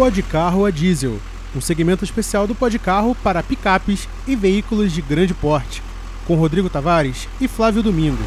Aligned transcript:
Podcarro 0.00 0.64
a 0.64 0.70
diesel, 0.70 1.20
um 1.54 1.60
segmento 1.60 2.04
especial 2.04 2.46
do 2.46 2.54
Podcarro 2.54 3.14
para 3.16 3.42
picapes 3.42 4.08
e 4.26 4.34
veículos 4.34 4.94
de 4.94 5.02
grande 5.02 5.34
porte, 5.34 5.82
com 6.26 6.36
Rodrigo 6.36 6.70
Tavares 6.70 7.28
e 7.38 7.46
Flávio 7.46 7.82
Domingos. 7.82 8.26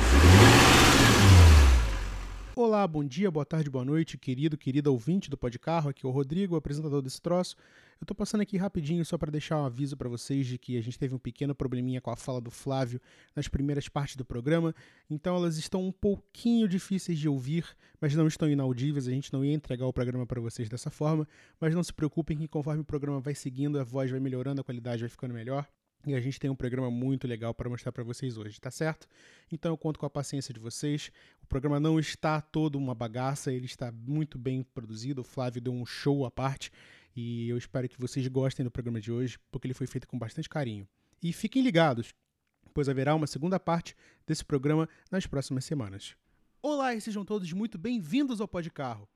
Bom 2.87 3.03
dia, 3.03 3.31
boa 3.31 3.45
tarde, 3.45 3.69
boa 3.69 3.85
noite, 3.85 4.17
querido, 4.17 4.57
querida 4.57 4.91
ouvinte 4.91 5.29
do 5.29 5.37
Podcarro, 5.37 5.89
aqui 5.89 6.05
é 6.05 6.09
o 6.09 6.11
Rodrigo, 6.11 6.57
apresentador 6.57 7.01
desse 7.01 7.21
troço. 7.21 7.55
Eu 7.99 8.05
tô 8.05 8.13
passando 8.13 8.41
aqui 8.41 8.57
rapidinho 8.57 9.05
só 9.05 9.17
para 9.17 9.31
deixar 9.31 9.57
um 9.57 9.65
aviso 9.65 9.95
para 9.95 10.09
vocês 10.09 10.45
de 10.45 10.57
que 10.57 10.77
a 10.77 10.81
gente 10.81 10.99
teve 10.99 11.15
um 11.15 11.17
pequeno 11.17 11.55
probleminha 11.55 12.01
com 12.01 12.11
a 12.11 12.17
fala 12.17 12.41
do 12.41 12.51
Flávio 12.51 12.99
nas 13.33 13.47
primeiras 13.47 13.87
partes 13.87 14.17
do 14.17 14.25
programa, 14.25 14.75
então 15.09 15.35
elas 15.37 15.57
estão 15.57 15.81
um 15.81 15.91
pouquinho 15.91 16.67
difíceis 16.67 17.17
de 17.17 17.29
ouvir, 17.29 17.65
mas 18.01 18.15
não 18.15 18.27
estão 18.27 18.49
inaudíveis, 18.49 19.07
a 19.07 19.11
gente 19.11 19.31
não 19.31 19.45
ia 19.45 19.53
entregar 19.53 19.87
o 19.87 19.93
programa 19.93 20.25
para 20.25 20.41
vocês 20.41 20.67
dessa 20.67 20.89
forma, 20.89 21.25
mas 21.61 21.73
não 21.73 21.83
se 21.83 21.93
preocupem 21.93 22.37
que 22.37 22.47
conforme 22.47 22.81
o 22.81 22.85
programa 22.85 23.21
vai 23.21 23.33
seguindo, 23.33 23.79
a 23.79 23.83
voz 23.83 24.11
vai 24.11 24.19
melhorando, 24.19 24.59
a 24.59 24.63
qualidade 24.63 25.01
vai 25.01 25.09
ficando 25.09 25.33
melhor. 25.33 25.65
E 26.05 26.13
a 26.13 26.19
gente 26.19 26.37
tem 26.37 26.49
um 26.49 26.55
programa 26.55 26.91
muito 26.91 27.25
legal 27.25 27.53
para 27.53 27.69
mostrar 27.69 27.91
para 27.93 28.03
vocês 28.03 28.37
hoje, 28.37 28.59
tá 28.59 28.69
certo? 28.69 29.07
Então 29.49 29.71
eu 29.71 29.77
conto 29.77 29.97
com 29.97 30.05
a 30.05 30.09
paciência 30.09 30.53
de 30.53 30.59
vocês. 30.59 31.09
O 31.41 31.47
programa 31.47 31.79
não 31.79 31.97
está 31.97 32.41
todo 32.41 32.77
uma 32.77 32.93
bagaça, 32.93 33.53
ele 33.53 33.65
está 33.65 33.89
muito 33.89 34.37
bem 34.37 34.63
produzido. 34.63 35.21
O 35.21 35.23
Flávio 35.23 35.61
deu 35.61 35.71
um 35.71 35.85
show 35.85 36.25
à 36.25 36.31
parte 36.31 36.71
e 37.15 37.47
eu 37.47 37.57
espero 37.57 37.87
que 37.87 37.99
vocês 37.99 38.27
gostem 38.27 38.65
do 38.65 38.71
programa 38.71 38.99
de 38.99 39.11
hoje, 39.11 39.39
porque 39.49 39.65
ele 39.65 39.73
foi 39.73 39.87
feito 39.87 40.05
com 40.05 40.19
bastante 40.19 40.49
carinho. 40.49 40.85
E 41.21 41.31
fiquem 41.31 41.61
ligados, 41.63 42.13
pois 42.73 42.89
haverá 42.89 43.15
uma 43.15 43.27
segunda 43.27 43.57
parte 43.57 43.95
desse 44.27 44.43
programa 44.43 44.89
nas 45.09 45.25
próximas 45.25 45.63
semanas. 45.63 46.17
Olá 46.61 46.93
e 46.93 46.99
sejam 46.99 47.23
todos 47.23 47.51
muito 47.53 47.77
bem-vindos 47.77 48.41
ao 48.41 48.47
Podcarro. 48.47 49.07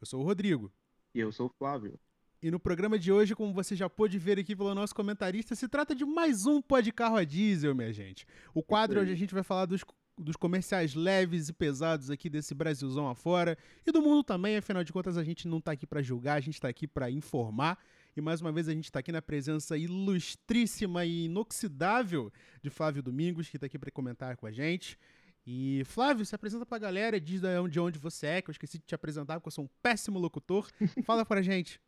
Eu 0.00 0.06
sou 0.06 0.20
o 0.20 0.24
Rodrigo. 0.24 0.72
E 1.14 1.20
eu 1.20 1.30
sou 1.30 1.46
o 1.46 1.52
Flávio. 1.56 2.00
E 2.42 2.50
no 2.50 2.58
programa 2.58 2.98
de 2.98 3.12
hoje, 3.12 3.36
como 3.36 3.52
você 3.52 3.76
já 3.76 3.88
pôde 3.88 4.18
ver 4.18 4.36
aqui 4.36 4.56
pelo 4.56 4.74
nosso 4.74 4.92
comentarista, 4.92 5.54
se 5.54 5.68
trata 5.68 5.94
de 5.94 6.04
mais 6.04 6.44
um 6.44 6.60
Podcarro 6.60 7.14
a 7.14 7.22
diesel, 7.22 7.72
minha 7.72 7.92
gente. 7.92 8.26
O 8.52 8.64
quadro 8.64 9.00
onde 9.00 9.12
a 9.12 9.14
gente 9.14 9.32
vai 9.32 9.44
falar 9.44 9.64
dos, 9.64 9.84
dos 10.18 10.34
comerciais 10.34 10.92
leves 10.96 11.48
e 11.48 11.52
pesados 11.52 12.10
aqui 12.10 12.28
desse 12.28 12.52
Brasilzão 12.52 13.08
afora 13.08 13.56
e 13.86 13.92
do 13.92 14.02
mundo 14.02 14.24
também, 14.24 14.56
afinal 14.56 14.82
de 14.82 14.92
contas 14.92 15.16
a 15.16 15.22
gente 15.22 15.46
não 15.46 15.60
tá 15.60 15.70
aqui 15.70 15.86
para 15.86 16.02
julgar, 16.02 16.34
a 16.34 16.40
gente 16.40 16.60
tá 16.60 16.66
aqui 16.66 16.88
para 16.88 17.08
informar. 17.08 17.78
E 18.16 18.20
mais 18.20 18.40
uma 18.40 18.50
vez 18.50 18.68
a 18.68 18.72
gente 18.72 18.86
está 18.86 18.98
aqui 18.98 19.12
na 19.12 19.22
presença 19.22 19.78
ilustríssima 19.78 21.04
e 21.04 21.26
inoxidável 21.26 22.32
de 22.60 22.70
Flávio 22.70 23.04
Domingos, 23.04 23.48
que 23.48 23.56
está 23.56 23.66
aqui 23.66 23.78
para 23.78 23.92
comentar 23.92 24.36
com 24.36 24.48
a 24.48 24.50
gente. 24.50 24.98
E 25.46 25.84
Flávio, 25.84 26.26
se 26.26 26.34
apresenta 26.34 26.66
pra 26.66 26.78
galera, 26.78 27.20
diz 27.20 27.40
de 27.70 27.78
onde 27.78 28.00
você 28.00 28.26
é, 28.26 28.42
que 28.42 28.50
eu 28.50 28.52
esqueci 28.52 28.78
de 28.78 28.84
te 28.84 28.96
apresentar, 28.96 29.34
porque 29.34 29.46
eu 29.46 29.52
sou 29.52 29.64
um 29.64 29.70
péssimo 29.80 30.18
locutor. 30.18 30.68
Fala 31.06 31.24
pra 31.24 31.40
gente. 31.40 31.80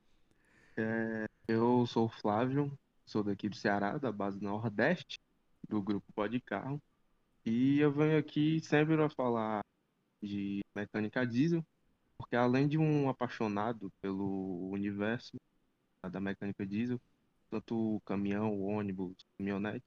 É, 0.76 1.26
eu 1.46 1.86
sou 1.86 2.06
o 2.06 2.08
Flávio, 2.08 2.76
sou 3.06 3.22
daqui 3.22 3.48
do 3.48 3.56
Ceará, 3.56 3.96
da 3.98 4.10
base 4.10 4.40
Nordeste, 4.42 5.20
do 5.68 5.80
grupo 5.82 6.12
Pode 6.14 6.40
Carro. 6.40 6.82
E 7.44 7.78
eu 7.80 7.92
venho 7.92 8.18
aqui 8.18 8.60
sempre 8.60 8.96
para 8.96 9.08
falar 9.10 9.62
de 10.22 10.62
mecânica 10.74 11.26
diesel, 11.26 11.64
porque 12.18 12.36
além 12.36 12.68
de 12.68 12.78
um 12.78 13.08
apaixonado 13.08 13.92
pelo 14.00 14.70
universo 14.70 15.36
da 16.10 16.20
mecânica 16.20 16.66
diesel, 16.66 17.00
tanto 17.50 18.00
caminhão, 18.06 18.62
ônibus, 18.62 19.16
caminhonete, 19.38 19.84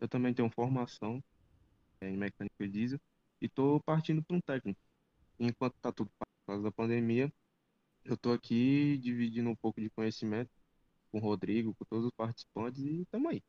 eu 0.00 0.08
também 0.08 0.34
tenho 0.34 0.50
formação 0.50 1.22
em 2.00 2.16
mecânica 2.16 2.68
diesel 2.68 3.00
e 3.40 3.46
estou 3.46 3.80
partindo 3.82 4.22
para 4.22 4.36
um 4.36 4.40
técnico. 4.40 4.80
Enquanto 5.38 5.76
está 5.76 5.92
tudo 5.92 6.10
por 6.18 6.26
causa 6.46 6.62
da 6.62 6.72
pandemia, 6.72 7.32
eu 8.10 8.14
estou 8.14 8.32
aqui 8.32 8.98
dividindo 8.98 9.50
um 9.50 9.56
pouco 9.56 9.80
de 9.80 9.90
conhecimento 9.90 10.50
com 11.10 11.18
o 11.18 11.20
Rodrigo, 11.20 11.74
com 11.74 11.84
todos 11.84 12.06
os 12.06 12.12
participantes 12.12 12.82
e 12.82 13.02
estamos 13.02 13.30
aí. 13.30 13.42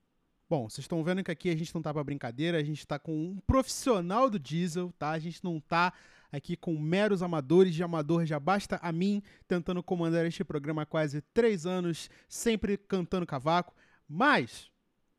Bom, 0.49 0.67
vocês 0.67 0.83
estão 0.83 1.03
vendo 1.03 1.23
que 1.23 1.29
aqui 1.29 1.49
a 1.49 1.55
gente 1.55 1.73
não 1.75 1.81
tá 1.81 1.93
para 1.93 2.03
brincadeira, 2.03 2.57
a 2.57 2.63
gente 2.63 2.85
tá 2.85 2.97
com 2.97 3.15
um 3.15 3.39
profissional 3.41 4.29
do 4.29 4.39
diesel, 4.39 4.91
tá? 4.97 5.11
A 5.11 5.19
gente 5.19 5.43
não 5.43 5.59
tá 5.59 5.93
aqui 6.31 6.57
com 6.57 6.77
meros 6.77 7.21
amadores 7.21 7.75
de 7.75 7.83
amador, 7.83 8.25
já 8.25 8.39
basta 8.39 8.79
a 8.81 8.91
mim 8.91 9.21
tentando 9.47 9.83
comandar 9.83 10.25
este 10.25 10.43
programa 10.43 10.81
há 10.81 10.85
quase 10.85 11.21
três 11.33 11.65
anos, 11.65 12.09
sempre 12.27 12.77
cantando 12.77 13.27
cavaco. 13.27 13.75
Mas, 14.07 14.71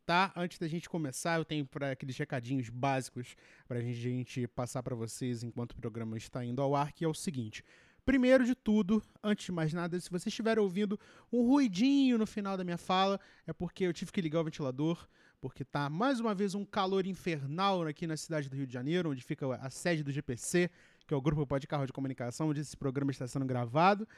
tá? 0.05 0.33
Antes 0.35 0.59
da 0.59 0.67
gente 0.67 0.89
começar, 0.89 1.39
eu 1.39 1.45
tenho 1.45 1.65
para 1.65 1.93
aqueles 1.93 2.17
recadinhos 2.17 2.69
básicos 2.69 3.37
para 3.69 3.79
a 3.79 3.83
gente 3.83 4.49
passar 4.49 4.83
para 4.83 4.97
vocês 4.97 5.45
enquanto 5.45 5.73
o 5.73 5.77
programa 5.77 6.17
está 6.17 6.45
indo 6.45 6.61
ao 6.61 6.75
ar, 6.75 6.93
que 6.93 7.05
é 7.05 7.09
o 7.09 7.15
seguinte. 7.15 7.65
Primeiro 8.11 8.45
de 8.45 8.57
tudo, 8.57 9.01
antes 9.23 9.45
de 9.47 9.53
mais 9.53 9.73
nada, 9.73 10.01
se 10.01 10.11
você 10.11 10.31
estiver 10.31 10.59
ouvindo 10.59 10.99
um 11.33 11.47
ruidinho 11.47 12.19
no 12.19 12.27
final 12.27 12.57
da 12.57 12.65
minha 12.65 12.77
fala, 12.77 13.21
é 13.47 13.53
porque 13.53 13.85
eu 13.85 13.93
tive 13.93 14.11
que 14.11 14.21
ligar 14.21 14.41
o 14.41 14.45
ventilador, 14.45 15.07
porque 15.41 15.65
tá 15.65 15.89
mais 15.89 16.19
uma 16.19 16.35
vez 16.35 16.57
um 16.57 16.65
calor 16.65 17.07
infernal 17.07 17.87
aqui 17.87 18.09
na 18.09 18.17
cidade 18.17 18.49
do 18.49 18.57
Rio 18.57 18.67
de 18.67 18.73
Janeiro, 18.73 19.13
onde 19.13 19.23
fica 19.23 19.47
a 19.55 19.71
sede 19.71 20.03
do 20.03 20.11
GPC, 20.11 20.69
que 21.07 21.15
é 21.15 21.17
o 21.17 21.21
Grupo 21.21 21.47
Pode 21.47 21.69
Carro 21.69 21.87
de 21.87 21.93
Comunicação, 21.93 22.49
onde 22.49 22.63
esse 22.63 22.77
programa 22.77 23.13
está 23.13 23.29
sendo 23.29 23.47
gravado. 23.47 24.09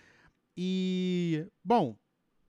E, 0.56 1.46
bom, 1.62 1.94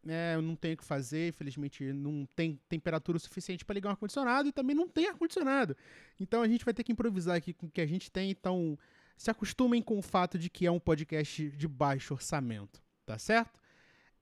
é, 0.07 0.35
eu 0.35 0.41
não 0.41 0.55
tenho 0.55 0.75
o 0.75 0.77
que 0.77 0.85
fazer, 0.85 1.27
infelizmente 1.27 1.91
não 1.91 2.25
tem 2.37 2.57
temperatura 2.69 3.19
suficiente 3.19 3.65
para 3.65 3.73
ligar 3.73 3.89
um 3.89 3.91
ar-condicionado 3.91 4.47
e 4.47 4.53
também 4.53 4.77
não 4.77 4.87
tem 4.87 5.09
ar-condicionado. 5.09 5.75
Então 6.17 6.41
a 6.41 6.47
gente 6.47 6.63
vai 6.63 6.73
ter 6.73 6.85
que 6.85 6.93
improvisar 6.93 7.35
aqui 7.35 7.53
com 7.53 7.65
o 7.65 7.69
que 7.69 7.81
a 7.81 7.85
gente 7.85 8.09
tem, 8.09 8.31
então 8.31 8.79
se 9.15 9.29
acostumem 9.31 9.81
com 9.81 9.97
o 9.97 10.01
fato 10.01 10.37
de 10.37 10.49
que 10.49 10.65
é 10.65 10.71
um 10.71 10.79
podcast 10.79 11.49
de 11.51 11.67
baixo 11.67 12.13
orçamento, 12.13 12.81
tá 13.05 13.17
certo? 13.17 13.59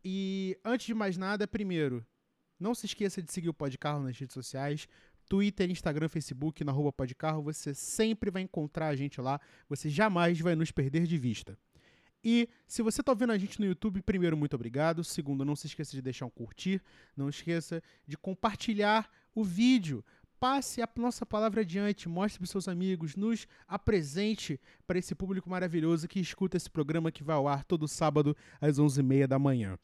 E 0.04 0.58
antes 0.64 0.88
de 0.88 0.94
mais 0.94 1.18
nada, 1.18 1.48
primeiro, 1.48 2.06
não 2.60 2.74
se 2.76 2.86
esqueça 2.86 3.22
de 3.22 3.32
seguir 3.32 3.50
o 3.50 3.54
Podcarro 3.54 4.04
nas 4.04 4.18
redes 4.18 4.34
sociais, 4.34 4.88
Twitter, 5.28 5.70
Instagram, 5.70 6.10
Facebook, 6.10 6.64
na 6.64 6.72
rua 6.72 6.92
Podcarro, 6.92 7.42
você 7.42 7.74
sempre 7.74 8.30
vai 8.30 8.42
encontrar 8.42 8.88
a 8.88 8.96
gente 8.96 9.22
lá, 9.22 9.40
você 9.70 9.90
jamais 9.90 10.40
vai 10.40 10.56
nos 10.56 10.72
perder 10.72 11.08
de 11.08 11.18
vista. 11.18 11.58
E 12.24 12.48
se 12.68 12.82
você 12.82 13.02
está 13.02 13.12
ouvindo 13.12 13.32
a 13.32 13.38
gente 13.38 13.60
no 13.60 13.66
YouTube, 13.66 14.02
primeiro, 14.02 14.38
muito 14.38 14.56
obrigado. 14.56 15.04
Segundo, 15.04 15.44
não 15.44 15.56
se 15.56 15.68
esqueça 15.68 15.92
de 15.92 16.02
deixar 16.02 16.26
um 16.26 16.30
curtir. 16.30 16.82
Não 17.18 17.30
esqueça 17.30 17.82
de 18.06 18.16
compartilhar 18.16 19.10
o 19.34 19.44
vídeo 19.44 20.06
passe 20.42 20.82
a 20.82 20.90
nossa 20.96 21.24
palavra 21.24 21.62
adiante, 21.62 22.10
mostre 22.10 22.40
para 22.40 22.48
seus 22.48 22.68
amigos, 22.68 23.16
nos 23.16 23.48
apresente 23.68 24.60
para 24.88 24.98
esse 24.98 25.14
público 25.14 25.48
maravilhoso 25.48 26.08
que 26.08 26.20
escuta 26.20 26.58
esse 26.58 26.68
programa 26.68 27.12
que 27.12 27.24
vai 27.24 27.36
ao 27.36 27.48
ar 27.48 27.64
todo 27.64 27.88
sábado 27.88 28.36
às 28.60 28.80
11h30 28.80 29.28
da 29.28 29.38
manhã. 29.38 29.78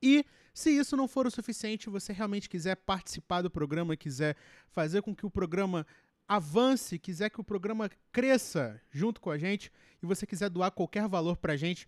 E 0.00 0.24
se 0.54 0.70
isso 0.70 0.96
não 0.96 1.06
for 1.06 1.26
o 1.26 1.30
suficiente, 1.30 1.90
você 1.90 2.14
realmente 2.14 2.48
quiser 2.48 2.76
participar 2.76 3.42
do 3.42 3.50
programa, 3.50 3.94
quiser 3.94 4.38
fazer 4.68 5.02
com 5.02 5.14
que 5.14 5.26
o 5.26 5.30
programa 5.30 5.86
avance, 6.26 6.98
quiser 6.98 7.28
que 7.28 7.42
o 7.42 7.44
programa 7.44 7.90
cresça 8.10 8.80
junto 8.90 9.20
com 9.20 9.30
a 9.30 9.36
gente 9.36 9.70
e 10.02 10.06
você 10.06 10.26
quiser 10.26 10.48
doar 10.48 10.70
qualquer 10.70 11.06
valor 11.08 11.36
para 11.36 11.52
a 11.52 11.56
gente, 11.58 11.86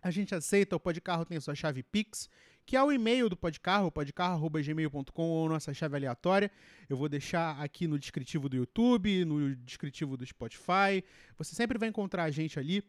a 0.00 0.12
gente 0.12 0.32
aceita. 0.32 0.76
O 0.76 0.80
Podcarro 0.80 1.24
tem 1.24 1.38
a 1.38 1.40
sua 1.40 1.56
chave 1.56 1.82
Pix 1.82 2.30
que 2.66 2.76
é 2.76 2.82
o 2.82 2.90
e-mail 2.90 3.28
do 3.28 3.36
Podcarro, 3.36 3.92
podcarro.gmail.com 3.92 5.22
ou 5.22 5.48
nossa 5.48 5.72
chave 5.72 5.96
aleatória. 5.96 6.50
Eu 6.88 6.96
vou 6.96 7.08
deixar 7.08 7.58
aqui 7.62 7.86
no 7.86 7.96
descritivo 7.96 8.48
do 8.48 8.56
YouTube, 8.56 9.24
no 9.24 9.54
descritivo 9.54 10.16
do 10.16 10.26
Spotify. 10.26 11.04
Você 11.38 11.54
sempre 11.54 11.78
vai 11.78 11.88
encontrar 11.88 12.24
a 12.24 12.30
gente 12.30 12.58
ali. 12.58 12.82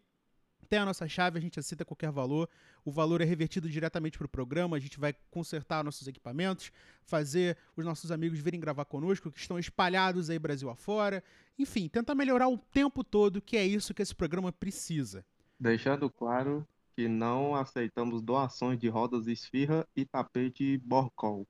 Tem 0.67 0.79
a 0.79 0.85
nossa 0.85 1.07
chave, 1.07 1.37
a 1.37 1.41
gente 1.41 1.59
aceita 1.59 1.85
qualquer 1.85 2.11
valor. 2.11 2.49
O 2.83 2.91
valor 2.91 3.21
é 3.21 3.23
revertido 3.23 3.69
diretamente 3.69 4.17
para 4.17 4.25
o 4.25 4.29
programa. 4.29 4.75
A 4.75 4.79
gente 4.79 4.99
vai 4.99 5.13
consertar 5.29 5.83
nossos 5.83 6.07
equipamentos, 6.07 6.71
fazer 7.05 7.55
os 7.75 7.85
nossos 7.85 8.11
amigos 8.11 8.39
virem 8.39 8.59
gravar 8.59 8.83
conosco, 8.85 9.31
que 9.31 9.39
estão 9.39 9.59
espalhados 9.59 10.31
aí 10.31 10.39
Brasil 10.39 10.71
afora. 10.71 11.23
Enfim, 11.57 11.87
tentar 11.87 12.15
melhorar 12.15 12.49
o 12.49 12.57
tempo 12.57 13.03
todo, 13.03 13.41
que 13.41 13.55
é 13.55 13.65
isso 13.65 13.93
que 13.93 14.01
esse 14.01 14.15
programa 14.15 14.51
precisa. 14.51 15.23
Deixando 15.59 16.09
claro 16.09 16.67
que 16.97 17.07
não 17.07 17.53
aceitamos 17.53 18.23
doações 18.23 18.79
de 18.79 18.89
rodas 18.89 19.27
esfirra 19.27 19.87
e 19.95 20.03
tapete 20.03 20.79
borcol. 20.79 21.47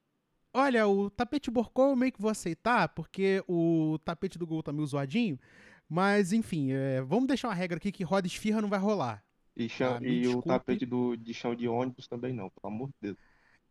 Olha, 0.53 0.85
o 0.85 1.09
tapete 1.09 1.49
borcol 1.49 1.91
eu 1.91 1.95
meio 1.95 2.11
que 2.11 2.21
vou 2.21 2.29
aceitar, 2.29 2.89
porque 2.89 3.41
o 3.47 3.97
tapete 4.03 4.37
do 4.37 4.45
Gol 4.45 4.61
tá 4.61 4.73
meio 4.73 4.85
zoadinho. 4.85 5.39
Mas, 5.87 6.33
enfim, 6.33 6.73
é, 6.73 7.01
vamos 7.01 7.27
deixar 7.27 7.47
uma 7.47 7.53
regra 7.53 7.77
aqui 7.77 7.93
que 7.93 8.03
roda 8.03 8.27
esfirra 8.27 8.61
não 8.61 8.67
vai 8.67 8.77
rolar. 8.77 9.23
E, 9.55 9.69
chão, 9.69 9.95
ah, 9.95 10.05
e 10.05 10.27
o 10.27 10.41
tapete 10.41 10.85
do, 10.85 11.15
de 11.15 11.33
chão 11.33 11.55
de 11.55 11.65
ônibus 11.65 12.09
também 12.09 12.33
não, 12.33 12.49
pelo 12.49 12.73
amor 12.73 12.89
de 12.89 12.95
Deus. 12.99 13.17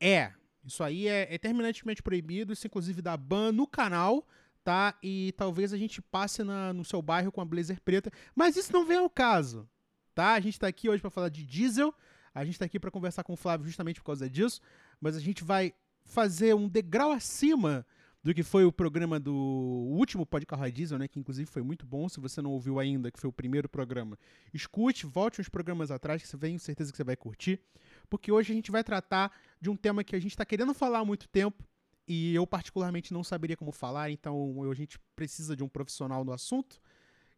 É, 0.00 0.32
isso 0.64 0.82
aí 0.82 1.06
é, 1.06 1.34
é 1.34 1.36
terminantemente 1.36 2.02
proibido, 2.02 2.54
isso 2.54 2.66
inclusive 2.66 3.02
dá 3.02 3.18
ban 3.18 3.52
no 3.52 3.66
canal, 3.66 4.26
tá? 4.64 4.96
E 5.02 5.34
talvez 5.36 5.74
a 5.74 5.76
gente 5.76 6.00
passe 6.00 6.42
na, 6.42 6.72
no 6.72 6.86
seu 6.86 7.02
bairro 7.02 7.30
com 7.30 7.42
a 7.42 7.44
blazer 7.44 7.82
preta, 7.82 8.10
mas 8.34 8.56
isso 8.56 8.72
não 8.72 8.86
vem 8.86 8.96
ao 8.96 9.10
caso, 9.10 9.68
tá? 10.16 10.32
A 10.32 10.40
gente 10.40 10.54
está 10.54 10.66
aqui 10.66 10.88
hoje 10.88 11.02
para 11.02 11.10
falar 11.10 11.28
de 11.28 11.44
diesel. 11.44 11.94
A 12.34 12.42
gente 12.42 12.54
está 12.54 12.64
aqui 12.64 12.80
para 12.80 12.90
conversar 12.90 13.22
com 13.22 13.34
o 13.34 13.36
Flávio 13.36 13.66
justamente 13.66 14.00
por 14.00 14.06
causa 14.06 14.28
disso, 14.28 14.60
mas 14.98 15.14
a 15.14 15.20
gente 15.20 15.44
vai 15.44 15.74
fazer 16.04 16.54
um 16.54 16.68
degrau 16.68 17.12
acima 17.12 17.86
do 18.22 18.34
que 18.34 18.42
foi 18.42 18.64
o 18.64 18.72
programa 18.72 19.20
do 19.20 19.34
último 19.34 20.26
Podcast 20.26 20.72
Diesel, 20.72 20.98
né, 20.98 21.06
que 21.06 21.20
inclusive 21.20 21.48
foi 21.48 21.62
muito 21.62 21.86
bom. 21.86 22.08
Se 22.08 22.18
você 22.18 22.42
não 22.42 22.50
ouviu 22.50 22.80
ainda, 22.80 23.10
que 23.10 23.20
foi 23.20 23.28
o 23.28 23.32
primeiro 23.32 23.68
programa, 23.68 24.18
escute, 24.52 25.06
volte 25.06 25.40
uns 25.40 25.48
programas 25.48 25.90
atrás, 25.90 26.22
que 26.22 26.28
você 26.28 26.38
tem 26.38 26.58
certeza 26.58 26.90
que 26.90 26.96
você 26.96 27.04
vai 27.04 27.16
curtir. 27.16 27.60
porque 28.08 28.32
hoje 28.32 28.52
a 28.52 28.56
gente 28.56 28.70
vai 28.70 28.82
tratar 28.82 29.30
de 29.60 29.68
um 29.68 29.76
tema 29.76 30.02
que 30.02 30.16
a 30.16 30.18
gente 30.18 30.32
está 30.32 30.44
querendo 30.44 30.72
falar 30.72 31.00
há 31.00 31.04
muito 31.04 31.28
tempo 31.28 31.62
e 32.08 32.34
eu 32.34 32.46
particularmente 32.46 33.12
não 33.12 33.22
saberia 33.22 33.56
como 33.56 33.70
falar, 33.70 34.10
então 34.10 34.62
a 34.70 34.74
gente 34.74 34.98
precisa 35.14 35.54
de 35.54 35.62
um 35.62 35.68
profissional 35.68 36.24
no 36.24 36.32
assunto. 36.32 36.80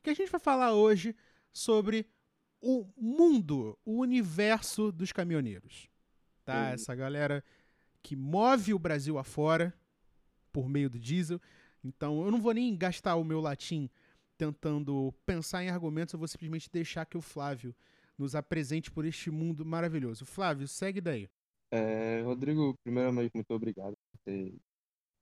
Que 0.03 0.11
a 0.11 0.15
gente 0.15 0.31
vai 0.31 0.41
falar 0.41 0.75
hoje 0.75 1.15
sobre 1.53 2.07
o 2.61 2.87
mundo, 2.97 3.79
o 3.85 3.99
universo 4.01 4.91
dos 4.91 5.13
caminhoneiros. 5.13 5.89
Tá? 6.45 6.55
Uhum. 6.55 6.75
Essa 6.75 6.95
galera 6.95 7.45
que 8.03 8.17
move 8.17 8.75
o 8.75 8.79
Brasil 8.79 9.19
afora 9.19 9.75
por 10.53 10.69
meio 10.69 10.89
do 10.89 10.99
diesel. 10.99 11.41
Então 11.83 12.25
eu 12.25 12.31
não 12.31 12.41
vou 12.41 12.53
nem 12.53 12.77
gastar 12.77 13.17
o 13.17 13.25
meu 13.25 13.41
latim 13.41 13.89
tentando 14.37 15.13
pensar 15.27 15.65
em 15.65 15.69
argumentos, 15.69 16.13
eu 16.13 16.19
vou 16.19 16.29
simplesmente 16.29 16.71
deixar 16.71 17.05
que 17.05 17.19
o 17.19 17.21
Flávio 17.21 17.75
nos 18.17 18.35
apresente 18.35 18.91
por 18.91 19.05
este 19.05 19.31
mundo 19.31 19.65
maravilhoso. 19.65 20.25
Flávio, 20.25 20.67
segue 20.69 21.01
daí. 21.01 21.29
É, 21.71 22.23
Rodrigo, 22.23 22.75
primeiramente, 22.83 23.33
muito 23.35 23.51
obrigado 23.53 23.95
por, 24.11 24.19
ter, 24.25 24.55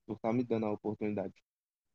por 0.07 0.17
estar 0.17 0.33
me 0.33 0.45
dando 0.45 0.67
a 0.67 0.73
oportunidade. 0.73 1.35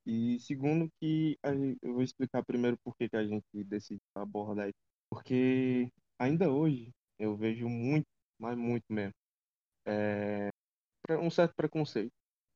E 0.06 0.40
segundo 0.40 0.92
que 1.00 1.38
eu 1.82 1.94
vou 1.94 2.02
explicar 2.02 2.44
primeiro 2.44 2.78
por 2.84 2.96
que 2.98 3.08
que 3.08 3.16
a 3.16 3.26
gente 3.26 3.46
decidiu 3.54 4.02
abordar 4.16 4.68
isso. 4.68 4.91
Porque 5.12 5.92
ainda 6.18 6.52
hoje 6.52 6.92
eu 7.20 7.36
vejo 7.38 7.70
muito, 7.70 8.08
mas 8.40 8.58
muito 8.58 8.86
mesmo, 8.90 9.14
é, 9.88 10.50
um 11.20 11.30
certo 11.32 11.56
preconceito. 11.56 12.14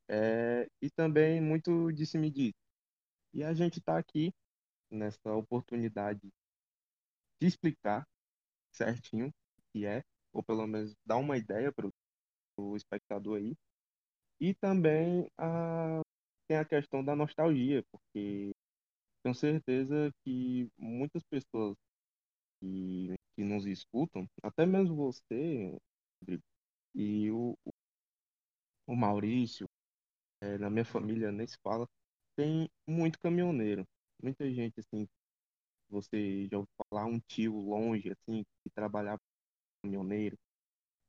É, 0.10 0.68
e 0.82 0.90
também 0.92 1.42
muito 1.42 1.92
disse-me-disse. 1.94 2.56
E 3.34 3.44
a 3.44 3.54
gente 3.54 3.80
está 3.80 3.98
aqui 4.00 4.34
nessa 4.92 5.34
oportunidade 5.34 6.22
de 7.42 7.48
explicar 7.48 8.06
certinho 8.74 9.30
o 9.30 9.62
que 9.74 9.86
é, 9.86 10.04
ou 10.34 10.44
pelo 10.44 10.68
menos 10.68 10.94
dar 11.06 11.18
uma 11.18 11.38
ideia 11.38 11.72
para 11.74 11.90
o 12.58 12.76
espectador 12.78 13.38
aí. 13.40 13.56
E 14.40 14.54
também 14.56 15.28
a, 15.38 16.02
tem 16.48 16.58
a 16.58 16.66
questão 16.66 17.04
da 17.04 17.16
nostalgia, 17.16 17.84
porque 17.92 18.54
tenho 19.24 19.36
certeza 19.36 20.12
que 20.26 20.70
muitas 20.78 21.24
pessoas 21.24 21.76
que, 22.60 23.16
que 23.36 23.44
nos 23.44 23.66
escutam, 23.66 24.28
até 24.44 24.66
mesmo 24.66 24.96
você, 24.96 25.78
Rodrigo, 26.22 26.44
e 26.96 27.32
o, 27.32 27.58
o 28.88 28.96
Maurício, 28.96 29.68
eh, 30.42 30.58
na 30.58 30.70
minha 30.70 30.86
família 30.86 31.32
nem 31.32 31.48
se 31.48 31.58
fala, 31.64 31.88
tem 32.36 32.70
muito 32.88 33.20
caminhoneiro. 33.20 33.86
Muita 34.22 34.50
gente, 34.52 34.80
assim, 34.80 35.08
você 35.90 36.48
já 36.52 36.58
ouviu 36.60 36.72
falar, 36.90 37.06
um 37.06 37.20
tio 37.22 37.58
longe, 37.60 38.12
assim, 38.12 38.44
que 38.64 38.72
trabalhava 38.76 39.22
caminhoneiro. 39.84 40.38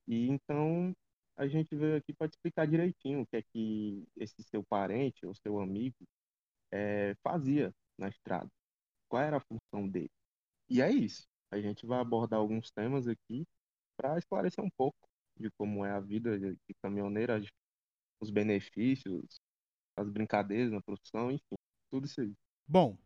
E 0.08 0.28
então 0.28 0.94
a 1.37 1.46
gente 1.49 1.75
veio 1.76 1.96
aqui 1.96 2.14
para 2.14 2.28
te 2.28 2.34
explicar 2.34 2.66
direitinho 2.66 3.22
o 3.22 3.26
que 3.26 3.37
é 3.38 3.42
que 3.42 4.04
esse 4.16 4.42
seu 4.44 4.64
parente 4.64 5.26
ou 5.26 5.34
seu 5.34 5.60
amigo 5.60 5.96
eh, 6.72 7.14
fazia 7.22 7.72
na 7.99 8.08
estrada, 8.08 8.49
qual 9.08 9.22
era 9.22 9.38
a 9.38 9.40
função 9.40 9.88
dele. 9.88 10.10
E 10.69 10.82
é 10.82 10.90
isso. 10.92 11.26
A 11.50 11.60
gente 11.60 11.87
vai 11.87 12.00
abordar 12.00 12.38
alguns 12.40 12.70
temas 12.70 13.06
aqui 13.08 13.44
para 13.96 14.19
esclarecer 14.19 14.62
um 14.64 14.70
pouco 14.76 14.96
de 15.38 15.50
como 15.52 15.84
é 15.84 15.93
a 15.93 16.00
vida 16.00 16.38
de, 16.38 16.56
as- 17.31 17.46
os 18.20 18.31
benefícios, 18.31 19.40
as 19.96 20.08
brincadeiras 20.10 20.72
na 20.72 20.81
profissão, 20.82 21.31
enfim, 21.31 21.56
tudo 21.90 22.06
isso 22.06 22.20
aí. 22.20 22.34
Bom, 22.66 22.96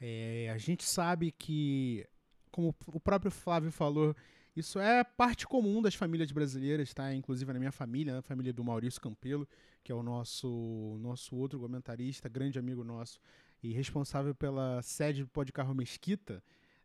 é, 0.00 0.50
a 0.50 0.58
gente 0.58 0.84
sabe 0.84 1.32
que, 1.32 2.06
como 2.50 2.74
o 2.86 3.00
próprio 3.00 3.30
Flávio 3.30 3.70
falou, 3.72 4.14
isso 4.54 4.78
é 4.78 5.02
parte 5.04 5.46
comum 5.46 5.80
das 5.80 5.94
famílias 5.94 6.30
brasileiras, 6.32 6.92
tá? 6.92 7.14
Inclusive 7.14 7.52
na 7.52 7.58
minha 7.58 7.72
família, 7.72 8.14
na 8.14 8.22
família 8.22 8.52
do 8.52 8.62
Maurício 8.64 9.00
Campelo, 9.00 9.48
que 9.82 9.90
é 9.90 9.94
o 9.94 10.02
nosso, 10.02 10.98
nosso 11.00 11.36
outro 11.36 11.58
comentarista, 11.58 12.28
grande 12.28 12.58
amigo 12.58 12.84
nosso 12.84 13.20
e 13.62 13.72
responsável 13.72 14.34
pela 14.34 14.82
sede 14.82 15.22
do 15.22 15.28
Pó 15.28 15.44
de 15.44 15.52
Carro 15.52 15.74
Mesquita, 15.74 16.42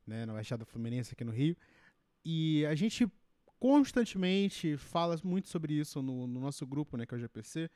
né, 0.08 0.26
na 0.26 0.34
Baixada 0.34 0.66
Fluminense 0.66 1.14
aqui 1.14 1.24
no 1.24 1.32
Rio. 1.32 1.56
E 2.24 2.66
a 2.66 2.74
gente 2.74 3.08
constantemente 3.60 4.78
fala 4.78 5.20
muito 5.24 5.50
sobre 5.50 5.74
isso 5.74 6.02
no, 6.02 6.26
no 6.26 6.40
nosso 6.40 6.66
grupo, 6.66 6.96
né, 6.96 7.06
que 7.06 7.14
é 7.14 7.18
o 7.18 7.20
GPC, 7.20 7.70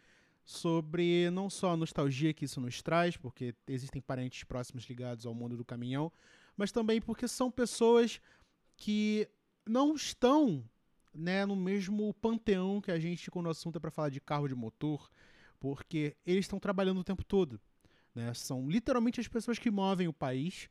sobre 0.43 1.29
não 1.31 1.49
só 1.49 1.73
a 1.73 1.77
nostalgia 1.77 2.33
que 2.33 2.45
isso 2.45 2.59
nos 2.61 2.81
traz, 2.81 3.17
porque 3.17 3.53
existem 3.67 4.01
parentes 4.01 4.43
próximos 4.43 4.85
ligados 4.85 5.25
ao 5.25 5.33
mundo 5.33 5.57
do 5.57 5.65
caminhão, 5.65 6.11
mas 6.55 6.71
também 6.71 7.01
porque 7.01 7.27
são 7.27 7.51
pessoas 7.51 8.19
que 8.75 9.27
não 9.65 9.93
estão 9.93 10.63
né, 11.13 11.45
no 11.45 11.55
mesmo 11.55 12.13
panteão 12.15 12.81
que 12.81 12.91
a 12.91 12.99
gente 12.99 13.29
quando 13.29 13.47
o 13.47 13.49
assunto 13.49 13.77
é 13.77 13.79
para 13.79 13.91
falar 13.91 14.09
de 14.09 14.19
carro 14.19 14.47
de 14.47 14.55
motor, 14.55 15.09
porque 15.59 16.15
eles 16.25 16.45
estão 16.45 16.59
trabalhando 16.59 16.99
o 16.99 17.03
tempo 17.03 17.23
todo. 17.23 17.59
Né? 18.15 18.33
São 18.33 18.69
literalmente 18.69 19.19
as 19.19 19.27
pessoas 19.27 19.59
que 19.59 19.69
movem 19.69 20.07
o 20.07 20.13
país, 20.13 20.69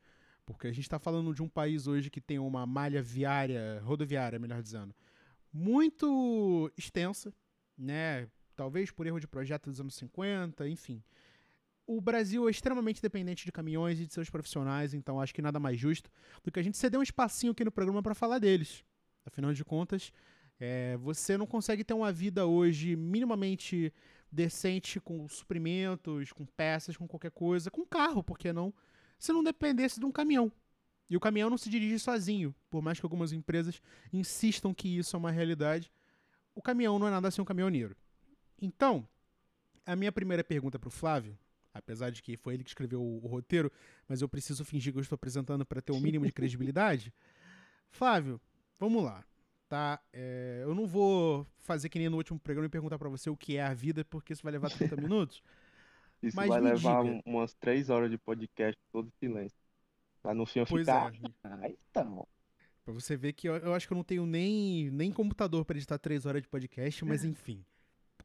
porque 0.53 0.67
a 0.67 0.73
gente 0.73 0.85
está 0.85 0.99
falando 0.99 1.35
de 1.35 1.43
um 1.43 1.49
país 1.49 1.87
hoje 1.87 2.11
que 2.11 2.21
tem 2.21 2.39
uma 2.39 2.67
malha 2.67 3.03
viária, 3.03 3.81
rodoviária, 3.85 4.39
melhor 4.39 4.63
dizendo, 4.63 4.95
muito 5.53 6.71
extensa, 6.77 7.33
né? 7.77 8.29
Talvez 8.57 8.91
por 8.91 9.07
erro 9.07 9.21
de 9.21 9.27
projeto 9.27 9.71
dos 9.71 9.81
anos 9.81 9.95
50, 9.95 10.69
enfim. 10.69 11.03
O 11.87 12.01
Brasil 12.01 12.47
é 12.47 12.51
extremamente 12.51 13.03
dependente 13.03 13.45
de 13.45 13.51
caminhões 13.51 13.99
e 13.99 14.07
de 14.07 14.13
seus 14.13 14.31
profissionais, 14.31 14.95
então 14.95 15.21
acho 15.21 15.35
que 15.35 15.43
nada 15.43 15.59
mais 15.59 15.79
justo 15.79 16.11
do 16.43 16.53
que 16.53 16.61
a 16.61 16.63
gente 16.63 16.77
ceder 16.77 17.01
um 17.01 17.03
espacinho 17.03 17.53
aqui 17.53 17.65
no 17.65 17.73
programa 17.73 18.03
para 18.03 18.15
falar 18.15 18.39
deles. 18.39 18.85
Afinal 19.25 19.53
de 19.53 19.65
contas, 19.65 20.13
é, 20.59 20.97
você 20.99 21.37
não 21.37 21.47
consegue 21.47 21.83
ter 21.83 21.95
uma 21.95 22.13
vida 22.13 22.47
hoje 22.47 22.95
minimamente 22.95 23.93
decente 24.31 25.01
com 25.01 25.27
suprimentos, 25.29 26.33
com 26.33 26.47
peças, 26.47 26.97
com 26.97 27.09
qualquer 27.09 27.31
coisa, 27.31 27.71
com 27.71 27.85
carro, 27.85 28.23
por 28.23 28.39
que 28.39 28.53
não? 28.53 28.73
Se 29.21 29.33
não 29.33 29.45
dependesse 29.45 30.01
de 30.01 30.07
um 30.07 30.11
caminhão. 30.11 30.51
E 31.09 31.17
o 31.17 31.21
caminhão 31.21 31.51
não 31.51 31.59
se 31.59 31.69
dirige 31.69 31.99
sozinho, 31.99 32.55
por 32.71 32.81
mais 32.81 32.99
que 32.99 33.05
algumas 33.05 33.33
empresas 33.33 33.83
insistam 34.13 34.73
que 34.73 34.97
isso 34.97 35.15
é 35.15 35.19
uma 35.19 35.31
realidade. 35.31 35.93
O 36.55 36.63
caminhão 36.63 36.99
não 36.99 37.07
é 37.07 37.11
nada 37.11 37.31
sem 37.31 37.43
um 37.43 37.45
caminhoneiro. 37.45 37.97
Então, 38.61 39.07
a 39.85 39.95
minha 39.95 40.11
primeira 40.11 40.43
pergunta 40.43 40.79
para 40.79 40.89
o 40.89 40.91
Flávio, 40.91 41.37
apesar 41.75 42.11
de 42.11 42.23
que 42.23 42.37
foi 42.37 42.55
ele 42.55 42.65
que 42.65 42.71
escreveu 42.71 43.03
o, 43.03 43.25
o 43.25 43.27
roteiro, 43.27 43.71
mas 44.09 44.23
eu 44.23 44.29
preciso 44.29 44.65
fingir 44.65 44.93
que 44.93 44.99
eu 44.99 45.03
estou 45.03 45.17
apresentando 45.17 45.67
para 45.67 45.83
ter 45.83 45.93
o 45.93 45.97
um 45.97 46.01
mínimo 46.01 46.25
de 46.25 46.33
credibilidade. 46.33 47.13
Flávio, 47.91 48.41
vamos 48.79 49.05
lá. 49.05 49.25
Tá? 49.69 50.01
É, 50.13 50.61
eu 50.63 50.75
não 50.75 50.87
vou 50.87 51.47
fazer 51.59 51.89
que 51.89 51.99
nem 51.99 52.09
no 52.09 52.17
último 52.17 52.41
programa 52.41 52.67
e 52.67 52.71
perguntar 52.71 52.99
para 52.99 53.09
você 53.09 53.29
o 53.29 53.37
que 53.37 53.57
é 53.57 53.63
a 53.63 53.75
vida, 53.75 54.05
porque 54.05 54.33
isso 54.33 54.43
vai 54.43 54.53
levar 54.53 54.71
30 54.71 54.97
minutos. 54.97 55.43
Isso 56.23 56.37
Mas 56.37 56.49
vai 56.49 56.61
levar 56.61 57.03
diga. 57.05 57.23
um- 57.27 57.37
umas 57.37 57.55
três 57.55 57.89
horas 57.91 58.11
de 58.11 58.19
podcast 58.19 58.79
todo 58.93 59.11
silêncio. 59.19 59.57
Pra 60.23 60.35
no 60.35 60.45
fim 60.45 60.61
eu 60.61 60.67
Pois 60.67 60.83
ficar. 60.87 61.13
é. 61.15 61.19
Ah, 61.45 61.69
então. 61.91 62.27
Pra 62.85 62.93
você 62.93 63.17
ver 63.17 63.33
que 63.33 63.49
eu, 63.49 63.57
eu 63.57 63.75
acho 63.75 63.87
que 63.87 63.93
eu 63.93 63.97
não 63.97 64.05
tenho 64.05 64.27
nem, 64.27 64.91
nem 64.91 65.11
computador 65.13 65.65
para 65.65 65.77
editar 65.77 65.99
três 65.99 66.27
horas 66.27 66.43
de 66.43 66.49
podcast, 66.49 67.05
mas 67.05 67.25
enfim. 67.25 67.65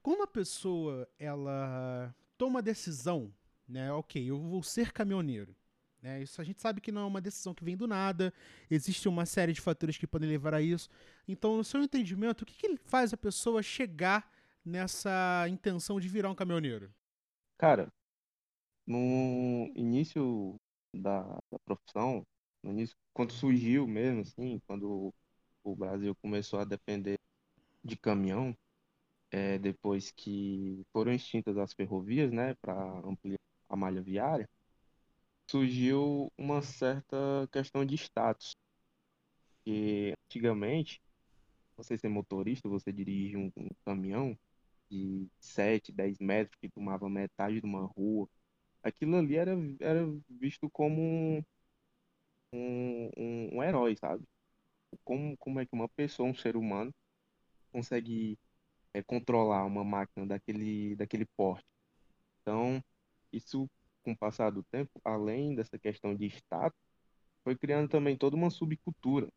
Quando 0.02 0.24
a 0.24 0.28
pessoa 0.28 1.08
ela 1.18 2.14
toma 2.38 2.60
a 2.60 2.62
decisão, 2.62 3.34
né? 3.68 3.92
Ok, 3.94 4.24
eu 4.30 4.38
vou 4.38 4.62
ser 4.62 4.92
caminhoneiro. 4.92 5.56
Né, 6.02 6.22
isso 6.22 6.40
a 6.40 6.44
gente 6.44 6.62
sabe 6.62 6.82
que 6.82 6.92
não 6.92 7.02
é 7.02 7.06
uma 7.06 7.20
decisão 7.22 7.52
que 7.56 7.64
vem 7.64 7.76
do 7.76 7.88
nada. 7.88 8.32
Existe 8.70 9.08
uma 9.10 9.26
série 9.26 9.54
de 9.54 9.60
fatores 9.62 9.98
que 9.98 10.06
podem 10.06 10.30
levar 10.30 10.54
a 10.54 10.62
isso. 10.62 10.88
Então, 11.28 11.58
no 11.58 11.64
seu 11.64 11.82
entendimento, 11.82 12.44
o 12.44 12.46
que, 12.46 12.56
que 12.56 12.78
faz 12.78 13.12
a 13.12 13.18
pessoa 13.18 13.64
chegar 13.64 14.30
nessa 14.64 15.48
intenção 15.50 16.00
de 16.00 16.08
virar 16.08 16.30
um 16.30 16.36
caminhoneiro? 16.36 16.94
Cara, 17.58 17.92
no 18.88 19.72
início 19.76 20.56
da, 20.94 21.24
da 21.52 21.60
profissão, 21.66 22.26
no 22.64 22.72
início, 22.72 22.96
quando 23.14 23.34
surgiu 23.34 23.88
mesmo, 23.88 24.22
assim, 24.22 24.60
quando 24.68 25.14
o 25.64 25.76
Brasil 25.76 26.16
começou 26.22 26.60
a 26.60 26.66
depender 26.66 27.20
de 27.84 27.98
caminhão, 27.98 28.56
é, 29.32 29.60
depois 29.60 30.12
que 30.12 30.84
foram 30.94 31.14
extintas 31.14 31.58
as 31.58 31.74
ferrovias, 31.74 32.32
né, 32.32 32.56
para 32.56 32.76
ampliar 33.06 33.40
a 33.70 33.76
malha 33.76 34.02
viária, 34.02 34.50
surgiu 35.50 36.32
uma 36.38 36.62
certa 36.62 37.48
questão 37.52 37.86
de 37.86 37.96
status. 37.96 38.56
Que 39.64 40.14
antigamente, 40.26 41.02
você 41.78 41.98
ser 41.98 42.10
motorista, 42.10 42.70
você 42.70 42.92
dirige 42.94 43.38
um, 43.38 43.52
um 43.58 43.70
caminhão 43.86 44.38
de 44.90 45.28
7, 45.40 45.92
10 45.92 46.20
metros 46.20 46.58
que 46.62 46.70
tomava 46.70 47.10
metade 47.10 47.60
de 47.62 47.66
uma 47.66 47.86
rua. 47.86 48.30
Aquilo 48.84 49.18
ali 49.18 49.36
era, 49.38 49.54
era 49.82 50.02
visto 50.30 50.70
como 50.72 51.02
um, 51.02 51.44
um, 52.54 53.50
um- 53.58 53.64
herói, 53.64 53.96
sabe? 53.98 54.24
Como, 55.06 55.38
como 55.38 55.60
é 55.62 55.66
que 55.66 55.74
uma 55.76 55.90
pessoa, 55.90 56.30
um 56.30 56.36
ser 56.36 56.56
humano, 56.58 56.94
consegue 57.72 58.40
é, 58.94 59.04
controlar 59.04 59.66
uma 59.66 59.84
máquina 59.86 60.26
daquele, 60.28 60.96
daquele 60.98 61.26
porte? 61.38 61.66
Então, 62.42 62.82
isso, 63.34 63.70
com 64.04 64.14
o 64.14 64.18
passar 64.18 64.52
do 64.52 64.64
tempo, 64.66 65.02
além 65.06 65.56
dessa 65.56 65.80
questão 65.80 66.16
de 66.16 66.28
status, 66.28 66.80
foi 67.44 67.58
criando 67.58 67.90
também 67.90 68.18
toda 68.18 68.36
uma 68.36 68.50
subcultura. 68.52 69.30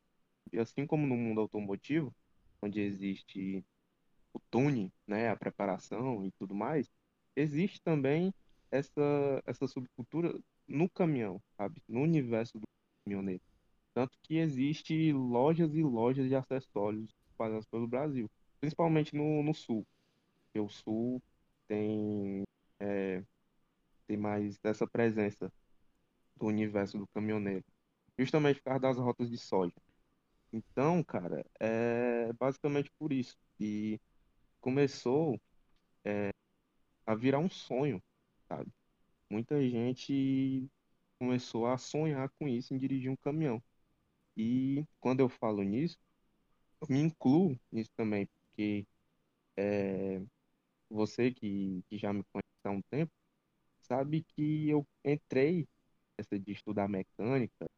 E 0.53 0.59
assim 0.59 0.87
como 0.87 1.07
no 1.07 1.17
mundo 1.17 1.41
automotivo, 1.43 2.15
onde 2.63 2.81
existe 2.81 3.65
o 4.33 4.41
tuning, 4.51 4.91
né, 5.07 5.29
a 5.29 5.37
preparação 5.37 6.25
e 6.25 6.31
tudo 6.33 6.55
mais, 6.55 6.91
existe 7.37 7.81
também 7.83 8.33
essa, 8.71 9.43
essa 9.47 9.67
subcultura 9.67 10.39
no 10.67 10.89
caminhão, 10.89 11.41
sabe? 11.57 11.83
No 11.89 12.03
universo 12.03 12.59
do 12.59 12.67
caminhoneiro. 13.05 13.43
Tanto 13.95 14.17
que 14.23 14.37
existe 14.37 15.13
lojas 15.13 15.75
e 15.75 15.83
lojas 15.83 16.29
de 16.29 16.35
acessórios 16.35 17.09
espalhadas 17.31 17.67
pelo 17.67 17.89
Brasil, 17.89 18.31
principalmente 18.61 19.17
no, 19.17 19.43
no 19.43 19.55
sul. 19.55 19.87
Porque 20.45 20.61
o 20.61 20.69
sul 20.69 21.23
tem, 21.67 22.45
é, 22.79 23.23
tem 24.07 24.17
mais 24.17 24.59
essa 24.63 24.87
presença 24.87 25.53
do 26.37 26.47
universo 26.47 26.99
do 26.99 27.07
caminhoneiro, 27.09 27.65
justamente 28.19 28.61
por 28.61 28.71
causa 28.71 28.81
das 28.81 28.97
rotas 28.99 29.31
de 29.31 29.39
soja. 29.39 29.75
Então, 30.53 31.03
cara, 31.03 31.45
é 31.61 32.33
basicamente 32.39 32.91
por 32.99 33.13
isso. 33.13 33.37
E 33.61 34.01
começou 34.61 35.41
é, 36.05 36.31
a 37.07 37.15
virar 37.15 37.39
um 37.39 37.51
sonho, 37.51 38.03
sabe? 38.49 38.71
Muita 39.31 39.61
gente 39.69 40.69
começou 41.19 41.67
a 41.67 41.79
sonhar 41.79 42.31
com 42.39 42.49
isso, 42.49 42.75
em 42.75 42.79
dirigir 42.79 43.11
um 43.11 43.17
caminhão. 43.17 43.63
E 44.37 44.85
quando 45.01 45.21
eu 45.21 45.29
falo 45.29 45.63
nisso, 45.63 45.99
eu 46.81 46.89
me 46.91 47.01
incluo 47.01 47.59
nisso 47.73 47.91
também, 47.97 48.27
porque 48.27 48.87
é, 49.57 50.23
você 50.91 51.33
que, 51.33 51.83
que 51.89 51.99
já 51.99 52.13
me 52.13 52.25
conhece 52.33 52.49
há 52.65 52.71
um 52.71 52.83
tempo, 52.83 53.13
sabe 53.81 54.25
que 54.25 54.69
eu 54.69 54.87
entrei 55.05 55.69
nessa 56.19 56.39
de 56.39 56.53
estudar 56.53 56.89
mecânica 56.89 57.69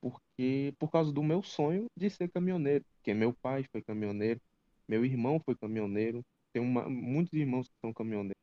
porque 0.00 0.74
por 0.78 0.90
causa 0.90 1.12
do 1.12 1.22
meu 1.22 1.42
sonho 1.42 1.86
de 1.96 2.10
ser 2.10 2.30
caminhoneiro, 2.30 2.84
porque 2.94 3.14
meu 3.14 3.32
pai 3.34 3.64
foi 3.70 3.82
caminhoneiro, 3.82 4.40
meu 4.90 5.04
irmão 5.04 5.38
foi 5.44 5.54
caminhoneiro, 5.56 6.24
tem 6.52 6.60
uma, 6.60 6.88
muitos 6.90 7.32
irmãos 7.32 7.68
que 7.68 7.74
são 7.80 7.92
caminhoneiros. 7.94 8.34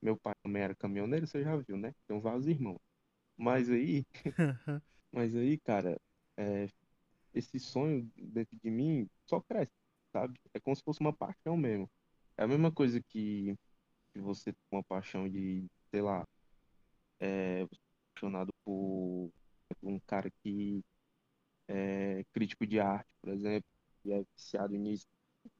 Meu 0.00 0.16
pai 0.16 0.34
também 0.42 0.62
era 0.62 0.74
caminhoneiro, 0.74 1.26
você 1.26 1.42
já 1.42 1.56
viu, 1.56 1.76
né? 1.76 1.92
Tem 2.06 2.20
vários 2.20 2.46
irmãos. 2.46 2.78
Mas 3.36 3.70
aí, 3.70 4.06
mas 5.12 5.34
aí, 5.36 5.58
cara, 5.58 6.00
é, 6.36 6.68
esse 7.34 7.58
sonho 7.60 8.10
dentro 8.16 8.56
de 8.62 8.70
mim 8.70 9.08
só 9.26 9.40
cresce, 9.40 9.72
sabe? 10.12 10.38
É 10.54 10.60
como 10.60 10.76
se 10.76 10.82
fosse 10.84 11.00
uma 11.00 11.12
paixão 11.12 11.56
mesmo. 11.56 11.90
É 12.36 12.44
a 12.44 12.48
mesma 12.48 12.72
coisa 12.72 13.00
que, 13.02 13.56
que 14.14 14.20
você 14.20 14.52
tem 14.52 14.62
uma 14.72 14.84
paixão 14.84 15.28
de, 15.28 15.66
sei 15.90 16.02
lá, 16.02 16.24
é, 17.20 17.66
apaixonado 18.12 18.52
por 18.64 19.30
um 19.82 19.98
cara 20.06 20.30
que 20.42 20.82
é 21.68 22.24
crítico 22.32 22.66
de 22.66 22.80
arte, 22.80 23.08
por 23.20 23.30
exemplo, 23.30 23.68
e 24.04 24.12
é 24.12 24.24
viciado 24.36 24.74
nisso, 24.76 25.06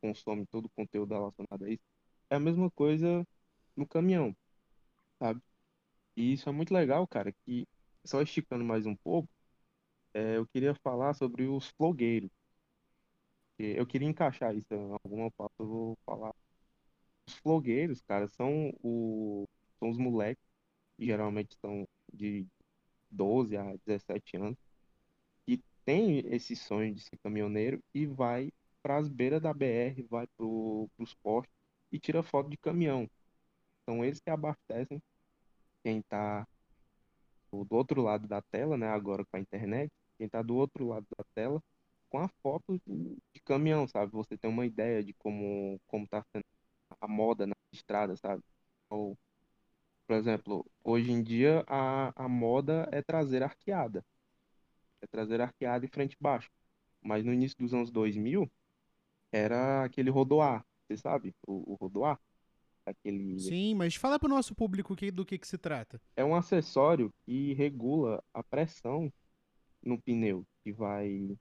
consome 0.03 0.47
todo 0.49 0.67
o 0.67 0.71
conteúdo 0.71 1.15
relacionado 1.15 1.65
a 1.65 1.71
isso. 1.71 1.85
É 2.31 2.37
a 2.37 2.41
mesma 2.41 2.71
coisa 2.73 3.27
no 3.77 3.87
caminhão, 3.89 4.37
sabe? 5.21 5.43
E 6.17 6.33
isso 6.35 6.49
é 6.49 6.53
muito 6.53 6.75
legal, 6.75 7.07
cara, 7.09 7.33
que 7.47 7.67
só 8.05 8.23
esticando 8.23 8.65
mais 8.65 8.87
um 8.87 8.97
pouco, 8.97 9.29
é, 10.15 10.37
eu 10.39 10.47
queria 10.49 10.75
falar 10.77 11.15
sobre 11.15 11.47
os 11.49 11.69
flogueiros. 11.71 12.31
Eu 13.59 13.87
queria 13.87 14.09
encaixar 14.09 14.55
isso 14.57 14.75
em 14.75 14.93
alguma 15.05 15.31
parte, 15.31 15.55
eu 15.59 15.67
vou 15.67 15.99
falar. 16.05 16.35
Os 17.29 17.35
flogueiros, 17.37 18.01
cara, 18.03 18.29
são, 18.29 18.73
o, 18.83 19.47
são 19.79 19.91
os 19.91 19.99
moleques, 19.99 20.45
que 20.99 21.07
geralmente 21.07 21.57
são 21.61 21.87
de 22.13 22.47
12 23.11 23.57
a 23.57 23.77
17 23.87 24.37
anos, 24.37 24.59
que 25.47 25.63
tem 25.85 26.21
esse 26.35 26.57
sonho 26.57 26.95
de 26.95 27.03
ser 27.03 27.19
caminhoneiro 27.23 27.81
e 27.95 28.07
vai 28.07 28.53
para 28.83 28.97
as 28.99 29.09
beiras 29.09 29.41
da 29.43 29.53
BR, 29.55 30.03
vai 30.11 30.27
para 30.27 30.47
os 30.47 31.15
postos 31.23 31.55
e 31.93 31.99
tira 31.99 32.23
foto 32.23 32.51
de 32.51 32.57
caminhão. 32.57 33.09
São 33.89 34.05
eles 34.05 34.21
que 34.21 34.31
abastecem 34.31 35.03
quem 35.85 36.01
está 36.01 36.47
do 37.53 37.67
outro 37.77 38.03
lado 38.03 38.27
da 38.27 38.41
tela, 38.43 38.77
né, 38.77 38.89
agora 38.89 39.25
com 39.25 39.37
a 39.37 39.41
internet, 39.41 39.93
quem 40.17 40.27
está 40.27 40.43
do 40.43 40.55
outro 40.57 40.89
lado 40.89 41.07
da 41.17 41.25
tela 41.35 41.63
com 42.09 42.19
a 42.19 42.29
foto 42.43 42.81
de 42.87 43.41
caminhão, 43.45 43.87
sabe? 43.89 44.13
Você 44.13 44.37
tem 44.37 44.51
uma 44.51 44.67
ideia 44.67 45.03
de 45.03 45.15
como 45.15 45.81
como 45.87 46.05
está 46.05 46.23
sendo 46.31 46.45
a 47.01 47.09
moda 47.09 47.47
na 47.47 47.55
estrada, 47.73 48.17
sabe? 48.17 48.43
Ou 48.91 49.17
por 50.07 50.17
exemplo, 50.17 50.67
hoje 50.85 51.11
em 51.13 51.23
dia 51.23 51.65
a, 51.67 52.13
a 52.25 52.29
moda 52.29 52.89
é 52.93 53.03
trazer 53.03 53.43
arqueada. 53.43 54.05
É 55.01 55.07
trazer 55.07 55.41
arqueada 55.41 55.85
e 55.85 55.89
frente 55.89 56.17
baixo. 56.21 56.51
Mas 57.03 57.25
no 57.25 57.33
início 57.33 57.57
dos 57.59 57.75
anos 57.75 57.91
2000, 57.91 58.51
era 59.33 59.85
aquele 59.85 60.11
rodoar, 60.11 60.65
você 60.87 60.97
sabe? 60.97 61.35
O, 61.47 61.73
o 61.73 61.75
rodoar. 61.75 62.21
Aquele... 62.85 63.39
Sim, 63.39 63.75
mas 63.75 63.95
fala 63.95 64.19
para 64.19 64.27
o 64.27 64.35
nosso 64.35 64.55
público 64.55 64.95
que, 64.95 65.11
do 65.11 65.25
que, 65.25 65.39
que 65.39 65.47
se 65.47 65.57
trata. 65.57 66.01
É 66.17 66.25
um 66.25 66.35
acessório 66.35 67.13
que 67.25 67.55
regula 67.55 68.23
a 68.35 68.43
pressão 68.43 69.13
no 69.83 70.01
pneu, 70.01 70.45
que 70.63 70.73
vai 70.73 71.37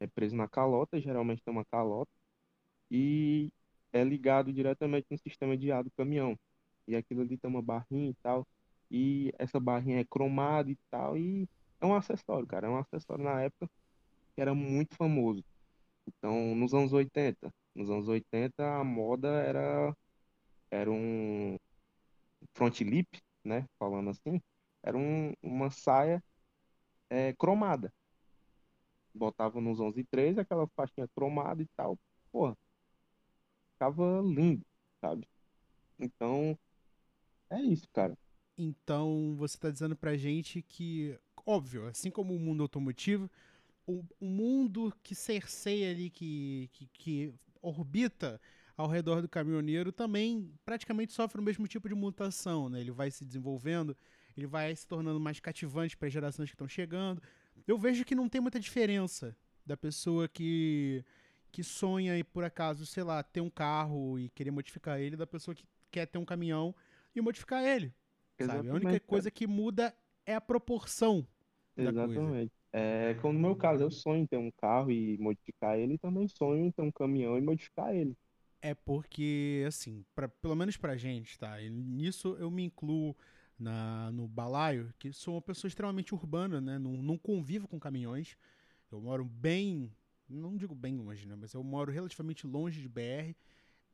é 0.00 0.06
preso 0.06 0.34
na 0.34 0.48
calota, 0.48 1.00
geralmente 1.00 1.42
tem 1.42 1.52
uma 1.52 1.64
calota, 1.64 2.10
e 2.90 3.50
é 3.92 4.02
ligado 4.02 4.52
diretamente 4.52 5.06
no 5.10 5.18
sistema 5.18 5.56
de 5.56 5.70
ar 5.70 5.84
do 5.84 5.90
caminhão 5.92 6.36
e 6.86 6.96
aquilo 6.96 7.22
ali 7.22 7.36
tem 7.36 7.50
uma 7.50 7.62
barrinha 7.62 8.10
e 8.10 8.14
tal, 8.22 8.46
e 8.90 9.32
essa 9.38 9.58
barrinha 9.58 10.00
é 10.00 10.04
cromada 10.04 10.70
e 10.70 10.76
tal, 10.90 11.16
e 11.16 11.48
é 11.80 11.86
um 11.86 11.94
acessório, 11.94 12.46
cara, 12.46 12.66
é 12.66 12.70
um 12.70 12.76
acessório 12.76 13.24
na 13.24 13.42
época 13.42 13.70
que 14.34 14.40
era 14.40 14.54
muito 14.54 14.94
famoso. 14.96 15.44
Então, 16.06 16.54
nos 16.54 16.74
anos 16.74 16.92
80, 16.92 17.52
nos 17.74 17.90
anos 17.90 18.08
80 18.08 18.80
a 18.80 18.84
moda 18.84 19.28
era 19.28 19.96
era 20.70 20.90
um 20.90 21.56
front 22.54 22.80
lip, 22.80 23.22
né, 23.44 23.66
falando 23.78 24.10
assim, 24.10 24.40
era 24.82 24.96
um, 24.96 25.32
uma 25.42 25.70
saia 25.70 26.22
é, 27.10 27.32
cromada. 27.34 27.92
Botava 29.14 29.60
nos 29.60 29.78
11 29.80 30.00
e 30.00 30.04
13, 30.04 30.40
aquela 30.40 30.66
faixinha 30.76 31.08
cromada 31.14 31.62
e 31.62 31.66
tal, 31.76 31.98
porra, 32.32 32.56
ficava 33.72 34.20
lindo, 34.22 34.64
sabe? 35.00 35.28
Então, 35.98 36.58
é 37.50 37.60
isso, 37.60 37.88
cara. 37.92 38.16
Então, 38.56 39.34
você 39.36 39.56
está 39.56 39.70
dizendo 39.70 39.96
pra 39.96 40.16
gente 40.16 40.62
que, 40.62 41.18
óbvio, 41.46 41.86
assim 41.86 42.10
como 42.10 42.34
o 42.34 42.38
mundo 42.38 42.62
automotivo, 42.62 43.30
o, 43.86 44.04
o 44.20 44.24
mundo 44.24 44.92
que 45.02 45.14
cerceia 45.14 45.90
ali, 45.90 46.10
que, 46.10 46.68
que, 46.72 46.86
que 46.86 47.34
orbita 47.60 48.40
ao 48.76 48.88
redor 48.88 49.22
do 49.22 49.28
caminhoneiro 49.28 49.92
também 49.92 50.52
praticamente 50.64 51.12
sofre 51.12 51.40
o 51.40 51.44
mesmo 51.44 51.66
tipo 51.68 51.88
de 51.88 51.94
mutação, 51.94 52.68
né? 52.68 52.80
Ele 52.80 52.90
vai 52.90 53.10
se 53.10 53.24
desenvolvendo, 53.24 53.96
ele 54.36 54.46
vai 54.46 54.74
se 54.74 54.86
tornando 54.86 55.20
mais 55.20 55.38
cativante 55.38 55.96
para 55.96 56.08
as 56.08 56.12
gerações 56.12 56.48
que 56.48 56.54
estão 56.54 56.68
chegando. 56.68 57.22
Eu 57.66 57.78
vejo 57.78 58.04
que 58.04 58.14
não 58.14 58.28
tem 58.28 58.40
muita 58.40 58.58
diferença 58.58 59.36
da 59.64 59.76
pessoa 59.76 60.28
que 60.28 61.04
que 61.52 61.62
sonha 61.62 62.18
e 62.18 62.24
por 62.24 62.42
acaso, 62.42 62.84
sei 62.84 63.04
lá, 63.04 63.22
ter 63.22 63.40
um 63.40 63.48
carro 63.48 64.18
e 64.18 64.28
querer 64.30 64.50
modificar 64.50 64.98
ele 64.98 65.16
da 65.16 65.24
pessoa 65.24 65.54
que 65.54 65.64
quer 65.88 66.04
ter 66.04 66.18
um 66.18 66.24
caminhão 66.24 66.74
e 67.14 67.20
modificar 67.20 67.62
ele. 67.62 67.94
Sabe? 68.44 68.68
A 68.68 68.74
única 68.74 68.98
coisa 68.98 69.30
que 69.30 69.46
muda 69.46 69.94
é 70.26 70.34
a 70.34 70.40
proporção 70.40 71.24
Exatamente. 71.76 72.52
É, 72.76 73.14
como 73.22 73.34
no 73.34 73.38
meu 73.38 73.54
caso, 73.54 73.84
eu 73.84 73.90
sonho 73.90 74.22
em 74.22 74.26
ter 74.26 74.36
um 74.36 74.50
carro 74.50 74.90
e 74.90 75.16
modificar 75.18 75.78
ele, 75.78 75.94
e 75.94 75.98
também 75.98 76.26
sonho 76.26 76.66
em 76.66 76.72
ter 76.72 76.82
um 76.82 76.90
caminhão 76.90 77.38
e 77.38 77.40
modificar 77.40 77.94
ele. 77.94 78.16
É 78.60 78.74
porque, 78.74 79.64
assim, 79.64 80.04
pra, 80.12 80.26
pelo 80.26 80.56
menos 80.56 80.76
pra 80.76 80.96
gente, 80.96 81.38
tá? 81.38 81.60
E 81.62 81.70
nisso 81.70 82.36
eu 82.36 82.50
me 82.50 82.64
incluo 82.64 83.14
na, 83.56 84.10
no 84.10 84.26
balaio, 84.26 84.92
que 84.98 85.12
sou 85.12 85.36
uma 85.36 85.42
pessoa 85.42 85.68
extremamente 85.68 86.12
urbana, 86.14 86.60
né? 86.60 86.76
Não, 86.76 86.94
não 86.94 87.16
convivo 87.16 87.68
com 87.68 87.78
caminhões. 87.78 88.36
Eu 88.90 89.00
moro 89.00 89.24
bem, 89.24 89.92
não 90.28 90.56
digo 90.56 90.74
bem 90.74 90.96
longe, 90.96 91.28
né? 91.28 91.36
Mas 91.38 91.54
eu 91.54 91.62
moro 91.62 91.92
relativamente 91.92 92.44
longe 92.44 92.80
de 92.80 92.88
BR. 92.88 93.36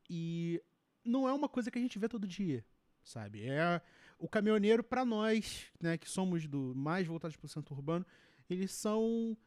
E 0.09 0.59
não 1.05 1.29
é 1.29 1.33
uma 1.33 1.47
coisa 1.47 1.69
que 1.69 1.77
a 1.77 1.81
gente 1.81 1.99
vê 1.99 2.09
todo 2.09 2.27
dia 2.27 2.65
sabe? 3.03 3.47
É 3.47 3.81
o 4.19 4.27
caminhoneiro 4.27 4.83
para 4.83 5.03
nós, 5.03 5.65
né, 5.79 5.97
que 5.97 6.09
somos 6.09 6.47
do 6.47 6.73
mais 6.75 7.07
voltados 7.07 7.35
para 7.35 7.45
o 7.45 7.49
centro 7.49 7.73
urbano, 7.75 8.05
eles 8.53 8.71
são 8.71 9.37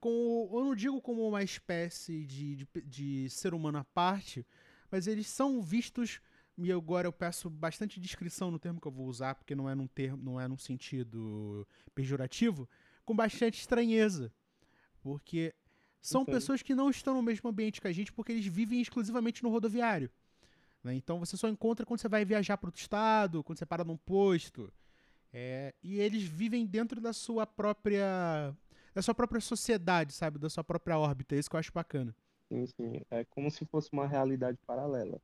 com, 0.00 0.50
eu 0.52 0.64
não 0.64 0.74
digo 0.74 1.00
como 1.00 1.26
uma 1.26 1.42
espécie 1.42 2.24
de, 2.24 2.56
de, 2.56 2.68
de 2.84 3.30
ser 3.30 3.54
humano 3.54 3.78
à 3.78 3.84
parte, 3.84 4.46
mas 4.90 5.06
eles 5.06 5.26
são 5.26 5.62
vistos 5.62 6.20
e 6.56 6.70
agora 6.70 7.08
eu 7.08 7.12
peço 7.12 7.50
bastante 7.50 7.98
descrição 7.98 8.50
no 8.50 8.58
termo 8.58 8.80
que 8.80 8.86
eu 8.86 8.92
vou 8.92 9.06
usar, 9.06 9.34
porque 9.34 9.54
não 9.54 9.68
é 9.68 9.74
num 9.74 9.88
termo, 9.88 10.22
não 10.22 10.40
é 10.40 10.46
num 10.46 10.58
sentido 10.58 11.66
pejorativo, 11.94 12.68
com 13.04 13.14
bastante 13.14 13.58
estranheza. 13.58 14.32
Porque 15.00 15.54
são 16.00 16.22
okay. 16.22 16.34
pessoas 16.34 16.62
que 16.62 16.74
não 16.74 16.90
estão 16.90 17.14
no 17.14 17.22
mesmo 17.22 17.48
ambiente 17.48 17.80
que 17.80 17.88
a 17.88 17.92
gente 17.92 18.12
porque 18.12 18.30
eles 18.30 18.46
vivem 18.46 18.80
exclusivamente 18.80 19.42
no 19.42 19.48
rodoviário. 19.48 20.10
Né? 20.82 20.94
Então 20.94 21.18
você 21.18 21.36
só 21.36 21.48
encontra 21.48 21.84
quando 21.84 22.00
você 22.00 22.08
vai 22.08 22.24
viajar 22.24 22.56
para 22.56 22.68
outro 22.68 22.80
estado, 22.80 23.42
quando 23.42 23.58
você 23.58 23.66
para 23.66 23.84
num 23.84 23.96
posto. 23.96 24.72
É, 25.34 25.74
e 25.82 25.98
eles 26.00 26.22
vivem 26.22 26.64
dentro 26.66 27.00
da 27.00 27.12
sua 27.12 27.44
própria 27.46 28.56
da 28.94 29.02
sua 29.02 29.14
própria 29.14 29.40
sociedade, 29.40 30.12
sabe? 30.12 30.38
Da 30.38 30.48
sua 30.48 30.62
própria 30.62 30.96
órbita. 30.98 31.34
É 31.34 31.38
isso 31.40 31.50
que 31.50 31.56
eu 31.56 31.60
acho 31.60 31.72
bacana. 31.72 32.14
Sim, 32.52 32.66
sim. 32.66 33.00
É 33.10 33.24
como 33.24 33.50
se 33.50 33.64
fosse 33.66 33.88
uma 33.92 34.06
realidade 34.06 34.58
paralela. 34.66 35.20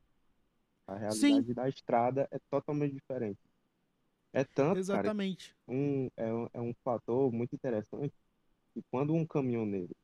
A 0.87 0.97
Sim, 1.09 1.31
realidade 1.35 1.53
da 1.53 1.69
estrada 1.69 2.27
é 2.31 2.39
totalmente 2.51 2.93
diferente. 2.95 3.39
É 4.33 4.43
tanto, 4.45 4.81
cara, 4.89 5.11
exatamente. 5.11 5.55
um, 5.67 6.09
é, 6.17 6.33
um- 6.33 6.49
é 6.53 6.61
um 6.61 6.73
fator 6.83 7.31
muito 7.33 7.55
interessante 7.55 8.13
que 8.73 8.83
quando 8.91 9.13
um 9.15 9.25
caminhoneiro 9.27 9.95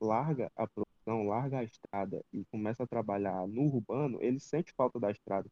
larga 0.00 0.52
a 0.56 0.66
profissão, 0.68 1.24
larga 1.28 1.60
a 1.60 1.64
estrada 1.64 2.22
e 2.32 2.44
começa 2.46 2.84
a 2.84 2.88
trabalhar 2.88 3.46
no 3.48 3.62
urbano, 3.64 4.18
ele 4.22 4.40
sente 4.40 4.72
falta 4.76 5.00
da 5.00 5.10
estrada, 5.12 5.48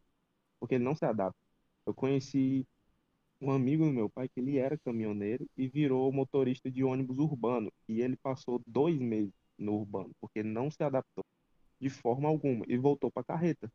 porque 0.60 0.76
ele 0.76 0.84
não 0.84 0.94
se 0.96 1.04
adapta. 1.04 1.38
Eu 1.86 1.94
conheci 1.94 2.66
um 3.40 3.50
amigo 3.50 3.84
do 3.84 3.92
meu 3.92 4.08
pai 4.08 4.28
que 4.28 4.40
ele 4.40 4.58
era 4.58 4.78
caminhoneiro 4.78 5.48
e 5.56 5.68
virou 5.68 6.12
motorista 6.12 6.70
de 6.70 6.82
ônibus 6.82 7.18
urbano, 7.18 7.72
e 7.88 8.00
ele 8.00 8.16
passou 8.16 8.60
dois 8.66 8.98
meses 8.98 9.32
no 9.56 9.74
urbano, 9.74 10.10
porque 10.20 10.42
não 10.42 10.70
se 10.70 10.82
adaptou 10.82 11.24
de 11.80 11.88
forma 11.88 12.28
alguma 12.28 12.64
e 12.68 12.76
voltou 12.76 13.10
para 13.10 13.24
carreta, 13.24 13.70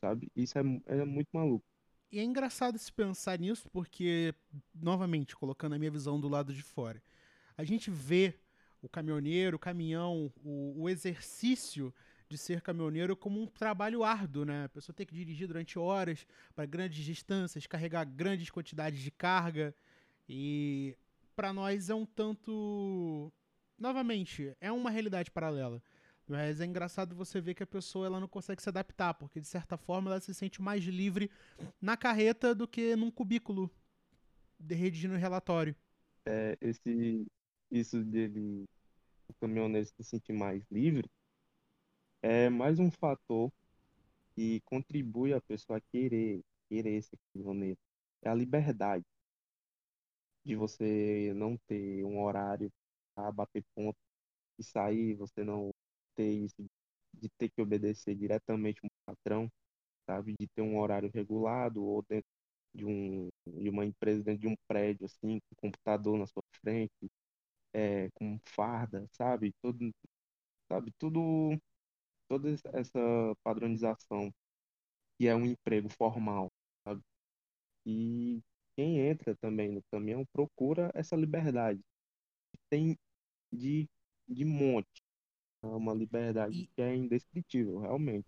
sabe? 0.00 0.30
Isso 0.36 0.58
é, 0.58 0.62
é 0.86 1.04
muito 1.04 1.28
maluco. 1.32 1.64
E 2.10 2.18
é 2.18 2.22
engraçado 2.22 2.78
se 2.78 2.92
pensar 2.92 3.38
nisso 3.38 3.68
porque, 3.70 4.34
novamente, 4.74 5.36
colocando 5.36 5.74
a 5.74 5.78
minha 5.78 5.90
visão 5.90 6.18
do 6.20 6.28
lado 6.28 6.54
de 6.54 6.62
fora, 6.62 7.02
a 7.56 7.64
gente 7.64 7.90
vê 7.90 8.34
o 8.80 8.88
caminhoneiro, 8.88 9.56
o 9.56 9.60
caminhão, 9.60 10.32
o, 10.42 10.82
o 10.82 10.88
exercício 10.88 11.92
de 12.28 12.36
ser 12.36 12.60
caminhoneiro 12.60 13.16
como 13.16 13.40
um 13.40 13.46
trabalho 13.46 14.04
árduo, 14.04 14.44
né? 14.44 14.64
A 14.64 14.68
pessoa 14.68 14.94
tem 14.94 15.06
que 15.06 15.14
dirigir 15.14 15.46
durante 15.46 15.78
horas 15.78 16.26
para 16.54 16.66
grandes 16.66 17.04
distâncias, 17.04 17.66
carregar 17.66 18.04
grandes 18.04 18.50
quantidades 18.50 19.00
de 19.00 19.10
carga 19.10 19.74
e 20.28 20.96
para 21.34 21.52
nós 21.52 21.88
é 21.88 21.94
um 21.94 22.04
tanto, 22.04 23.32
novamente, 23.78 24.54
é 24.60 24.70
uma 24.70 24.90
realidade 24.90 25.30
paralela. 25.30 25.82
Mas 26.26 26.60
é 26.60 26.66
engraçado 26.66 27.16
você 27.16 27.40
ver 27.40 27.54
que 27.54 27.62
a 27.62 27.66
pessoa 27.66 28.06
ela 28.06 28.20
não 28.20 28.28
consegue 28.28 28.60
se 28.60 28.68
adaptar, 28.68 29.14
porque 29.14 29.40
de 29.40 29.46
certa 29.46 29.78
forma 29.78 30.10
ela 30.10 30.20
se 30.20 30.34
sente 30.34 30.60
mais 30.60 30.84
livre 30.84 31.30
na 31.80 31.96
carreta 31.96 32.54
do 32.54 32.68
que 32.68 32.94
num 32.94 33.10
cubículo 33.10 33.70
de 34.58 34.74
redigindo 34.74 35.16
relatório. 35.16 35.74
É, 36.26 36.58
esse, 36.60 37.26
isso 37.70 38.04
dele, 38.04 38.64
o 39.28 39.34
caminhoneiro 39.40 39.86
se 39.86 40.04
sentir 40.04 40.34
mais 40.34 40.62
livre, 40.70 41.08
é 42.22 42.48
mais 42.50 42.78
um 42.78 42.90
fator 42.90 43.50
que 44.34 44.60
contribui 44.62 45.32
a 45.34 45.40
pessoa 45.42 45.80
querer, 45.92 46.42
querer 46.68 47.02
ser 47.02 47.18
caminhoneiro. 47.34 47.78
É 48.22 48.30
a 48.30 48.34
liberdade 48.34 49.04
de 50.44 50.56
você 50.56 51.32
não 51.34 51.56
ter 51.66 52.04
um 52.04 52.22
horário 52.22 52.70
a 53.16 53.30
bater 53.32 53.64
ponto 53.74 53.96
e 54.58 54.64
sair, 54.64 55.14
você 55.16 55.44
não 55.44 55.72
ter 56.16 56.30
isso 56.32 56.64
de 57.14 57.28
ter 57.38 57.50
que 57.50 57.62
obedecer 57.62 58.14
diretamente 58.16 58.80
um 58.84 58.88
patrão, 59.06 59.50
sabe? 60.06 60.34
De 60.40 60.48
ter 60.48 60.62
um 60.62 60.78
horário 60.78 61.10
regulado 61.14 61.84
ou 61.84 62.04
dentro 62.08 62.28
de 62.74 62.84
um 62.86 63.28
de 63.46 63.70
uma 63.70 63.86
empresa 63.86 64.24
dentro 64.24 64.42
de 64.42 64.48
um 64.48 64.56
prédio 64.68 65.06
assim, 65.06 65.40
com 65.50 65.56
computador 65.68 66.18
na 66.18 66.26
sua 66.26 66.42
frente, 66.62 67.10
é, 67.74 68.10
com 68.12 68.38
farda, 68.44 69.06
sabe? 69.12 69.52
Todo, 69.62 69.90
sabe? 70.68 70.92
Tudo 70.98 71.58
toda 72.28 72.50
essa 72.74 73.00
padronização 73.44 74.32
que 75.18 75.26
é 75.28 75.34
um 75.34 75.46
emprego 75.46 75.88
formal, 75.90 76.50
sabe? 76.84 77.02
E 77.86 78.42
quem 78.76 79.00
entra 79.00 79.36
também 79.36 79.70
no 79.72 79.82
caminhão 79.92 80.24
procura 80.32 80.90
essa 80.94 81.16
liberdade. 81.16 81.80
Tem 82.70 82.96
de 83.52 83.88
de 84.28 84.44
monte, 84.44 85.02
é 85.62 85.66
uma 85.68 85.94
liberdade 85.94 86.54
E, 86.54 86.68
que 86.76 86.82
é 86.82 86.96
indescritível, 86.96 87.78
realmente. 87.80 88.26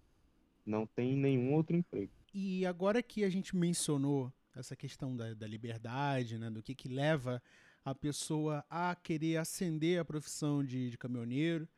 Não 0.67 0.87
tem 0.87 1.17
nenhum 1.17 1.55
outro 1.55 1.77
emprego. 1.77 2.13
e 2.33 2.65
agora 2.67 3.03
que 3.03 3.25
a 3.25 3.31
gente 3.31 3.57
mencionou 3.57 4.33
essa 4.55 4.77
questão 4.77 5.17
da, 5.17 5.35
da 5.35 5.47
liberdade, 5.47 6.39
né, 6.39 6.51
do 6.51 6.63
que, 6.63 6.75
que 6.75 6.89
leva 6.89 7.43
a 7.85 7.95
pessoa 7.95 8.65
a 8.69 8.95
querer 8.95 9.37
ascender 9.39 10.01
a 10.01 10.05
profissão 10.05 10.65
de, 10.65 10.91
de 10.91 10.99
caminhoneiro, 10.99 11.69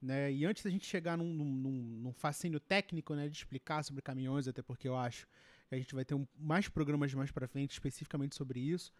né, 0.00 0.32
e 0.32 0.46
antes 0.46 0.62
da 0.62 0.70
gente 0.70 0.86
chegar 0.86 1.18
num, 1.18 1.32
num, 1.34 1.72
num, 2.02 2.12
fascínio 2.12 2.58
técnico, 2.58 3.14
né, 3.14 3.28
de 3.28 3.36
explicar 3.36 3.82
sobre 3.82 4.00
caminhões, 4.00 4.48
até 4.48 4.62
porque 4.62 4.88
eu 4.88 4.96
acho 4.96 5.26
que 5.68 5.74
a 5.74 5.78
gente 5.78 5.94
vai 5.94 6.04
ter 6.04 6.14
um, 6.14 6.26
mais 6.38 6.68
programas 6.68 7.12
mais 7.12 7.30
para 7.30 7.46
frente 7.46 7.72
especificamente 7.72 8.34
sobre 8.34 8.60
isso, 8.60 8.92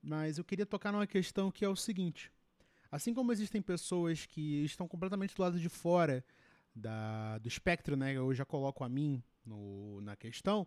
mas 0.00 0.38
eu 0.38 0.44
queria 0.44 0.64
tocar 0.64 0.92
numa 0.92 1.06
questão 1.06 1.50
que 1.50 1.64
é 1.64 1.68
o 1.68 1.74
seguinte: 1.74 2.30
assim 2.90 3.12
como 3.12 3.32
existem 3.32 3.60
pessoas 3.60 4.26
que 4.26 4.64
estão 4.64 4.86
completamente 4.86 5.34
do 5.34 5.42
lado 5.42 5.58
de 5.58 5.68
fora 5.68 6.24
da, 6.74 7.38
do 7.38 7.48
espectro, 7.48 7.96
né, 7.96 8.12
eu 8.12 8.32
já 8.32 8.44
coloco 8.44 8.84
a 8.84 8.88
mim 8.88 9.22
no, 9.44 10.00
na 10.02 10.14
questão, 10.14 10.66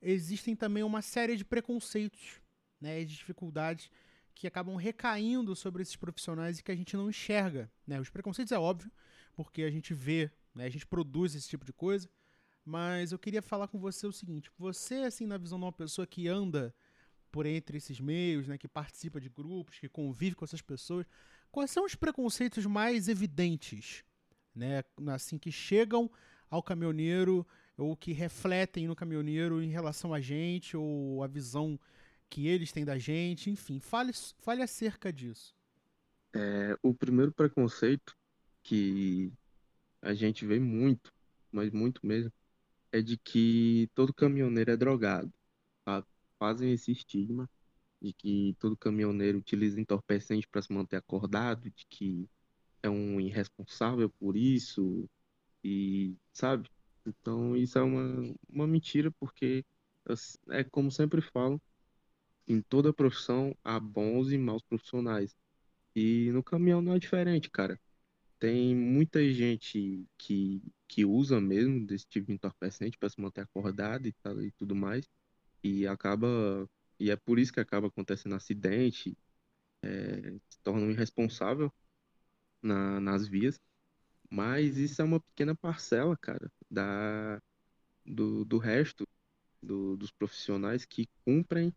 existem 0.00 0.54
também 0.54 0.84
uma 0.84 1.02
série 1.02 1.36
de 1.36 1.44
preconceitos, 1.44 2.40
né, 2.80 3.00
de 3.00 3.16
dificuldades 3.16 3.90
que 4.36 4.46
acabam 4.46 4.76
recaindo 4.76 5.56
sobre 5.56 5.82
esses 5.82 5.96
profissionais 5.96 6.58
e 6.58 6.62
que 6.62 6.70
a 6.70 6.76
gente 6.76 6.94
não 6.94 7.08
enxerga. 7.08 7.72
Né? 7.86 7.98
Os 7.98 8.10
preconceitos 8.10 8.52
é 8.52 8.58
óbvio, 8.58 8.92
porque 9.34 9.62
a 9.62 9.70
gente 9.70 9.94
vê, 9.94 10.30
né, 10.54 10.66
a 10.66 10.68
gente 10.68 10.86
produz 10.86 11.34
esse 11.34 11.48
tipo 11.48 11.64
de 11.64 11.72
coisa, 11.72 12.08
mas 12.62 13.12
eu 13.12 13.18
queria 13.18 13.40
falar 13.40 13.66
com 13.66 13.78
você 13.78 14.06
o 14.06 14.12
seguinte: 14.12 14.50
você, 14.58 14.96
assim, 14.96 15.26
na 15.26 15.38
visão 15.38 15.58
de 15.58 15.64
uma 15.64 15.72
pessoa 15.72 16.06
que 16.06 16.28
anda 16.28 16.74
por 17.32 17.46
entre 17.46 17.78
esses 17.78 17.98
meios, 17.98 18.46
né, 18.46 18.58
que 18.58 18.68
participa 18.68 19.18
de 19.18 19.30
grupos, 19.30 19.78
que 19.78 19.88
convive 19.88 20.36
com 20.36 20.44
essas 20.44 20.60
pessoas, 20.60 21.06
quais 21.50 21.70
são 21.70 21.86
os 21.86 21.94
preconceitos 21.94 22.66
mais 22.66 23.08
evidentes, 23.08 24.04
né, 24.54 24.84
assim 25.14 25.38
que 25.38 25.50
chegam 25.50 26.10
ao 26.50 26.62
caminhoneiro 26.62 27.46
ou 27.76 27.96
que 27.96 28.12
refletem 28.12 28.86
no 28.86 28.94
caminhoneiro 28.94 29.62
em 29.62 29.70
relação 29.70 30.12
a 30.12 30.20
gente 30.20 30.76
ou 30.76 31.22
a 31.22 31.26
visão 31.26 31.80
que 32.28 32.46
eles 32.48 32.72
têm 32.72 32.84
da 32.84 32.98
gente, 32.98 33.50
enfim, 33.50 33.80
fale, 33.80 34.12
fale 34.38 34.62
acerca 34.62 35.12
disso. 35.12 35.54
É, 36.34 36.76
o 36.82 36.92
primeiro 36.94 37.32
preconceito 37.32 38.16
que 38.62 39.32
a 40.02 40.12
gente 40.14 40.44
vê 40.44 40.58
muito, 40.58 41.12
mas 41.50 41.70
muito 41.70 42.04
mesmo, 42.06 42.32
é 42.92 43.00
de 43.00 43.16
que 43.16 43.88
todo 43.94 44.12
caminhoneiro 44.12 44.70
é 44.70 44.76
drogado, 44.76 45.32
sabe? 45.84 46.06
Fazem 46.38 46.72
esse 46.72 46.92
estigma 46.92 47.48
de 48.00 48.12
que 48.12 48.56
todo 48.58 48.76
caminhoneiro 48.76 49.38
utiliza 49.38 49.80
entorpecente 49.80 50.46
para 50.46 50.62
se 50.62 50.72
manter 50.72 50.96
acordado, 50.96 51.70
de 51.70 51.86
que 51.88 52.28
é 52.82 52.90
um 52.90 53.20
irresponsável 53.20 54.10
por 54.10 54.36
isso, 54.36 55.08
e 55.64 56.14
sabe? 56.32 56.70
Então 57.06 57.56
isso 57.56 57.78
é 57.78 57.82
uma, 57.82 58.34
uma 58.48 58.66
mentira, 58.66 59.10
porque 59.12 59.64
é 60.50 60.62
como 60.64 60.90
sempre 60.90 61.20
falo, 61.20 61.60
em 62.48 62.60
toda 62.62 62.92
profissão 62.92 63.56
há 63.64 63.78
bons 63.80 64.30
e 64.32 64.38
maus 64.38 64.62
profissionais. 64.62 65.36
E 65.94 66.30
no 66.32 66.42
caminhão 66.42 66.82
não 66.82 66.94
é 66.94 66.98
diferente, 66.98 67.50
cara. 67.50 67.80
Tem 68.38 68.74
muita 68.76 69.22
gente 69.32 70.06
que, 70.18 70.62
que 70.88 71.04
usa 71.04 71.40
mesmo 71.40 71.86
desse 71.86 72.06
tipo 72.06 72.26
de 72.28 72.34
entorpecente 72.34 72.98
para 72.98 73.08
se 73.08 73.20
manter 73.20 73.42
acordado 73.42 74.06
e, 74.06 74.12
tal, 74.12 74.42
e 74.42 74.52
tudo 74.52 74.74
mais, 74.76 75.08
e 75.62 75.86
acaba, 75.86 76.68
e 77.00 77.10
é 77.10 77.16
por 77.16 77.38
isso 77.38 77.52
que 77.52 77.60
acaba 77.60 77.88
acontecendo 77.88 78.34
acidente, 78.34 79.16
é, 79.82 80.32
se 80.48 80.60
torna 80.62 80.90
irresponsável 80.92 81.72
na, 82.62 83.00
nas 83.00 83.26
vias, 83.28 83.60
mas 84.30 84.76
isso 84.78 85.02
é 85.02 85.04
uma 85.04 85.20
pequena 85.20 85.54
parcela, 85.56 86.16
cara, 86.16 86.50
da, 86.70 87.40
do, 88.04 88.44
do 88.44 88.58
resto 88.58 89.06
do, 89.62 89.96
dos 89.96 90.10
profissionais 90.12 90.84
que 90.84 91.08
cumprem 91.24 91.74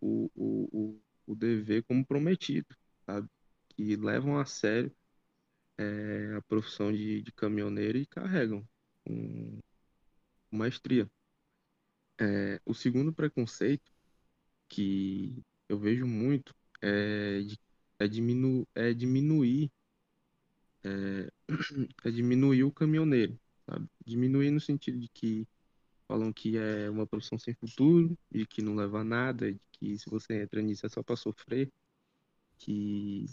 o, 0.00 0.30
o, 0.34 1.00
o, 1.26 1.34
dever 1.34 1.82
como 1.84 2.04
prometido, 2.04 2.66
sabe? 3.04 3.28
Que 3.70 3.96
levam 3.96 4.38
a 4.38 4.44
sério 4.44 4.92
é, 5.78 6.34
a 6.36 6.42
profissão 6.42 6.92
de, 6.92 7.22
de 7.22 7.32
caminhoneiro 7.32 7.98
e 7.98 8.06
carregam 8.06 8.66
com 9.04 9.60
maestria. 10.50 11.10
É, 12.18 12.60
o 12.64 12.74
segundo 12.74 13.12
preconceito 13.12 13.92
que 14.68 15.42
eu 15.68 15.78
vejo 15.78 16.06
muito 16.06 16.54
é, 16.82 17.40
é, 17.98 18.08
diminu, 18.08 18.66
é 18.74 18.94
diminuir 18.94 19.70
é, 20.84 21.30
é 22.04 22.10
diminuir 22.10 22.64
o 22.64 22.72
caminhoneiro, 22.72 23.38
sabe? 23.66 23.88
Diminuir 24.04 24.50
no 24.50 24.60
sentido 24.60 24.98
de 24.98 25.08
que 25.08 25.46
falam 26.08 26.32
que 26.32 26.56
é 26.58 26.90
uma 26.90 27.06
profissão 27.06 27.38
sem 27.38 27.54
futuro, 27.54 28.16
de 28.30 28.46
que 28.46 28.62
não 28.62 28.74
leva 28.76 29.00
a 29.00 29.04
nada, 29.04 29.52
de 29.52 29.60
que 29.72 29.98
se 29.98 30.08
você 30.10 30.42
entra 30.42 30.62
nisso 30.62 30.86
é 30.86 30.88
só 30.88 31.02
para 31.02 31.16
sofrer, 31.16 31.70
que 32.58 33.26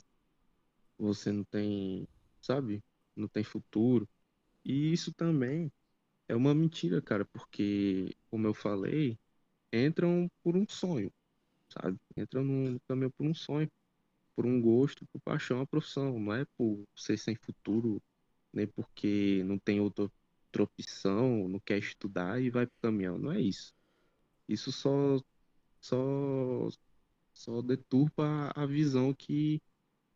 você 0.97 1.31
não 1.31 1.43
tem, 1.43 2.07
sabe? 2.41 2.83
Não 3.15 3.27
tem 3.27 3.43
futuro. 3.43 4.07
E 4.65 4.93
isso 4.93 5.13
também 5.13 5.71
é 6.27 6.35
uma 6.35 6.53
mentira, 6.55 7.01
cara, 7.01 7.25
porque, 7.25 8.15
como 8.29 8.47
eu 8.47 8.53
falei, 8.53 9.19
entram 9.73 10.29
por 10.43 10.55
um 10.57 10.65
sonho, 10.69 11.11
sabe? 11.69 11.99
Entram 12.17 12.43
no 12.43 12.79
caminho 12.87 13.11
por 13.11 13.25
um 13.27 13.33
sonho, 13.35 13.71
por 14.35 14.45
um 14.45 14.61
gosto, 14.61 15.05
por 15.07 15.21
paixão 15.21 15.61
a 15.61 15.67
profissão, 15.67 16.19
não 16.19 16.33
é 16.33 16.45
por 16.57 16.83
ser 16.95 17.17
sem 17.17 17.35
futuro, 17.35 18.01
nem 18.53 18.67
porque 18.67 19.43
não 19.45 19.59
tem 19.59 19.79
outra, 19.81 20.11
outra 20.53 20.63
opção, 20.63 21.47
não 21.47 21.59
quer 21.59 21.79
estudar 21.79 22.39
e 22.41 22.49
vai 22.49 22.67
pro 22.67 22.75
caminhão. 22.81 23.17
Não 23.17 23.31
é 23.31 23.41
isso. 23.41 23.73
Isso 24.47 24.71
só, 24.71 25.19
só, 25.81 26.69
só 27.33 27.61
deturpa 27.61 28.51
a 28.55 28.65
visão 28.65 29.13
que 29.13 29.61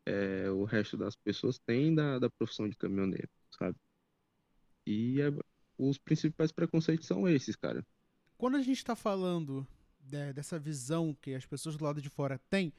é, 0.06 0.48
o 0.50 0.64
resto 0.64 0.96
das 0.96 1.16
pessoas 1.16 1.58
tem 1.58 1.94
da, 1.94 2.18
da 2.18 2.30
profissão 2.30 2.68
de 2.68 2.76
caminhoneiro, 2.76 3.28
sabe? 3.50 3.76
E 4.86 5.20
é, 5.20 5.32
os 5.76 5.98
principais 5.98 6.52
preconceitos 6.52 7.06
são 7.06 7.28
esses, 7.28 7.56
cara. 7.56 7.84
Quando 8.36 8.56
a 8.56 8.62
gente 8.62 8.78
está 8.78 8.94
falando 8.94 9.66
de, 9.98 10.32
dessa 10.32 10.58
visão 10.58 11.14
que 11.20 11.34
as 11.34 11.44
pessoas 11.44 11.76
do 11.76 11.84
lado 11.84 12.00
de 12.00 12.08
fora 12.08 12.40
têm, 12.48 12.72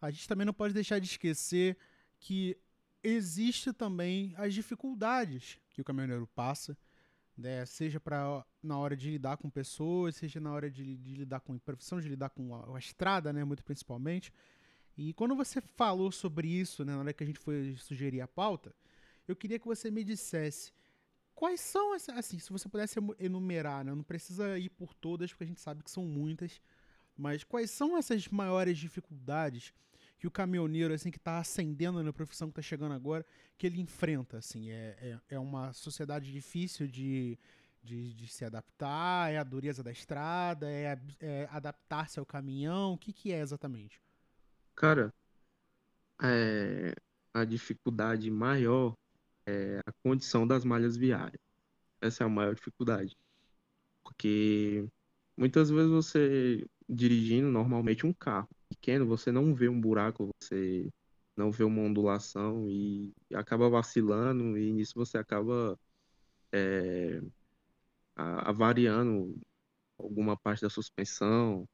a 0.00 0.10
gente 0.10 0.28
também 0.28 0.44
não 0.44 0.52
pode 0.52 0.74
deixar 0.74 0.98
de 0.98 1.06
esquecer 1.06 1.76
que 2.18 2.56
existe 3.02 3.72
também 3.72 4.34
as 4.36 4.52
dificuldades 4.52 5.58
que 5.70 5.80
o 5.80 5.84
caminhoneiro 5.84 6.26
passa, 6.34 6.76
né? 7.36 7.64
seja 7.66 7.98
para 7.98 8.44
na 8.62 8.78
hora 8.78 8.96
de 8.96 9.10
lidar 9.10 9.36
com 9.36 9.50
pessoas, 9.50 10.16
seja 10.16 10.40
na 10.40 10.52
hora 10.52 10.70
de, 10.70 10.96
de 10.96 11.14
lidar 11.14 11.40
com 11.40 11.58
profissão, 11.58 12.00
de 12.00 12.08
lidar 12.08 12.30
com 12.30 12.54
a, 12.54 12.76
a, 12.76 12.78
estrada, 12.78 13.32
né, 13.32 13.44
muito 13.44 13.64
principalmente. 13.64 14.32
E 14.96 15.12
quando 15.12 15.34
você 15.34 15.60
falou 15.60 16.12
sobre 16.12 16.48
isso, 16.48 16.84
né, 16.84 16.92
na 16.92 17.00
hora 17.00 17.12
que 17.12 17.24
a 17.24 17.26
gente 17.26 17.38
foi 17.38 17.76
sugerir 17.76 18.20
a 18.20 18.28
pauta, 18.28 18.74
eu 19.26 19.34
queria 19.34 19.58
que 19.58 19.66
você 19.66 19.90
me 19.90 20.04
dissesse 20.04 20.72
quais 21.34 21.60
são, 21.60 21.92
assim, 21.92 22.38
se 22.38 22.50
você 22.50 22.68
pudesse 22.68 22.98
enumerar, 23.18 23.84
né, 23.84 23.94
não 23.94 24.04
precisa 24.04 24.58
ir 24.58 24.70
por 24.70 24.94
todas, 24.94 25.30
porque 25.30 25.44
a 25.44 25.46
gente 25.46 25.60
sabe 25.60 25.82
que 25.82 25.90
são 25.90 26.04
muitas, 26.04 26.60
mas 27.16 27.44
quais 27.44 27.70
são 27.70 27.96
essas 27.96 28.28
maiores 28.28 28.78
dificuldades 28.78 29.72
que 30.18 30.26
o 30.26 30.30
caminhoneiro, 30.30 30.94
assim, 30.94 31.10
que 31.10 31.18
está 31.18 31.38
ascendendo 31.38 32.02
na 32.02 32.12
profissão 32.12 32.48
que 32.48 32.52
está 32.52 32.62
chegando 32.62 32.92
agora, 32.92 33.24
que 33.58 33.66
ele 33.66 33.80
enfrenta, 33.80 34.38
assim, 34.38 34.70
é, 34.70 34.96
é, 35.00 35.34
é 35.34 35.38
uma 35.38 35.72
sociedade 35.72 36.32
difícil 36.32 36.86
de, 36.86 37.38
de, 37.82 38.14
de, 38.14 38.26
se 38.28 38.44
adaptar, 38.44 39.32
é 39.32 39.38
a 39.38 39.44
dureza 39.44 39.82
da 39.82 39.92
estrada, 39.92 40.70
é, 40.70 40.98
é 41.20 41.48
adaptar-se 41.50 42.18
ao 42.18 42.26
caminhão, 42.26 42.94
o 42.94 42.98
que 42.98 43.12
que 43.12 43.32
é 43.32 43.40
exatamente? 43.40 44.00
Cara, 44.74 45.12
é, 46.22 46.94
a 47.32 47.44
dificuldade 47.44 48.30
maior 48.30 48.94
é 49.46 49.80
a 49.86 49.92
condição 50.02 50.46
das 50.46 50.64
malhas 50.64 50.96
viárias. 50.96 51.40
Essa 52.00 52.24
é 52.24 52.26
a 52.26 52.30
maior 52.30 52.54
dificuldade. 52.54 53.16
Porque 54.02 54.86
muitas 55.36 55.70
vezes 55.70 55.90
você 55.90 56.64
dirigindo 56.88 57.48
normalmente 57.48 58.06
um 58.06 58.12
carro 58.12 58.48
pequeno, 58.74 59.06
você 59.06 59.32
não 59.32 59.54
vê 59.54 59.68
um 59.68 59.80
buraco, 59.80 60.30
você 60.40 60.90
não 61.36 61.50
vê 61.50 61.64
uma 61.64 61.82
ondulação 61.82 62.68
e 62.68 63.12
acaba 63.34 63.68
vacilando 63.68 64.56
e 64.58 64.72
nisso 64.72 64.92
você 64.96 65.18
acaba 65.18 65.78
é, 66.52 67.20
avariando 68.16 69.36
alguma 69.98 70.36
parte 70.36 70.62
da 70.62 70.70
suspensão, 70.70 71.68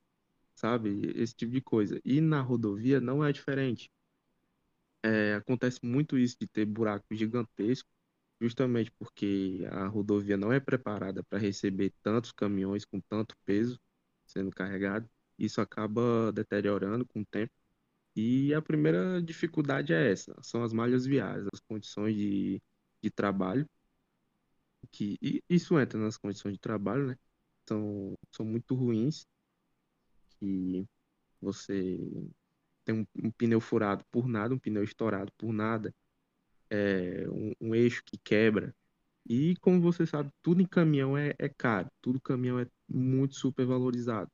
sabe? 0.54 1.12
Esse 1.16 1.34
tipo 1.34 1.52
de 1.52 1.60
coisa. 1.62 2.00
E 2.04 2.20
na 2.20 2.40
rodovia 2.42 3.00
não 3.00 3.24
é 3.24 3.32
diferente. 3.32 3.90
É, 5.02 5.34
acontece 5.34 5.80
muito 5.82 6.18
isso 6.18 6.36
de 6.40 6.46
ter 6.46 6.66
buraco 6.66 7.06
gigantesco, 7.14 7.88
justamente 8.40 8.90
porque 8.98 9.66
a 9.70 9.86
rodovia 9.86 10.36
não 10.36 10.52
é 10.52 10.60
preparada 10.60 11.22
para 11.24 11.38
receber 11.38 11.92
tantos 12.02 12.32
caminhões 12.32 12.84
com 12.84 13.00
tanto 13.00 13.34
peso 13.44 13.80
sendo 14.26 14.50
carregado. 14.50 15.08
Isso 15.40 15.60
acaba 15.60 16.32
deteriorando 16.32 17.06
com 17.06 17.22
o 17.22 17.26
tempo. 17.26 17.52
E 18.16 18.52
a 18.54 18.62
primeira 18.62 19.22
dificuldade 19.22 19.92
é 19.92 20.12
essa, 20.12 20.34
são 20.42 20.62
as 20.62 20.72
malhas 20.72 21.06
viárias, 21.06 21.46
as 21.52 21.60
condições 21.60 22.14
de, 22.14 22.62
de 23.02 23.10
trabalho, 23.10 23.66
que 24.90 25.18
isso 25.48 25.78
entra 25.78 25.98
nas 25.98 26.16
condições 26.16 26.52
de 26.54 26.60
trabalho, 26.60 27.06
né? 27.06 27.16
São, 27.68 28.14
são 28.32 28.44
muito 28.44 28.74
ruins, 28.74 29.26
que 30.38 30.86
você 31.40 31.98
tem 32.84 32.94
um, 32.94 33.06
um, 33.24 33.30
pneu 33.30 33.60
furado 33.60 34.04
por 34.10 34.26
nada, 34.28 34.54
um 34.54 34.58
pneu 34.58 34.82
estourado 34.84 35.32
por 35.38 35.52
nada, 35.52 35.94
é, 36.70 37.26
um, 37.30 37.52
um, 37.60 37.74
eixo 37.74 38.02
que 38.04 38.18
quebra. 38.18 38.74
E 39.28 39.56
como 39.60 39.80
você 39.80 40.06
sabe, 40.06 40.30
tudo 40.42 40.62
em 40.62 40.66
caminhão 40.66 41.16
é, 41.16 41.34
é 41.38 41.48
caro, 41.48 41.88
tudo 42.02 42.20
caminhão 42.20 42.58
é 42.58 42.66
muito 42.88 43.36
super 43.36 43.66
valorizado. 43.66 44.30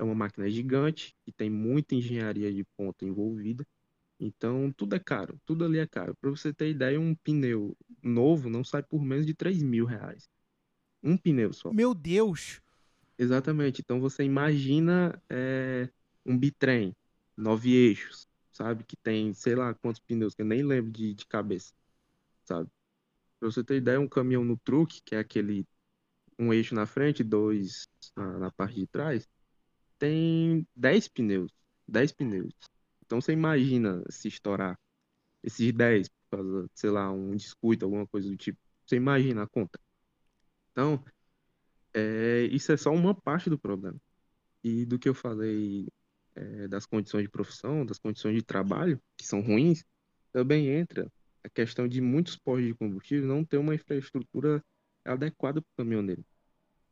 É 0.00 0.02
uma 0.02 0.14
máquina 0.14 0.48
gigante 0.48 1.14
que 1.22 1.30
tem 1.30 1.50
muita 1.50 1.94
engenharia 1.94 2.50
de 2.50 2.64
ponta 2.74 3.04
envolvida. 3.04 3.66
Então, 4.18 4.72
tudo 4.72 4.96
é 4.96 4.98
caro, 4.98 5.38
tudo 5.44 5.62
ali 5.62 5.78
é 5.78 5.86
caro. 5.86 6.16
Para 6.18 6.30
você 6.30 6.54
ter 6.54 6.70
ideia, 6.70 6.98
um 6.98 7.14
pneu 7.14 7.76
novo 8.02 8.48
não 8.48 8.64
sai 8.64 8.82
por 8.82 9.02
menos 9.02 9.26
de 9.26 9.34
3 9.34 9.62
mil 9.62 9.84
reais. 9.84 10.26
Um 11.02 11.18
pneu 11.18 11.52
só. 11.52 11.70
Meu 11.70 11.94
Deus! 11.94 12.62
Exatamente. 13.18 13.82
Então, 13.82 14.00
você 14.00 14.24
imagina 14.24 15.22
é, 15.28 15.86
um 16.24 16.36
bitrem 16.38 16.96
nove 17.36 17.74
eixos, 17.74 18.26
sabe? 18.50 18.84
Que 18.84 18.96
tem, 18.96 19.34
sei 19.34 19.54
lá 19.54 19.74
quantos 19.74 20.00
pneus, 20.00 20.34
que 20.34 20.40
eu 20.40 20.46
nem 20.46 20.62
lembro 20.62 20.90
de, 20.90 21.12
de 21.12 21.26
cabeça, 21.26 21.74
sabe? 22.46 22.70
Pra 23.38 23.50
você 23.50 23.62
ter 23.62 23.76
ideia, 23.76 24.00
um 24.00 24.08
caminhão 24.08 24.44
no 24.44 24.56
truque, 24.56 25.02
que 25.04 25.14
é 25.14 25.18
aquele 25.18 25.66
um 26.38 26.54
eixo 26.54 26.74
na 26.74 26.86
frente, 26.86 27.22
dois 27.22 27.86
na, 28.16 28.38
na 28.38 28.50
parte 28.50 28.76
de 28.76 28.86
trás, 28.86 29.28
tem 30.00 30.66
dez 30.74 31.06
pneus. 31.06 31.52
dez 31.86 32.10
pneus. 32.12 32.52
Então 33.04 33.20
você 33.20 33.32
imagina 33.32 34.02
se 34.10 34.28
estourar 34.28 34.78
esses 35.42 35.72
dez 35.72 36.08
por 36.08 36.38
causa, 36.38 36.70
sei 36.74 36.90
lá, 36.90 37.12
um 37.12 37.36
descuido, 37.36 37.84
alguma 37.84 38.06
coisa 38.06 38.28
do 38.28 38.36
tipo. 38.36 38.58
Você 38.86 38.96
imagina 38.96 39.42
a 39.44 39.46
conta. 39.46 39.78
Então, 40.72 41.04
é, 41.94 42.48
isso 42.50 42.72
é 42.72 42.76
só 42.76 42.92
uma 42.92 43.14
parte 43.14 43.50
do 43.50 43.58
problema. 43.58 44.00
E 44.64 44.84
do 44.86 44.98
que 44.98 45.08
eu 45.08 45.14
falei 45.14 45.88
é, 46.34 46.68
das 46.68 46.86
condições 46.86 47.24
de 47.24 47.28
profissão, 47.30 47.84
das 47.84 47.98
condições 47.98 48.34
de 48.36 48.42
trabalho, 48.42 49.00
que 49.16 49.26
são 49.26 49.40
ruins, 49.40 49.84
também 50.32 50.68
entra 50.68 51.10
a 51.44 51.48
questão 51.48 51.88
de 51.88 52.00
muitos 52.00 52.36
postos 52.36 52.66
de 52.68 52.74
combustível 52.74 53.28
não 53.28 53.44
ter 53.44 53.58
uma 53.58 53.74
infraestrutura 53.74 54.64
adequada 55.04 55.60
para 55.60 55.68
o 55.72 55.76
caminhoneiro, 55.78 56.24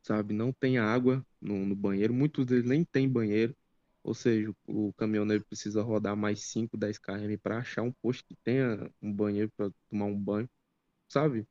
sabe? 0.03 0.35
Não 0.35 0.53
tem 0.53 0.79
água 0.79 1.25
no, 1.41 1.67
no, 1.67 1.77
banheiro, 1.77 2.15
muitos 2.15 2.47
deles 2.47 2.65
nem 2.65 2.85
têm 2.85 3.09
banheiro, 3.09 3.57
ou 4.03 4.15
seja, 4.15 4.53
o 4.67 4.93
caminhoneiro 4.95 5.45
precisa 5.45 5.83
rodar 5.83 6.17
mais 6.17 6.43
5, 6.45 6.77
10 6.77 6.99
km 6.99 7.39
para 7.43 7.59
achar 7.59 7.83
um 7.83 7.93
posto 7.93 8.25
que 8.27 8.37
tenha 8.45 8.91
um 9.03 9.13
banheiro 9.13 9.51
para 9.57 9.71
tomar 9.91 10.07
um 10.07 10.19
banho, 10.19 10.49
sabe? 11.09 11.47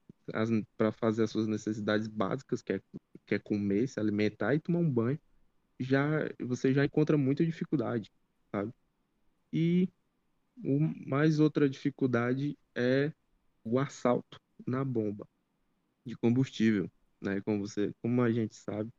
Para 0.77 0.91
fazer 0.91 1.23
as 1.23 1.31
suas 1.31 1.47
necessidades 1.47 2.07
básicas, 2.07 2.61
que 2.61 2.73
é, 2.73 2.81
que 3.25 3.35
é 3.35 3.39
comer, 3.39 3.87
se 3.87 3.99
alimentar 3.99 4.55
e 4.55 4.59
tomar 4.59 4.79
um 4.79 4.89
banho 4.91 5.19
já 5.79 6.29
você 6.39 6.73
já 6.73 6.85
encontra 6.85 7.17
muita 7.17 7.45
dificuldade, 7.45 8.11
sabe? 8.51 8.73
E 9.51 9.89
o, 10.63 10.79
mais 11.07 11.39
outra 11.39 11.69
dificuldade 11.69 12.57
é 12.75 13.11
o 13.63 13.79
assalto 13.79 14.39
na 14.65 14.83
bomba 14.83 15.27
de 16.05 16.15
combustível, 16.17 16.89
né? 17.21 17.41
Como 17.41 17.59
você, 17.67 17.93
como 18.01 18.21
a 18.21 18.31
gente 18.31 18.55
sabe, 18.55 18.91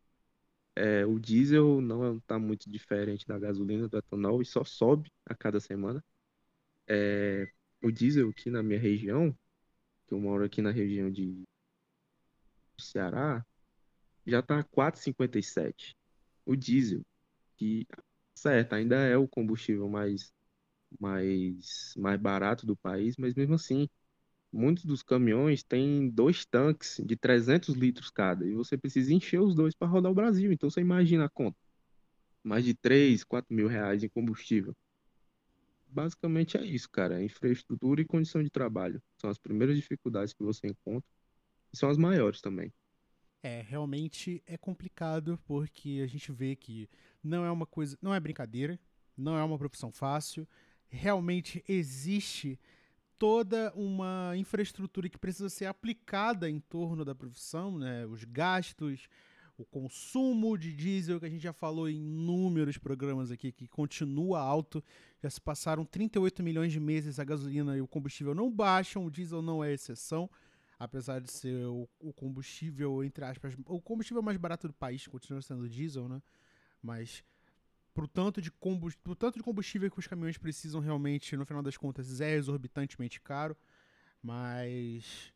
é, 0.76 1.04
o 1.06 1.18
diesel 1.18 1.80
não 1.80 2.18
está 2.18 2.38
muito 2.38 2.70
diferente 2.70 3.26
da 3.26 3.38
gasolina, 3.38 3.88
do 3.88 3.98
etanol 3.98 4.42
e 4.42 4.46
só 4.46 4.64
sobe 4.64 5.10
a 5.26 5.34
cada 5.34 5.60
semana. 5.60 6.04
É, 6.88 7.46
o 7.82 7.90
diesel 7.90 8.30
aqui 8.30 8.50
na 8.50 8.62
minha 8.62 8.78
região, 8.80 9.32
que 10.08 10.14
eu 10.14 10.20
moro 10.20 10.44
aqui 10.44 10.62
na 10.62 10.70
região 10.70 11.10
de 11.10 11.44
Ceará, 12.78 13.44
já 14.26 14.40
está 14.40 14.62
4,57 14.64 15.96
o 16.46 16.56
diesel, 16.56 17.02
que, 17.56 17.86
certo, 18.34 18.74
ainda 18.74 18.96
é 18.96 19.16
o 19.16 19.28
combustível 19.28 19.88
mais, 19.88 20.32
mais, 21.00 21.94
mais 21.96 22.20
barato 22.20 22.66
do 22.66 22.76
país, 22.76 23.16
mas 23.18 23.34
mesmo 23.34 23.54
assim, 23.54 23.88
muitos 24.52 24.84
dos 24.84 25.02
caminhões 25.02 25.62
têm 25.62 26.08
dois 26.08 26.44
tanques 26.44 27.00
de 27.04 27.16
300 27.16 27.74
litros 27.74 28.10
cada, 28.10 28.46
e 28.46 28.54
você 28.54 28.76
precisa 28.76 29.12
encher 29.12 29.40
os 29.40 29.54
dois 29.54 29.74
para 29.74 29.88
rodar 29.88 30.10
o 30.10 30.14
Brasil. 30.14 30.52
Então 30.52 30.70
você 30.70 30.80
imagina 30.80 31.24
a 31.26 31.28
conta. 31.28 31.58
Mais 32.42 32.64
de 32.64 32.74
3, 32.74 33.24
4 33.24 33.54
mil 33.54 33.68
reais 33.68 34.02
em 34.02 34.08
combustível. 34.08 34.74
Basicamente 35.88 36.56
é 36.56 36.64
isso, 36.64 36.88
cara. 36.90 37.22
Infraestrutura 37.22 38.00
e 38.00 38.04
condição 38.04 38.42
de 38.42 38.50
trabalho. 38.50 39.02
São 39.20 39.30
as 39.30 39.38
primeiras 39.38 39.76
dificuldades 39.76 40.34
que 40.34 40.42
você 40.42 40.68
encontra. 40.68 41.08
E 41.72 41.76
são 41.76 41.88
as 41.88 41.96
maiores 41.96 42.40
também. 42.40 42.72
É, 43.42 43.62
realmente 43.62 44.42
é 44.46 44.56
complicado 44.56 45.38
porque 45.46 46.00
a 46.02 46.06
gente 46.06 46.30
vê 46.32 46.56
que 46.56 46.88
não 47.22 47.44
é 47.44 47.50
uma 47.50 47.66
coisa, 47.66 47.96
não 48.02 48.14
é 48.14 48.20
brincadeira, 48.20 48.78
não 49.16 49.36
é 49.36 49.42
uma 49.42 49.58
profissão 49.58 49.92
fácil. 49.92 50.46
Realmente 50.88 51.62
existe 51.68 52.58
toda 53.18 53.72
uma 53.74 54.32
infraestrutura 54.36 55.08
que 55.08 55.18
precisa 55.18 55.48
ser 55.48 55.66
aplicada 55.66 56.48
em 56.48 56.60
torno 56.60 57.04
da 57.04 57.14
profissão, 57.14 57.76
né? 57.76 58.06
Os 58.06 58.24
gastos, 58.24 59.08
o 59.56 59.64
consumo 59.64 60.56
de 60.56 60.72
diesel, 60.72 61.18
que 61.18 61.26
a 61.26 61.28
gente 61.28 61.42
já 61.42 61.52
falou 61.52 61.88
em 61.88 61.96
inúmeros 61.96 62.78
programas 62.78 63.30
aqui, 63.30 63.50
que 63.50 63.66
continua 63.66 64.40
alto. 64.40 64.82
Já 65.20 65.28
se 65.28 65.40
passaram 65.40 65.84
38 65.84 66.42
milhões 66.42 66.72
de 66.72 66.78
meses, 66.78 67.18
a 67.18 67.24
gasolina 67.24 67.76
e 67.76 67.80
o 67.80 67.88
combustível 67.88 68.34
não 68.34 68.50
baixam, 68.50 69.04
o 69.04 69.10
diesel 69.10 69.42
não 69.42 69.62
é 69.62 69.72
exceção. 69.72 70.30
apesar 70.78 71.20
de 71.20 71.32
ser 71.32 71.66
o, 71.66 71.88
o, 71.98 72.12
combustível, 72.12 73.02
entre 73.02 73.24
aspas, 73.24 73.52
o 73.66 73.80
combustível 73.80 74.22
mais 74.22 74.36
barato 74.36 74.68
do 74.68 74.74
país, 74.74 75.08
continua 75.08 75.42
sendo 75.42 75.68
diesel, 75.68 76.08
né? 76.08 76.22
Mas 76.80 77.24
pro 77.98 78.06
tanto 78.06 78.40
de 78.40 78.52
combustível, 78.52 79.02
pro 79.02 79.16
tanto 79.16 79.38
de 79.38 79.42
combustível 79.42 79.90
que 79.90 79.98
os 79.98 80.06
caminhões 80.06 80.38
precisam 80.38 80.80
realmente, 80.80 81.36
no 81.36 81.44
final 81.44 81.64
das 81.64 81.76
contas, 81.76 82.20
é 82.20 82.34
exorbitantemente 82.34 83.20
caro. 83.20 83.56
Mas 84.22 85.32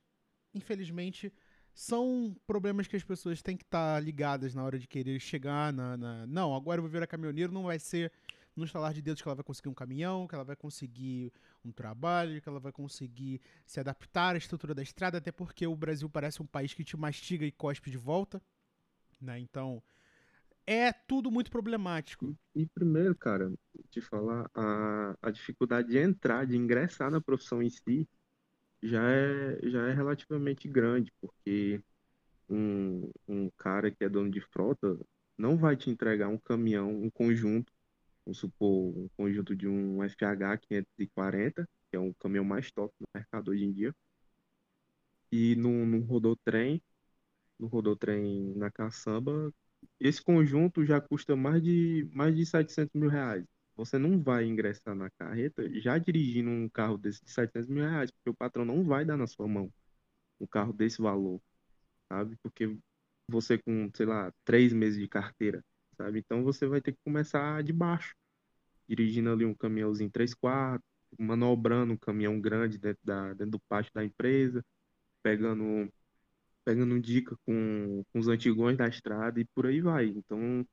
infelizmente 0.54 1.32
são 1.74 2.36
problemas 2.46 2.86
que 2.86 2.94
as 2.94 3.02
pessoas 3.02 3.42
têm 3.42 3.56
que 3.56 3.64
estar 3.64 3.94
tá 3.94 4.00
ligadas 4.00 4.54
na 4.54 4.62
hora 4.62 4.78
de 4.78 4.86
querer 4.86 5.18
chegar 5.18 5.72
na, 5.72 5.96
na, 5.96 6.26
Não, 6.28 6.54
agora 6.54 6.78
eu 6.78 6.82
vou 6.82 6.90
virar 6.90 7.08
caminhoneiro, 7.08 7.52
não 7.52 7.64
vai 7.64 7.80
ser 7.80 8.12
no 8.54 8.64
estalar 8.64 8.94
de 8.94 9.02
dedos 9.02 9.20
que 9.20 9.26
ela 9.26 9.34
vai 9.34 9.44
conseguir 9.44 9.68
um 9.68 9.74
caminhão, 9.74 10.28
que 10.28 10.34
ela 10.36 10.44
vai 10.44 10.54
conseguir 10.54 11.32
um 11.64 11.72
trabalho, 11.72 12.40
que 12.40 12.48
ela 12.48 12.60
vai 12.60 12.70
conseguir 12.70 13.40
se 13.66 13.80
adaptar 13.80 14.36
à 14.36 14.38
estrutura 14.38 14.72
da 14.72 14.84
estrada, 14.84 15.18
até 15.18 15.32
porque 15.32 15.66
o 15.66 15.74
Brasil 15.74 16.08
parece 16.08 16.40
um 16.40 16.46
país 16.46 16.72
que 16.72 16.84
te 16.84 16.96
mastiga 16.96 17.44
e 17.44 17.50
cospe 17.50 17.90
de 17.90 17.98
volta, 17.98 18.40
né? 19.20 19.40
Então, 19.40 19.82
é 20.66 20.92
tudo 20.92 21.30
muito 21.30 21.50
problemático. 21.50 22.36
E, 22.54 22.66
primeiro, 22.66 23.16
cara, 23.16 23.50
te 23.90 24.00
falar, 24.00 24.50
a, 24.54 25.16
a 25.22 25.30
dificuldade 25.30 25.88
de 25.88 25.98
entrar, 25.98 26.46
de 26.46 26.56
ingressar 26.56 27.10
na 27.10 27.20
profissão 27.20 27.62
em 27.62 27.70
si, 27.70 28.06
já 28.82 29.02
é, 29.10 29.70
já 29.70 29.88
é 29.88 29.92
relativamente 29.94 30.68
grande, 30.68 31.12
porque 31.20 31.82
um, 32.48 33.10
um 33.28 33.50
cara 33.58 33.90
que 33.90 34.04
é 34.04 34.08
dono 34.08 34.30
de 34.30 34.40
frota 34.40 34.98
não 35.38 35.56
vai 35.56 35.76
te 35.76 35.90
entregar 35.90 36.28
um 36.28 36.38
caminhão, 36.38 36.90
um 36.90 37.10
conjunto, 37.10 37.72
vamos 38.24 38.38
supor, 38.38 38.96
um 38.98 39.08
conjunto 39.16 39.56
de 39.56 39.68
um 39.68 40.02
FH 40.02 40.58
540, 40.58 41.68
que 41.90 41.96
é 41.96 42.00
um 42.00 42.12
caminhão 42.14 42.44
mais 42.44 42.70
top 42.72 42.94
no 43.00 43.06
mercado 43.14 43.50
hoje 43.52 43.64
em 43.64 43.72
dia, 43.72 43.94
e 45.30 45.56
num, 45.56 45.86
num 45.86 46.00
rodotrem, 46.04 46.82
no 47.58 47.68
rodotrem 47.68 48.54
na 48.56 48.70
caçamba, 48.70 49.52
esse 50.02 50.20
conjunto 50.20 50.84
já 50.84 51.00
custa 51.00 51.36
mais 51.36 51.62
de, 51.62 52.10
mais 52.12 52.34
de 52.34 52.44
700 52.44 52.92
mil 52.94 53.08
reais. 53.08 53.44
Você 53.76 53.98
não 53.98 54.20
vai 54.20 54.44
ingressar 54.44 54.94
na 54.96 55.08
carreta 55.10 55.62
já 55.80 55.96
dirigindo 55.96 56.50
um 56.50 56.68
carro 56.68 56.98
desse 56.98 57.24
de 57.24 57.30
700 57.30 57.68
mil 57.68 57.84
reais, 57.84 58.10
porque 58.10 58.30
o 58.30 58.34
patrão 58.34 58.64
não 58.64 58.84
vai 58.84 59.04
dar 59.04 59.16
na 59.16 59.26
sua 59.28 59.46
mão 59.46 59.72
um 60.40 60.46
carro 60.46 60.72
desse 60.72 61.00
valor, 61.00 61.40
sabe? 62.08 62.36
Porque 62.42 62.76
você 63.28 63.58
com, 63.58 63.90
sei 63.94 64.06
lá, 64.06 64.32
três 64.44 64.72
meses 64.72 64.98
de 65.00 65.08
carteira, 65.08 65.64
sabe? 65.96 66.18
Então 66.18 66.42
você 66.42 66.66
vai 66.66 66.80
ter 66.80 66.92
que 66.92 66.98
começar 67.04 67.62
de 67.62 67.72
baixo, 67.72 68.14
dirigindo 68.88 69.30
ali 69.30 69.44
um 69.44 69.54
caminhãozinho 69.54 70.10
3 70.10 70.34
4 70.34 70.82
manobrando 71.18 71.92
um 71.92 71.96
caminhão 71.96 72.40
grande 72.40 72.78
dentro, 72.78 73.00
da, 73.04 73.34
dentro 73.34 73.52
do 73.52 73.60
pátio 73.60 73.92
da 73.94 74.04
empresa, 74.04 74.64
pegando 75.22 75.92
pegando 76.64 77.00
dica 77.00 77.36
com, 77.46 78.04
com 78.12 78.18
os 78.18 78.28
antigões 78.28 78.76
da 78.76 78.88
estrada 78.88 79.40
e 79.40 79.44
por 79.46 79.66
aí 79.66 79.80
vai. 79.80 80.06
Então, 80.08 80.66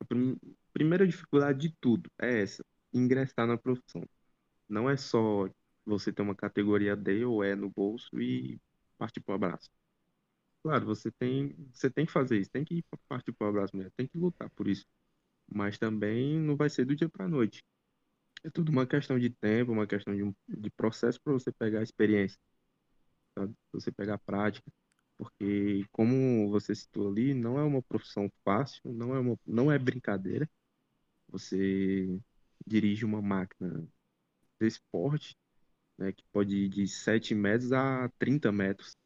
a 0.00 0.04
prim, 0.04 0.38
primeira 0.72 1.06
dificuldade 1.06 1.68
de 1.68 1.76
tudo 1.80 2.10
é 2.20 2.42
essa, 2.42 2.64
ingressar 2.92 3.46
na 3.46 3.58
profissão. 3.58 4.02
Não 4.68 4.90
é 4.90 4.96
só 4.96 5.48
você 5.86 6.12
ter 6.12 6.22
uma 6.22 6.34
categoria 6.36 6.96
D 6.96 7.24
ou 7.24 7.44
E 7.44 7.54
no 7.56 7.70
bolso 7.70 8.08
e 8.20 8.60
partir 8.98 9.20
para 9.20 9.32
o 9.32 9.36
abraço. 9.36 9.70
Claro, 10.62 10.86
você 10.86 11.10
tem, 11.12 11.54
você 11.72 11.90
tem 11.90 12.06
que 12.06 12.12
fazer 12.12 12.38
isso, 12.40 12.50
tem 12.50 12.64
que 12.64 12.76
ir 12.76 12.84
partir 13.08 13.32
para 13.32 13.46
o 13.46 13.50
abraço 13.50 13.76
mesmo, 13.76 13.92
tem 13.96 14.06
que 14.08 14.16
lutar 14.18 14.48
por 14.50 14.66
isso. 14.66 14.86
Mas 15.48 15.78
também 15.78 16.40
não 16.40 16.56
vai 16.56 16.70
ser 16.70 16.84
do 16.86 16.96
dia 16.96 17.08
para 17.08 17.26
a 17.26 17.28
noite. 17.28 17.64
É 18.44 18.50
tudo 18.50 18.70
uma 18.70 18.86
questão 18.86 19.18
de 19.18 19.30
tempo, 19.30 19.72
uma 19.72 19.86
questão 19.86 20.14
de, 20.16 20.22
de 20.48 20.70
processo 20.72 21.20
para 21.22 21.32
você 21.34 21.52
pegar 21.52 21.80
a 21.80 21.82
experiência, 21.82 22.38
sabe? 23.38 23.54
Você 23.72 23.92
pegar 23.92 24.14
a 24.14 24.18
prática 24.18 24.70
porque 25.16 25.84
como 25.92 26.48
você 26.50 26.74
citou 26.74 27.08
ali, 27.08 27.34
não 27.34 27.58
é 27.58 27.62
uma 27.62 27.82
profissão 27.82 28.30
fácil, 28.44 28.92
não 28.92 29.14
é 29.14 29.20
uma, 29.20 29.38
não 29.46 29.70
é 29.72 29.78
brincadeira. 29.78 30.48
Você 31.28 32.20
dirige 32.66 33.04
uma 33.04 33.22
máquina 33.22 33.86
desse 34.58 34.80
porte, 34.90 35.36
né, 35.98 36.12
que 36.12 36.24
pode 36.32 36.56
ir 36.56 36.68
de 36.68 36.88
7 36.88 37.34
metros 37.34 37.72
a 37.72 38.08
30 38.18 38.52
metros, 38.52 38.96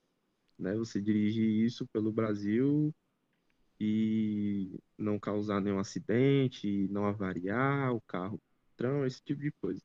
né? 0.59 0.75
Você 0.77 1.01
dirige 1.01 1.43
isso 1.43 1.87
pelo 1.89 2.13
Brasil 2.13 2.95
e 3.81 4.79
não 4.97 5.19
causar 5.19 5.61
nenhum 5.61 5.79
acidente, 5.79 6.89
não 6.89 7.07
avariar 7.07 7.95
o 7.95 8.01
carro, 8.03 8.41
esse 9.07 9.21
tipo 9.23 9.41
de 9.41 9.53
coisa. 9.61 9.81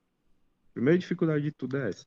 A 0.70 0.74
primeira 0.74 1.00
dificuldade 1.00 1.44
de 1.44 1.52
tudo 1.52 1.78
é 1.78 1.90
essa. 1.90 2.06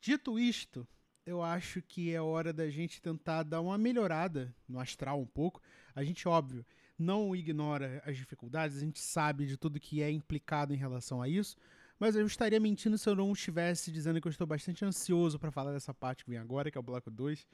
Dito 0.00 0.38
isto, 0.38 0.86
eu 1.28 1.42
acho 1.42 1.82
que 1.82 2.14
é 2.14 2.20
hora 2.20 2.54
da 2.54 2.70
gente 2.70 3.02
tentar 3.02 3.42
dar 3.42 3.60
uma 3.60 3.76
melhorada 3.76 4.54
no 4.66 4.80
astral 4.80 5.20
um 5.20 5.26
pouco. 5.26 5.60
A 5.94 6.02
gente, 6.02 6.26
óbvio, 6.26 6.64
não 6.98 7.36
ignora 7.36 8.02
as 8.06 8.16
dificuldades, 8.16 8.78
a 8.78 8.80
gente 8.80 8.98
sabe 8.98 9.44
de 9.44 9.58
tudo 9.58 9.78
que 9.78 10.02
é 10.02 10.10
implicado 10.10 10.72
em 10.72 10.78
relação 10.78 11.20
a 11.20 11.28
isso, 11.28 11.54
mas 12.00 12.16
eu 12.16 12.26
estaria 12.26 12.58
mentindo 12.58 12.96
se 12.96 13.06
eu 13.06 13.14
não 13.14 13.30
estivesse 13.32 13.92
dizendo 13.92 14.22
que 14.22 14.26
eu 14.26 14.30
estou 14.30 14.46
bastante 14.46 14.86
ansioso 14.86 15.38
para 15.38 15.50
falar 15.50 15.72
dessa 15.72 15.92
parte 15.92 16.24
que 16.24 16.30
vem 16.30 16.38
agora, 16.38 16.70
que 16.70 16.78
é 16.78 16.80
o 16.80 16.82
bloco 16.82 17.10
2, 17.10 17.46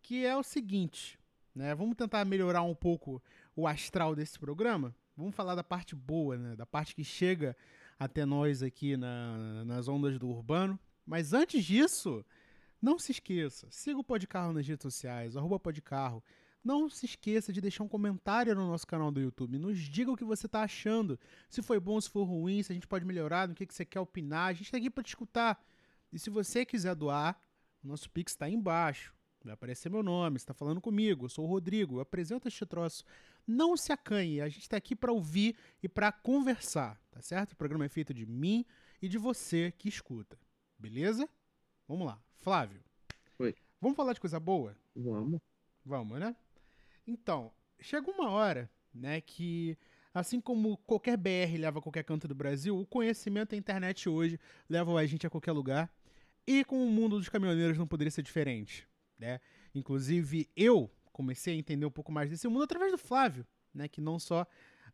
que 0.00 0.24
é 0.24 0.34
o 0.34 0.42
seguinte, 0.42 1.18
né? 1.54 1.74
Vamos 1.74 1.96
tentar 1.96 2.24
melhorar 2.24 2.62
um 2.62 2.74
pouco 2.74 3.22
o 3.54 3.66
astral 3.66 4.16
desse 4.16 4.38
programa. 4.38 4.94
Vamos 5.14 5.34
falar 5.34 5.54
da 5.54 5.62
parte 5.62 5.94
boa, 5.94 6.38
né? 6.38 6.56
Da 6.56 6.64
parte 6.64 6.94
que 6.94 7.04
chega 7.04 7.54
até 7.98 8.24
nós 8.24 8.62
aqui 8.62 8.96
na, 8.96 9.64
nas 9.66 9.86
ondas 9.86 10.18
do 10.18 10.28
urbano. 10.28 10.80
Mas 11.04 11.34
antes 11.34 11.62
disso, 11.64 12.24
não 12.82 12.98
se 12.98 13.12
esqueça, 13.12 13.68
siga 13.70 14.00
o 14.00 14.04
Podcarro 14.04 14.52
nas 14.52 14.66
redes 14.66 14.82
sociais, 14.82 15.36
arroba 15.36 15.60
Podcarro. 15.60 16.22
Não 16.64 16.90
se 16.90 17.06
esqueça 17.06 17.52
de 17.52 17.60
deixar 17.60 17.84
um 17.84 17.88
comentário 17.88 18.54
no 18.56 18.66
nosso 18.66 18.86
canal 18.86 19.12
do 19.12 19.20
YouTube. 19.20 19.56
Nos 19.56 19.78
diga 19.78 20.10
o 20.10 20.16
que 20.16 20.24
você 20.24 20.46
está 20.46 20.62
achando. 20.62 21.18
Se 21.48 21.62
foi 21.62 21.78
bom, 21.78 22.00
se 22.00 22.10
for 22.10 22.24
ruim, 22.24 22.62
se 22.62 22.72
a 22.72 22.74
gente 22.74 22.86
pode 22.86 23.04
melhorar, 23.04 23.48
no 23.48 23.54
que, 23.54 23.66
que 23.66 23.74
você 23.74 23.84
quer 23.84 24.00
opinar. 24.00 24.48
A 24.48 24.52
gente 24.52 24.64
está 24.64 24.78
aqui 24.78 24.90
para 24.90 25.02
te 25.02 25.08
escutar. 25.08 25.64
E 26.12 26.18
se 26.18 26.28
você 26.28 26.64
quiser 26.64 26.94
doar, 26.94 27.40
o 27.82 27.88
nosso 27.88 28.10
Pix 28.10 28.32
está 28.32 28.48
embaixo. 28.48 29.14
Vai 29.44 29.54
aparecer 29.54 29.88
meu 29.88 30.02
nome, 30.02 30.36
está 30.36 30.54
falando 30.54 30.80
comigo. 30.80 31.26
Eu 31.26 31.28
sou 31.28 31.44
o 31.44 31.48
Rodrigo, 31.48 31.96
eu 31.96 32.00
apresento 32.00 32.46
este 32.46 32.64
troço. 32.66 33.04
Não 33.46 33.76
se 33.76 33.92
acanhe, 33.92 34.40
a 34.40 34.48
gente 34.48 34.62
está 34.62 34.76
aqui 34.76 34.94
para 34.94 35.12
ouvir 35.12 35.56
e 35.82 35.88
para 35.88 36.12
conversar, 36.12 37.00
tá 37.10 37.20
certo? 37.20 37.52
O 37.52 37.56
programa 37.56 37.84
é 37.84 37.88
feito 37.88 38.14
de 38.14 38.24
mim 38.24 38.64
e 39.00 39.08
de 39.08 39.18
você 39.18 39.72
que 39.72 39.88
escuta. 39.88 40.38
Beleza? 40.78 41.28
Vamos 41.88 42.06
lá. 42.06 42.22
Flávio. 42.42 42.80
Oi. 43.38 43.54
Vamos 43.80 43.96
falar 43.96 44.12
de 44.14 44.20
coisa 44.20 44.40
boa? 44.40 44.76
Vamos. 44.96 45.40
Vamos, 45.84 46.18
né? 46.18 46.34
Então, 47.06 47.52
chega 47.80 48.10
uma 48.10 48.30
hora, 48.30 48.68
né, 48.92 49.20
que 49.20 49.78
assim 50.12 50.40
como 50.40 50.76
qualquer 50.78 51.16
BR 51.16 51.56
leva 51.56 51.78
a 51.78 51.82
qualquer 51.82 52.02
canto 52.02 52.26
do 52.26 52.34
Brasil, 52.34 52.76
o 52.76 52.84
conhecimento 52.84 53.50
da 53.50 53.56
internet 53.56 54.08
hoje 54.08 54.40
leva 54.68 54.92
a 54.98 55.06
gente 55.06 55.24
a 55.24 55.30
qualquer 55.30 55.52
lugar. 55.52 55.88
E 56.44 56.64
com 56.64 56.84
o 56.84 56.90
mundo 56.90 57.16
dos 57.16 57.28
caminhoneiros 57.28 57.78
não 57.78 57.86
poderia 57.86 58.10
ser 58.10 58.22
diferente, 58.22 58.88
né? 59.16 59.40
Inclusive, 59.72 60.50
eu 60.56 60.90
comecei 61.12 61.54
a 61.54 61.56
entender 61.56 61.86
um 61.86 61.90
pouco 61.92 62.10
mais 62.10 62.28
desse 62.28 62.48
mundo 62.48 62.64
através 62.64 62.90
do 62.90 62.98
Flávio, 62.98 63.46
né, 63.72 63.86
que 63.86 64.00
não 64.00 64.18
só 64.18 64.44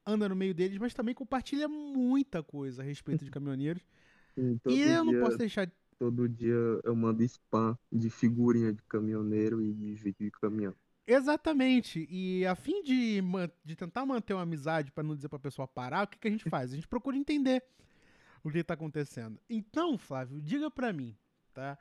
anda 0.04 0.28
no 0.28 0.36
meio 0.36 0.52
deles, 0.52 0.76
mas 0.76 0.92
também 0.92 1.14
compartilha 1.14 1.66
muita 1.66 2.42
coisa 2.42 2.82
a 2.82 2.84
respeito 2.84 3.24
de 3.24 3.30
caminhoneiros. 3.32 3.82
e 4.68 4.82
eu 4.82 5.02
não 5.02 5.18
posso 5.18 5.38
deixar 5.38 5.70
todo 5.98 6.28
dia 6.28 6.54
eu 6.84 6.94
mando 6.94 7.22
spam 7.24 7.76
de 7.92 8.08
figurinha 8.10 8.72
de 8.72 8.82
caminhoneiro 8.84 9.60
e 9.60 9.72
de 9.72 9.94
vídeo 9.94 10.26
de 10.26 10.30
caminhão. 10.30 10.74
Exatamente. 11.06 12.06
E 12.10 12.44
a 12.44 12.54
fim 12.54 12.82
de, 12.82 13.22
de 13.64 13.74
tentar 13.74 14.04
manter 14.04 14.34
uma 14.34 14.42
amizade 14.42 14.92
para 14.92 15.02
não 15.02 15.16
dizer 15.16 15.28
pra 15.28 15.38
pessoa 15.38 15.66
parar, 15.66 16.04
o 16.04 16.06
que, 16.06 16.18
que 16.18 16.28
a 16.28 16.30
gente 16.30 16.44
faz? 16.50 16.72
A 16.72 16.74
gente 16.74 16.86
procura 16.86 17.16
entender 17.16 17.64
o 18.44 18.50
que 18.50 18.58
está 18.58 18.74
acontecendo. 18.74 19.40
Então, 19.48 19.96
Flávio, 19.96 20.40
diga 20.40 20.70
para 20.70 20.92
mim, 20.92 21.16
tá? 21.54 21.78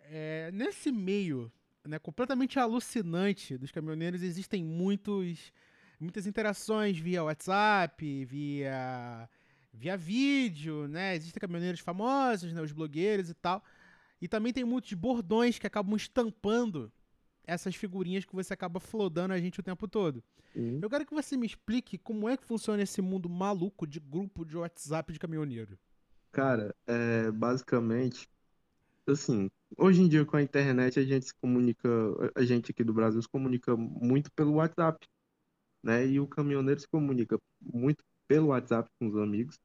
É, 0.00 0.50
nesse 0.52 0.92
meio 0.92 1.50
né, 1.84 1.98
completamente 1.98 2.58
alucinante 2.58 3.56
dos 3.56 3.72
caminhoneiros, 3.72 4.22
existem 4.22 4.62
muitos, 4.62 5.52
muitas 5.98 6.26
interações 6.26 6.98
via 6.98 7.24
WhatsApp, 7.24 8.24
via 8.26 9.28
via 9.72 9.96
vídeo, 9.96 10.88
né? 10.88 11.14
Existem 11.14 11.40
caminhoneiros 11.40 11.80
famosos, 11.80 12.52
né? 12.52 12.60
Os 12.60 12.72
blogueiros 12.72 13.30
e 13.30 13.34
tal. 13.34 13.62
E 14.20 14.26
também 14.26 14.52
tem 14.52 14.64
muitos 14.64 14.92
bordões 14.94 15.58
que 15.58 15.66
acabam 15.66 15.96
estampando 15.96 16.92
essas 17.46 17.74
figurinhas 17.74 18.24
que 18.24 18.34
você 18.34 18.52
acaba 18.52 18.78
flodando 18.78 19.32
a 19.32 19.40
gente 19.40 19.60
o 19.60 19.62
tempo 19.62 19.88
todo. 19.88 20.22
Uhum. 20.54 20.80
Eu 20.82 20.90
quero 20.90 21.06
que 21.06 21.14
você 21.14 21.36
me 21.36 21.46
explique 21.46 21.96
como 21.96 22.28
é 22.28 22.36
que 22.36 22.44
funciona 22.44 22.82
esse 22.82 23.00
mundo 23.00 23.28
maluco 23.28 23.86
de 23.86 24.00
grupo 24.00 24.44
de 24.44 24.56
WhatsApp 24.56 25.12
de 25.12 25.18
caminhoneiro. 25.18 25.78
Cara, 26.30 26.74
é, 26.86 27.30
basicamente, 27.30 28.28
assim, 29.06 29.50
hoje 29.78 30.02
em 30.02 30.08
dia 30.08 30.24
com 30.26 30.36
a 30.36 30.42
internet 30.42 30.98
a 30.98 31.04
gente 31.04 31.26
se 31.26 31.34
comunica, 31.34 31.88
a 32.34 32.44
gente 32.44 32.70
aqui 32.70 32.84
do 32.84 32.92
Brasil 32.92 33.20
se 33.22 33.28
comunica 33.28 33.74
muito 33.76 34.30
pelo 34.32 34.54
WhatsApp, 34.54 35.06
né? 35.82 36.06
E 36.06 36.20
o 36.20 36.26
caminhoneiro 36.26 36.80
se 36.80 36.88
comunica 36.88 37.38
muito 37.62 38.04
pelo 38.28 38.48
WhatsApp 38.48 38.88
com 38.98 39.08
os 39.08 39.16
amigos 39.16 39.58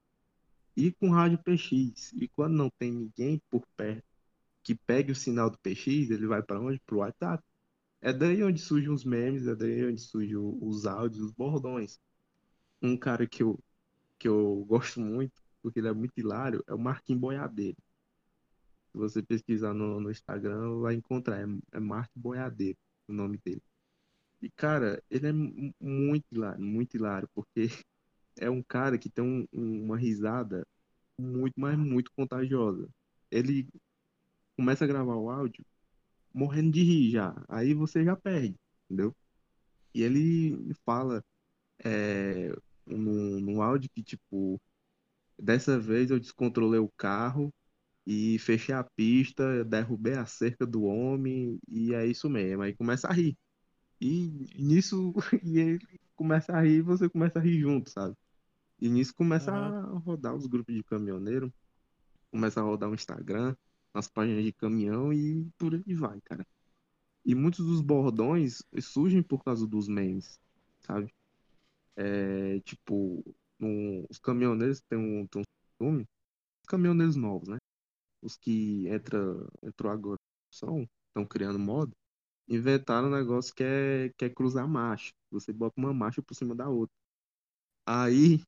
e 0.76 0.92
com 0.92 1.12
rádio 1.12 1.38
PX. 1.38 2.14
E 2.14 2.28
quando 2.30 2.56
não 2.56 2.70
tem 2.80 2.92
ninguém 2.92 3.42
por 3.50 3.64
perto 3.78 4.04
que 4.64 4.74
pegue 4.74 5.12
o 5.12 5.16
sinal 5.16 5.50
do 5.50 5.58
PX, 5.60 6.10
ele 6.10 6.26
vai 6.26 6.42
para 6.42 6.60
onde? 6.60 6.80
Pro 6.86 7.00
WhatsApp. 7.00 7.44
É 8.02 8.14
daí 8.14 8.44
onde 8.44 8.60
surgem 8.60 8.90
os 8.90 9.04
memes, 9.04 9.48
é 9.48 9.56
daí 9.56 9.86
onde 9.86 10.02
surgem 10.02 10.38
os 10.38 10.86
áudios, 10.86 11.22
os 11.22 11.32
bordões. 11.32 12.00
Um 12.82 12.98
cara 12.98 13.28
que 13.28 13.44
eu, 13.44 13.60
que 14.18 14.28
eu 14.28 14.66
gosto 14.68 15.00
muito, 15.00 15.42
porque 15.62 15.80
ele 15.80 15.90
é 15.90 15.94
muito 15.94 16.18
hilário, 16.18 16.64
é 16.68 16.74
o 16.74 16.80
Marquinhos 16.80 17.22
Boiadeiro. 17.22 17.78
Se 18.92 18.98
você 18.98 19.22
pesquisar 19.22 19.74
no, 19.74 20.00
no 20.00 20.12
Instagram, 20.12 20.80
vai 20.80 20.96
encontrar. 20.96 21.40
É, 21.42 21.46
é 21.74 21.80
Marquinhos 21.80 22.24
Boiadeiro 22.24 22.78
o 23.08 23.14
nome 23.14 23.38
dele. 23.44 23.62
E, 24.42 24.50
cara, 24.50 25.02
ele 25.10 25.28
é 25.28 25.32
muito 25.32 26.26
hilário, 26.32 26.62
muito 26.62 26.96
hilário, 26.96 27.30
porque 27.34 27.70
é 28.40 28.50
um 28.50 28.64
cara 28.64 28.98
que 28.98 29.10
tem 29.10 29.24
um, 29.24 29.48
uma 29.54 29.98
risada 29.98 30.66
muito, 31.18 31.54
mas 31.60 31.78
muito 31.78 32.12
contagiosa. 32.16 32.90
Ele 33.32 33.68
começa 34.58 34.86
a 34.86 34.88
gravar 34.88 35.16
o 35.16 35.30
áudio 35.30 35.66
morrendo 36.34 36.72
de 36.72 36.84
rir 36.84 37.12
já. 37.12 37.36
Aí 37.48 37.74
você 37.74 38.04
já 38.04 38.16
perde, 38.16 38.56
entendeu? 38.86 39.16
E 39.94 40.04
ele 40.04 40.74
fala 40.86 41.24
é, 41.84 42.56
num, 42.86 43.62
áudio 43.62 43.90
que, 43.94 44.04
tipo, 44.04 44.62
dessa 45.40 45.80
vez 45.80 46.12
eu 46.12 46.20
descontrolei 46.20 46.80
o 46.80 46.92
carro 46.98 47.54
e 48.06 48.40
fechei 48.40 48.76
a 48.76 48.84
pista, 48.84 49.64
derrubei 49.66 50.16
a 50.16 50.26
cerca 50.26 50.66
do 50.66 50.84
homem 50.84 51.60
e 51.70 51.94
é 51.94 52.06
isso 52.06 52.30
mesmo. 52.30 52.64
Aí 52.64 52.76
começa 52.76 53.08
a 53.08 53.14
rir. 53.14 53.38
E 54.02 54.48
nisso, 54.58 55.14
e 55.44 55.60
ele 55.60 56.00
começa 56.16 56.54
a 56.54 56.62
rir 56.62 56.80
e 56.80 56.82
você 56.82 57.10
começa 57.10 57.40
a 57.40 57.42
rir 57.42 57.60
junto, 57.60 57.90
sabe? 57.90 58.16
E 58.84 58.90
nisso 58.90 59.16
começa 59.16 59.50
uhum. 59.50 59.96
a 59.96 60.00
rodar 60.00 60.36
os 60.36 60.46
grupos 60.46 60.76
de 60.76 60.84
caminhoneiro, 60.84 61.54
começa 62.30 62.60
a 62.60 62.64
rodar 62.64 62.90
o 62.90 62.94
Instagram, 62.94 63.56
nas 63.94 64.10
páginas 64.10 64.44
de 64.44 64.52
caminhão 64.52 65.14
e 65.14 65.50
por 65.58 65.74
aí 65.74 65.96
vai, 65.96 66.20
cara. 66.20 66.46
E 67.24 67.34
muitos 67.34 67.66
dos 67.66 67.80
bordões 67.80 68.62
surgem 68.82 69.24
por 69.24 69.42
causa 69.42 69.66
dos 69.66 69.88
memes, 69.88 70.38
sabe? 70.82 71.14
É, 71.96 72.60
tipo, 72.60 73.24
os 74.10 74.20
caminhoneiros 74.20 74.82
têm 74.82 75.00
um, 75.00 75.26
têm 75.28 75.42
um 75.42 75.46
filme, 75.78 76.06
os 76.62 76.68
caminhoneiros 76.68 77.16
novos, 77.16 77.48
né? 77.48 77.60
Os 78.22 78.36
que 78.36 78.86
entra, 78.90 79.18
entrou 79.62 79.94
agora 79.94 80.20
são, 80.52 80.86
estão 81.08 81.26
criando 81.26 81.58
moda, 81.58 81.96
inventaram 82.50 83.08
um 83.08 83.12
negócio 83.12 83.56
que 83.56 83.64
é, 83.64 84.12
que 84.18 84.26
é 84.26 84.30
cruzar 84.30 84.68
marcha. 84.68 85.14
Você 85.32 85.54
bota 85.54 85.80
uma 85.80 85.94
marcha 85.94 86.22
por 86.22 86.34
cima 86.36 86.54
da 86.54 86.68
outra. 86.68 86.94
Aí, 87.86 88.42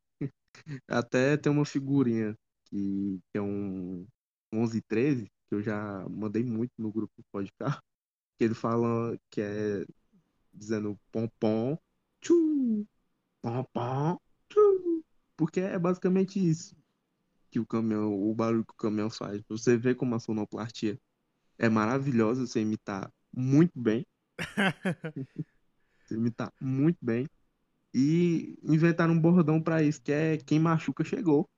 até 0.88 1.38
tem 1.38 1.52
uma 1.52 1.66
figurinha 1.66 2.38
que, 2.66 3.20
que 3.32 3.38
é 3.38 3.42
um 3.42 4.06
11 4.54 4.82
13, 4.82 5.32
que 5.48 5.56
eu 5.56 5.62
já 5.62 6.08
mandei 6.10 6.44
muito 6.44 6.72
no 6.78 6.92
grupo 6.92 7.14
do 7.18 7.24
podcast, 7.32 7.82
que 8.38 8.44
ele 8.44 8.54
fala 8.54 9.18
que 9.30 9.42
é 9.42 9.86
dizendo 10.54 10.98
pompom, 11.12 11.78
tchum, 12.22 12.86
pompom, 13.42 14.18
tchum, 14.50 15.02
porque 15.36 15.60
é 15.60 15.78
basicamente 15.78 16.40
isso 16.40 16.76
que 17.56 17.60
o 17.60 17.66
caminhão, 17.66 18.14
o 18.14 18.34
barulho 18.34 18.66
que 18.66 18.74
o 18.74 18.78
caminhão 18.78 19.10
faz. 19.10 19.42
Você 19.48 19.78
vê 19.78 19.96
como 19.96 20.14
a 20.16 20.20
sonoplastia 20.20 21.00
é 21.58 21.70
maravilhosa, 21.70 22.46
você 22.46 22.60
imitar 22.60 23.10
muito 23.32 23.80
bem. 23.80 24.06
você 26.04 26.16
imitar 26.16 26.52
muito 26.60 26.98
bem. 27.02 27.30
E 27.98 28.60
inventaram 28.62 29.14
um 29.14 29.20
bordão 29.22 29.62
para 29.62 29.82
isso, 29.82 30.02
que 30.04 30.12
é 30.12 30.38
quem 30.38 30.60
machuca 30.60 31.02
chegou. 31.06 31.50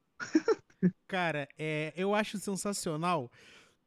Cara, 1.08 1.48
é, 1.58 1.92
eu 1.96 2.14
acho 2.14 2.38
sensacional 2.38 3.32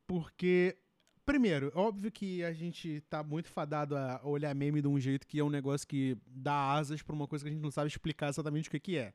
porque, 0.06 0.76
primeiro, 1.24 1.70
óbvio 1.74 2.10
que 2.10 2.42
a 2.44 2.52
gente 2.52 3.00
tá 3.02 3.22
muito 3.22 3.48
fadado 3.48 3.96
a 3.96 4.20
olhar 4.24 4.54
meme 4.54 4.82
de 4.82 4.88
um 4.88 4.98
jeito 4.98 5.26
que 5.26 5.38
é 5.38 5.44
um 5.44 5.50
negócio 5.50 5.86
que 5.86 6.18
dá 6.26 6.72
asas 6.72 7.02
pra 7.02 7.14
uma 7.14 7.28
coisa 7.28 7.44
que 7.44 7.50
a 7.50 7.52
gente 7.52 7.62
não 7.62 7.70
sabe 7.70 7.88
explicar 7.88 8.28
exatamente 8.28 8.68
o 8.68 8.72
que, 8.72 8.80
que 8.80 8.96
é. 8.98 9.14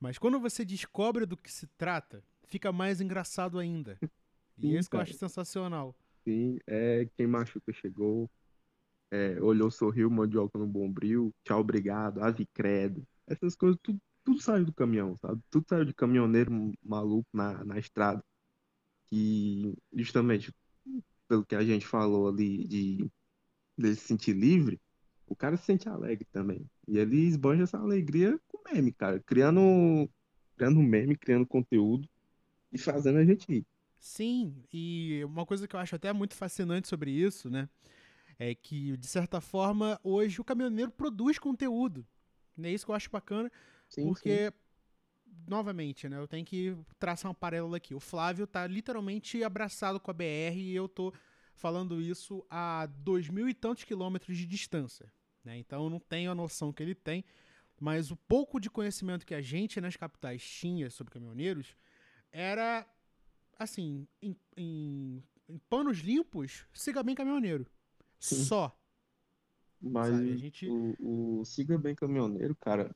Mas 0.00 0.18
quando 0.18 0.38
você 0.40 0.64
descobre 0.64 1.26
do 1.26 1.36
que 1.36 1.50
se 1.50 1.66
trata, 1.78 2.22
fica 2.44 2.72
mais 2.72 3.00
engraçado 3.00 3.58
ainda. 3.58 4.00
E 4.62 4.68
Sim, 4.68 4.76
isso 4.76 4.90
que 4.90 4.96
eu 4.96 5.00
acho 5.00 5.14
sensacional. 5.14 5.96
Sim, 6.24 6.58
é 6.66 7.08
quem 7.16 7.26
machuca 7.26 7.72
chegou, 7.72 8.30
é, 9.10 9.40
olhou, 9.42 9.70
sorriu, 9.70 10.10
mandioca 10.10 10.58
no 10.58 10.66
bombril, 10.66 11.32
tchau, 11.44 11.60
obrigado, 11.60 12.22
ave 12.22 12.46
credo. 12.52 13.06
Essas 13.26 13.54
coisas, 13.56 13.78
tudo, 13.82 14.00
tudo 14.24 14.40
saiu 14.40 14.64
do 14.64 14.72
caminhão, 14.72 15.16
sabe? 15.16 15.40
Tudo 15.50 15.66
saiu 15.68 15.84
de 15.84 15.94
caminhoneiro 15.94 16.72
maluco 16.82 17.28
na, 17.32 17.64
na 17.64 17.78
estrada 17.78 18.22
que 19.08 19.74
justamente 19.92 20.52
pelo 21.26 21.44
que 21.44 21.54
a 21.54 21.64
gente 21.64 21.86
falou 21.86 22.28
ali 22.28 22.66
de 22.66 23.10
dele 23.76 23.94
se 23.94 24.06
sentir 24.06 24.32
livre, 24.32 24.80
o 25.26 25.36
cara 25.36 25.56
se 25.56 25.64
sente 25.64 25.88
alegre 25.88 26.26
também. 26.32 26.68
E 26.86 26.98
ele 26.98 27.16
esbanja 27.26 27.64
essa 27.64 27.78
alegria 27.78 28.38
com 28.48 28.60
meme, 28.72 28.92
cara, 28.92 29.20
criando 29.20 30.10
criando 30.56 30.80
meme, 30.82 31.16
criando 31.16 31.46
conteúdo 31.46 32.08
e 32.72 32.78
fazendo 32.78 33.18
a 33.18 33.24
gente 33.24 33.46
rir. 33.48 33.66
Sim, 34.00 34.54
e 34.72 35.22
uma 35.24 35.44
coisa 35.44 35.66
que 35.66 35.74
eu 35.74 35.80
acho 35.80 35.94
até 35.94 36.12
muito 36.12 36.34
fascinante 36.34 36.88
sobre 36.88 37.10
isso, 37.10 37.50
né, 37.50 37.68
é 38.38 38.54
que 38.54 38.96
de 38.96 39.06
certa 39.06 39.40
forma 39.40 39.98
hoje 40.02 40.40
o 40.40 40.44
caminhoneiro 40.44 40.90
produz 40.90 41.38
conteúdo. 41.38 42.06
É 42.60 42.70
isso 42.70 42.84
que 42.84 42.90
eu 42.90 42.96
acho 42.96 43.10
bacana, 43.10 43.50
sim, 43.88 44.02
porque 44.02 44.50
sim 44.50 44.68
novamente, 45.46 46.08
né? 46.08 46.18
Eu 46.18 46.28
tenho 46.28 46.44
que 46.44 46.76
traçar 46.98 47.30
um 47.30 47.34
paralelo 47.34 47.74
aqui. 47.74 47.94
O 47.94 48.00
Flávio 48.00 48.46
tá 48.46 48.66
literalmente 48.66 49.42
abraçado 49.42 50.00
com 50.00 50.10
a 50.10 50.14
BR 50.14 50.56
e 50.56 50.74
eu 50.74 50.88
tô 50.88 51.12
falando 51.54 52.00
isso 52.00 52.44
a 52.48 52.86
dois 52.86 53.28
mil 53.28 53.48
e 53.48 53.54
tantos 53.54 53.84
quilômetros 53.84 54.36
de 54.36 54.46
distância. 54.46 55.12
Né? 55.44 55.58
Então 55.58 55.84
eu 55.84 55.90
não 55.90 55.98
tenho 55.98 56.30
a 56.30 56.34
noção 56.34 56.72
que 56.72 56.82
ele 56.82 56.94
tem, 56.94 57.24
mas 57.80 58.10
o 58.10 58.16
pouco 58.16 58.60
de 58.60 58.70
conhecimento 58.70 59.26
que 59.26 59.34
a 59.34 59.40
gente 59.40 59.80
nas 59.80 59.96
capitais 59.96 60.42
tinha 60.42 60.90
sobre 60.90 61.12
caminhoneiros 61.12 61.74
era 62.30 62.86
assim, 63.58 64.06
em, 64.22 64.36
em, 64.56 65.22
em 65.48 65.58
panos 65.68 65.98
limpos, 65.98 66.64
siga 66.72 67.02
bem 67.02 67.14
caminhoneiro. 67.14 67.66
Sim. 68.20 68.44
Só. 68.44 68.76
Mas 69.80 70.38
gente... 70.38 70.68
o, 70.68 71.40
o 71.40 71.44
Siga 71.44 71.78
Bem 71.78 71.94
Caminhoneiro, 71.94 72.56
cara, 72.56 72.94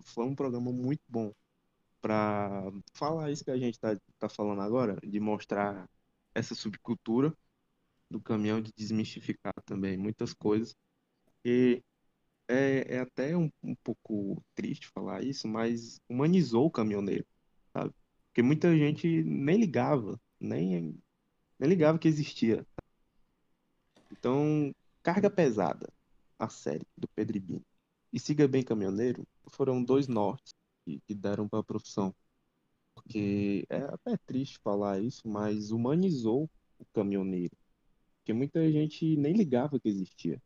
foi 0.00 0.24
um 0.24 0.34
programa 0.34 0.72
muito 0.72 1.02
bom 1.08 1.32
para 2.00 2.70
falar 2.92 3.30
isso 3.30 3.44
que 3.44 3.50
a 3.50 3.56
gente 3.56 3.74
está 3.74 3.98
tá 4.18 4.28
falando 4.28 4.60
agora, 4.60 4.98
de 5.02 5.18
mostrar 5.20 5.88
essa 6.34 6.54
subcultura 6.54 7.34
do 8.10 8.20
caminhão, 8.20 8.60
de 8.60 8.72
desmistificar 8.76 9.54
também 9.64 9.96
muitas 9.96 10.34
coisas. 10.34 10.76
E 11.44 11.82
é, 12.48 12.96
é 12.96 12.98
até 13.00 13.36
um, 13.36 13.50
um 13.62 13.74
pouco 13.76 14.42
triste 14.54 14.88
falar 14.88 15.24
isso, 15.24 15.48
mas 15.48 16.00
humanizou 16.08 16.66
o 16.66 16.70
caminhoneiro, 16.70 17.26
sabe? 17.72 17.94
Porque 18.28 18.42
muita 18.42 18.76
gente 18.76 19.22
nem 19.24 19.58
ligava, 19.58 20.20
nem, 20.40 21.00
nem 21.58 21.68
ligava 21.68 21.98
que 21.98 22.08
existia. 22.08 22.66
Então, 24.18 24.74
Carga 25.02 25.28
Pesada, 25.28 25.92
a 26.38 26.48
série 26.48 26.86
do 26.96 27.08
Pedro 27.08 27.36
Ibino, 27.36 27.62
e 28.12 28.20
Siga 28.20 28.46
Bem 28.46 28.62
Caminhoneiro 28.62 29.26
foram 29.48 29.82
dois 29.82 30.06
nortes 30.06 30.54
que, 30.84 31.00
que 31.00 31.14
deram 31.14 31.48
para 31.48 31.58
a 31.58 31.64
profissão. 31.64 32.14
Porque 32.94 33.66
é 33.68 33.78
até 33.78 34.16
triste 34.16 34.58
falar 34.62 35.00
isso, 35.00 35.26
mas 35.26 35.72
humanizou 35.72 36.48
o 36.78 36.84
caminhoneiro. 36.86 37.56
Porque 38.18 38.32
muita 38.32 38.70
gente 38.70 39.16
nem 39.16 39.34
ligava 39.34 39.80
que 39.80 39.88
existia, 39.88 40.40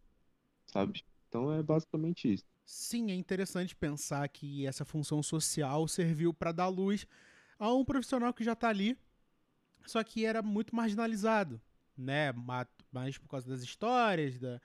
sabe? 0.67 1.05
Então 1.29 1.53
é 1.53 1.63
basicamente 1.63 2.33
isso. 2.33 2.45
Sim, 2.65 3.11
é 3.11 3.15
interessante 3.15 3.77
pensar 3.77 4.27
que 4.29 4.67
essa 4.67 4.85
função 4.85 5.23
social 5.23 5.87
serviu 5.87 6.33
para 6.33 6.53
dar 6.53 6.69
luz 6.69 7.07
a 7.59 7.73
um 7.73 7.85
profissional 7.85 8.33
que 8.33 8.45
já 8.45 8.55
está 8.55 8.69
ali, 8.69 8.97
só 9.87 10.03
que 10.03 10.25
era 10.25 10.43
muito 10.43 10.75
marginalizado, 10.75 11.61
né? 11.97 12.33
Mais 12.91 13.19
por 13.19 13.29
causa 13.29 13.49
das 13.49 13.63
histórias, 13.63 14.39
da, 14.39 14.61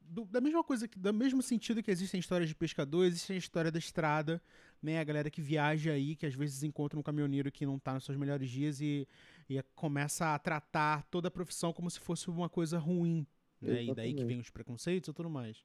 do, 0.00 0.24
da 0.26 0.40
mesma 0.40 0.62
coisa, 0.62 0.88
do 0.96 1.14
mesmo 1.14 1.42
sentido 1.42 1.82
que 1.82 1.90
existem 1.90 2.20
histórias 2.20 2.48
de 2.48 2.54
pescador, 2.54 3.04
existe 3.04 3.32
a 3.32 3.36
história 3.36 3.70
da 3.70 3.78
estrada, 3.78 4.42
né? 4.82 4.98
A 4.98 5.04
galera 5.04 5.30
que 5.30 5.40
viaja 5.40 5.92
aí, 5.92 6.14
que 6.16 6.26
às 6.26 6.34
vezes 6.34 6.62
encontra 6.62 6.98
um 6.98 7.02
caminhoneiro 7.02 7.50
que 7.50 7.64
não 7.64 7.76
está 7.76 7.94
nos 7.94 8.04
seus 8.04 8.16
melhores 8.18 8.50
dias 8.50 8.80
e, 8.80 9.08
e 9.48 9.62
começa 9.74 10.34
a 10.34 10.38
tratar 10.38 11.02
toda 11.04 11.28
a 11.28 11.30
profissão 11.30 11.72
como 11.72 11.90
se 11.90 12.00
fosse 12.00 12.28
uma 12.28 12.48
coisa 12.48 12.78
ruim, 12.78 13.26
né? 13.60 13.84
E 13.84 13.94
daí 13.94 14.14
que 14.14 14.24
vem 14.24 14.38
os 14.40 14.50
preconceitos 14.50 15.08
e 15.08 15.12
tudo 15.12 15.30
mais. 15.30 15.64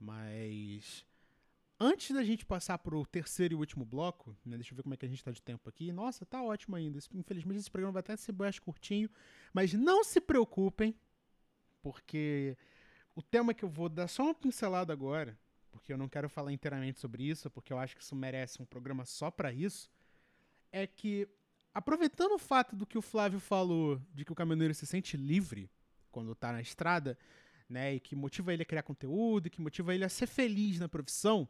Mas 0.00 1.04
antes 1.80 2.10
da 2.10 2.24
gente 2.24 2.44
passar 2.44 2.78
pro 2.78 3.06
terceiro 3.06 3.54
e 3.54 3.56
último 3.56 3.84
bloco, 3.84 4.36
né? 4.44 4.56
Deixa 4.56 4.72
eu 4.72 4.76
ver 4.76 4.82
como 4.82 4.94
é 4.94 4.96
que 4.96 5.06
a 5.06 5.08
gente 5.08 5.22
tá 5.22 5.30
de 5.30 5.42
tempo 5.42 5.68
aqui. 5.68 5.92
Nossa, 5.92 6.26
tá 6.26 6.42
ótimo 6.42 6.76
ainda. 6.76 6.98
Infelizmente 7.14 7.60
esse 7.60 7.70
programa 7.70 7.92
vai 7.92 8.00
até 8.00 8.16
ser 8.16 8.32
mais 8.32 8.58
curtinho, 8.58 9.08
mas 9.52 9.72
não 9.72 10.02
se 10.02 10.20
preocupem, 10.20 10.94
porque 11.82 12.56
o 13.14 13.22
tema 13.22 13.54
que 13.54 13.64
eu 13.64 13.68
vou 13.68 13.88
dar 13.88 14.08
só 14.08 14.24
uma 14.24 14.34
pincelada 14.34 14.92
agora, 14.92 15.38
porque 15.70 15.92
eu 15.92 15.98
não 15.98 16.08
quero 16.08 16.28
falar 16.28 16.52
inteiramente 16.52 16.98
sobre 16.98 17.24
isso, 17.24 17.50
porque 17.50 17.72
eu 17.72 17.78
acho 17.78 17.96
que 17.96 18.02
isso 18.02 18.16
merece 18.16 18.60
um 18.60 18.64
programa 18.64 19.04
só 19.04 19.30
para 19.30 19.52
isso, 19.52 19.90
é 20.72 20.86
que 20.86 21.28
aproveitando 21.72 22.32
o 22.32 22.38
fato 22.38 22.74
do 22.74 22.86
que 22.86 22.98
o 22.98 23.02
Flávio 23.02 23.38
falou, 23.38 24.00
de 24.12 24.24
que 24.24 24.32
o 24.32 24.34
caminhoneiro 24.34 24.74
se 24.74 24.86
sente 24.86 25.16
livre 25.16 25.70
quando 26.10 26.34
tá 26.34 26.52
na 26.52 26.60
estrada, 26.60 27.16
né, 27.68 27.94
e 27.94 28.00
que 28.00 28.16
motiva 28.16 28.52
ele 28.52 28.62
a 28.62 28.66
criar 28.66 28.82
conteúdo, 28.82 29.50
que 29.50 29.60
motiva 29.60 29.94
ele 29.94 30.04
a 30.04 30.08
ser 30.08 30.26
feliz 30.26 30.78
na 30.80 30.88
profissão, 30.88 31.46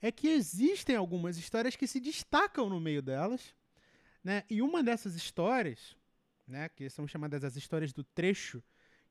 é 0.00 0.12
que 0.12 0.28
existem 0.28 0.96
algumas 0.96 1.38
histórias 1.38 1.76
que 1.76 1.86
se 1.86 2.00
destacam 2.00 2.68
no 2.68 2.80
meio 2.80 3.02
delas, 3.02 3.54
né? 4.22 4.44
E 4.50 4.60
uma 4.60 4.82
dessas 4.82 5.14
histórias, 5.14 5.96
né, 6.46 6.68
que 6.68 6.88
são 6.90 7.06
chamadas 7.06 7.44
as 7.44 7.56
histórias 7.56 7.92
do 7.92 8.04
trecho, 8.04 8.62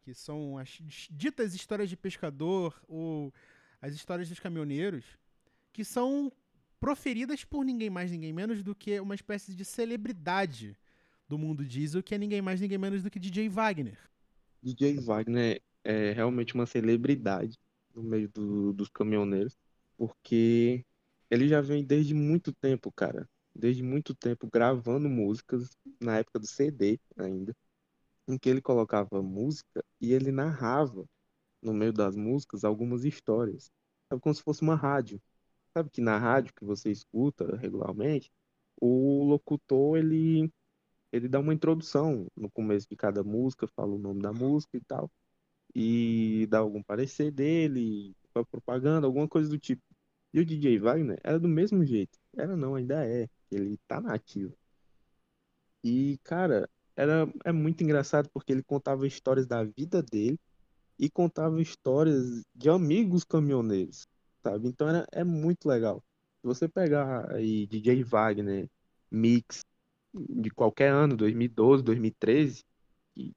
que 0.02 0.14
são 0.14 0.58
as 0.58 0.80
ditas 1.10 1.54
histórias 1.56 1.90
de 1.90 1.98
pescador 1.98 2.80
ou 2.88 3.34
as 3.82 3.94
histórias 3.94 4.30
dos 4.30 4.40
caminhoneiros, 4.40 5.06
que 5.74 5.84
são 5.84 6.32
proferidas 6.80 7.44
por 7.44 7.64
ninguém 7.64 7.90
mais, 7.90 8.12
ninguém 8.12 8.32
menos 8.32 8.62
do 8.62 8.76
que 8.76 9.00
uma 9.00 9.16
espécie 9.16 9.56
de 9.56 9.66
celebridade 9.66 10.78
do 11.28 11.38
mundo 11.38 11.66
diesel, 11.66 12.04
que 12.04 12.14
é 12.14 12.18
ninguém 12.18 12.42
mais, 12.42 12.62
ninguém 12.62 12.78
menos 12.78 13.02
do 13.02 13.10
que 13.10 13.20
DJ 13.20 13.50
Wagner. 13.50 13.98
DJ 14.62 15.00
Wagner 15.00 15.62
é 15.84 16.12
realmente 16.12 16.54
uma 16.54 16.66
celebridade 16.66 17.60
no 17.94 18.04
meio 18.04 18.30
do, 18.30 18.74
dos 18.74 18.90
caminhoneiros, 18.90 19.58
porque 19.98 20.86
ele 21.30 21.48
já 21.48 21.62
vem 21.62 21.84
desde 21.86 22.14
muito 22.14 22.54
tempo, 22.54 22.92
cara. 22.92 23.30
Desde 23.54 23.84
muito 23.84 24.14
tempo 24.16 24.50
gravando 24.52 25.10
músicas, 25.10 25.70
na 26.02 26.18
época 26.20 26.40
do 26.40 26.48
CD 26.48 27.00
ainda, 27.18 27.56
em 28.28 28.38
que 28.38 28.50
ele 28.50 28.62
colocava 28.62 29.22
música 29.22 29.84
e 30.02 30.14
ele 30.14 30.32
narrava 30.32 31.06
no 31.62 31.74
meio 31.74 31.94
das 31.94 32.16
músicas 32.16 32.64
algumas 32.64 33.06
histórias. 33.06 33.72
Sabe, 34.10 34.22
como 34.22 34.36
se 34.36 34.44
fosse 34.44 34.62
uma 34.64 34.76
rádio. 34.76 35.22
Sabe 35.74 35.90
que 35.90 36.02
na 36.02 36.18
rádio 36.18 36.54
que 36.56 36.66
você 36.66 36.92
escuta 36.92 37.58
regularmente, 37.58 38.32
o 38.82 39.24
locutor 39.26 39.98
ele 39.98 40.52
ele 41.12 41.30
dá 41.30 41.40
uma 41.40 41.54
introdução 41.54 42.28
no 42.36 42.52
começo 42.52 42.88
de 42.90 42.96
cada 42.96 43.24
música, 43.24 43.68
fala 43.68 43.94
o 43.96 44.00
nome 44.00 44.22
da 44.22 44.34
música 44.34 44.78
e 44.78 44.82
tal 44.82 45.10
e 45.76 46.48
dar 46.50 46.60
algum 46.60 46.82
parecer 46.82 47.32
dele, 47.32 48.16
para 48.36 48.46
propaganda, 48.46 49.08
alguma 49.08 49.28
coisa 49.28 49.50
do 49.50 49.58
tipo. 49.58 49.82
E 50.34 50.40
o 50.40 50.46
DJ 50.46 50.78
Wagner 50.80 51.20
era 51.24 51.40
do 51.40 51.48
mesmo 51.48 51.86
jeito. 51.86 52.20
Era 52.36 52.58
não, 52.58 52.76
ainda 52.76 53.06
é. 53.06 53.30
Ele 53.50 53.80
tá 53.88 54.02
nativo. 54.02 54.54
E, 55.82 56.20
cara, 56.24 56.70
era, 56.96 57.32
é 57.46 57.52
muito 57.52 57.84
engraçado 57.84 58.30
porque 58.34 58.52
ele 58.52 58.64
contava 58.64 59.08
histórias 59.08 59.48
da 59.48 59.64
vida 59.64 60.04
dele 60.04 60.38
e 61.00 61.10
contava 61.10 61.62
histórias 61.62 62.44
de 62.54 62.70
amigos 62.70 63.24
caminhoneiros, 63.24 64.08
sabe? 64.44 64.68
Então 64.68 64.90
era, 64.90 65.08
é 65.12 65.24
muito 65.24 65.68
legal. 65.68 66.04
Se 66.42 66.48
você 66.48 66.68
pegar 66.68 67.32
aí 67.32 67.68
DJ 67.68 68.04
Wagner, 68.04 68.70
Mix, 69.12 69.62
de 70.14 70.50
qualquer 70.50 70.92
ano, 70.92 71.16
2012, 71.16 71.84
2013, 71.84 72.64
que 73.14 73.34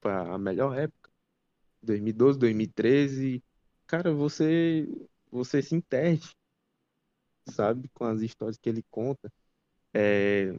foi 0.00 0.12
a 0.12 0.38
melhor 0.38 0.76
época, 0.76 1.10
2012, 1.82 2.38
2013, 2.38 3.42
cara, 3.92 4.14
você 4.14 4.88
você 5.30 5.62
se 5.62 5.74
interde, 5.74 6.34
sabe, 7.50 7.88
com 7.94 8.04
as 8.06 8.22
histórias 8.22 8.58
que 8.58 8.68
ele 8.68 8.82
conta. 8.90 9.30
É, 9.94 10.52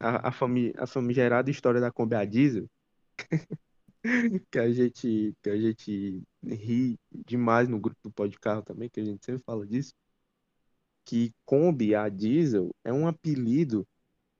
a, 0.00 0.28
a, 0.28 0.32
fami, 0.32 0.72
a 0.76 0.86
famigerada 0.86 1.50
história 1.50 1.80
da 1.80 1.90
Kombi 1.92 2.16
a 2.16 2.24
Diesel, 2.26 2.68
que 4.50 4.58
a 4.58 4.70
gente 4.72 5.34
que 5.42 5.50
a 5.50 5.56
gente 5.56 6.22
ri 6.44 6.98
demais 7.26 7.68
no 7.68 7.80
grupo 7.80 7.98
do 8.02 8.12
Podcarro 8.12 8.62
também, 8.62 8.90
que 8.90 9.00
a 9.00 9.04
gente 9.04 9.24
sempre 9.24 9.42
fala 9.44 9.66
disso, 9.66 9.94
que 11.04 11.32
Kombi 11.46 11.94
a 11.94 12.08
Diesel 12.08 12.70
é 12.84 12.92
um 12.92 13.08
apelido 13.08 13.86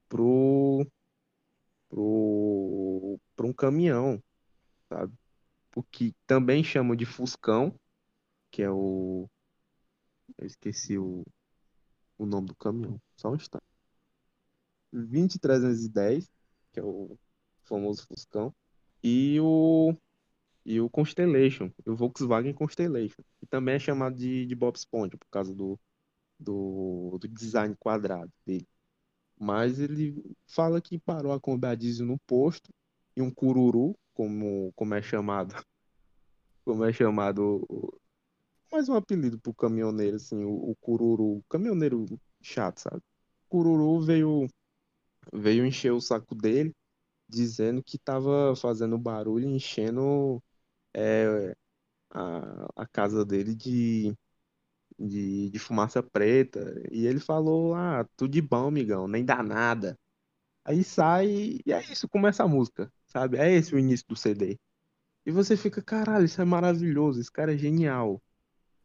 pro 0.08 0.86
pro, 1.88 3.18
pro 3.36 3.48
um 3.48 3.52
caminhão, 3.52 4.22
sabe? 4.88 5.14
o 5.76 5.82
que 5.82 6.14
também 6.26 6.62
chamam 6.62 6.96
de 6.96 7.04
Fuscão, 7.04 7.74
que 8.54 8.62
é 8.62 8.70
o. 8.70 9.28
Eu 10.38 10.46
esqueci 10.46 10.96
o, 10.96 11.24
o 12.16 12.24
nome 12.24 12.46
do 12.46 12.54
caminhão, 12.54 13.00
só 13.16 13.32
um 13.32 13.34
instante. 13.34 13.64
20310, 14.92 16.30
que 16.72 16.78
é 16.78 16.82
o 16.84 17.18
famoso 17.64 18.06
Fuscão, 18.06 18.54
e 19.02 19.40
o 19.40 19.92
e 20.64 20.80
o 20.80 20.88
Constellation, 20.88 21.70
o 21.84 21.96
Volkswagen 21.96 22.54
Constellation, 22.54 23.22
que 23.40 23.46
também 23.46 23.74
é 23.74 23.78
chamado 23.78 24.16
de, 24.16 24.46
de 24.46 24.54
Bob 24.54 24.76
Esponja 24.76 25.18
por 25.18 25.28
causa 25.30 25.52
do, 25.52 25.78
do, 26.38 27.18
do 27.20 27.28
design 27.28 27.74
quadrado 27.76 28.32
dele. 28.46 28.68
Mas 29.36 29.80
ele 29.80 30.14
fala 30.46 30.80
que 30.80 30.96
parou 31.00 31.32
a 31.32 31.70
a 31.70 31.74
diesel 31.74 32.06
no 32.06 32.18
posto 32.20 32.72
e 33.16 33.20
um 33.20 33.32
cururu, 33.32 33.98
como, 34.14 34.72
como 34.76 34.94
é 34.94 35.02
chamado, 35.02 35.54
como 36.64 36.84
é 36.84 36.92
chamado, 36.92 37.66
mais 38.74 38.88
um 38.88 38.94
apelido 38.96 39.38
pro 39.38 39.54
caminhoneiro, 39.54 40.16
assim, 40.16 40.44
o, 40.44 40.70
o 40.70 40.76
cururu, 40.80 41.44
caminhoneiro 41.48 42.06
chato, 42.42 42.80
sabe? 42.80 42.98
O 43.46 43.48
cururu 43.48 44.00
veio, 44.00 44.48
veio 45.32 45.66
encher 45.66 45.92
o 45.92 46.00
saco 46.00 46.34
dele, 46.34 46.74
dizendo 47.28 47.82
que 47.84 47.98
tava 47.98 48.56
fazendo 48.56 48.98
barulho, 48.98 49.48
enchendo 49.48 50.42
é, 50.94 51.54
a, 52.10 52.66
a 52.76 52.86
casa 52.88 53.24
dele 53.24 53.54
de, 53.54 54.14
de, 54.98 55.50
de 55.50 55.58
fumaça 55.60 56.02
preta. 56.02 56.74
E 56.92 57.06
ele 57.06 57.20
falou, 57.20 57.74
ah, 57.74 58.06
tudo 58.16 58.32
de 58.32 58.42
bom, 58.42 58.68
amigão, 58.68 59.08
nem 59.08 59.24
dá 59.24 59.42
nada. 59.42 59.98
Aí 60.64 60.84
sai 60.84 61.26
e 61.66 61.72
é 61.72 61.82
isso, 61.92 62.08
começa 62.08 62.44
a 62.44 62.48
música, 62.48 62.92
sabe? 63.06 63.38
É 63.38 63.52
esse 63.52 63.74
o 63.74 63.78
início 63.78 64.06
do 64.08 64.16
CD. 64.16 64.58
E 65.26 65.32
você 65.32 65.56
fica, 65.56 65.82
caralho, 65.82 66.26
isso 66.26 66.42
é 66.42 66.46
maravilhoso, 66.46 67.20
esse 67.20 67.32
cara 67.32 67.54
é 67.54 67.58
genial. 67.58 68.22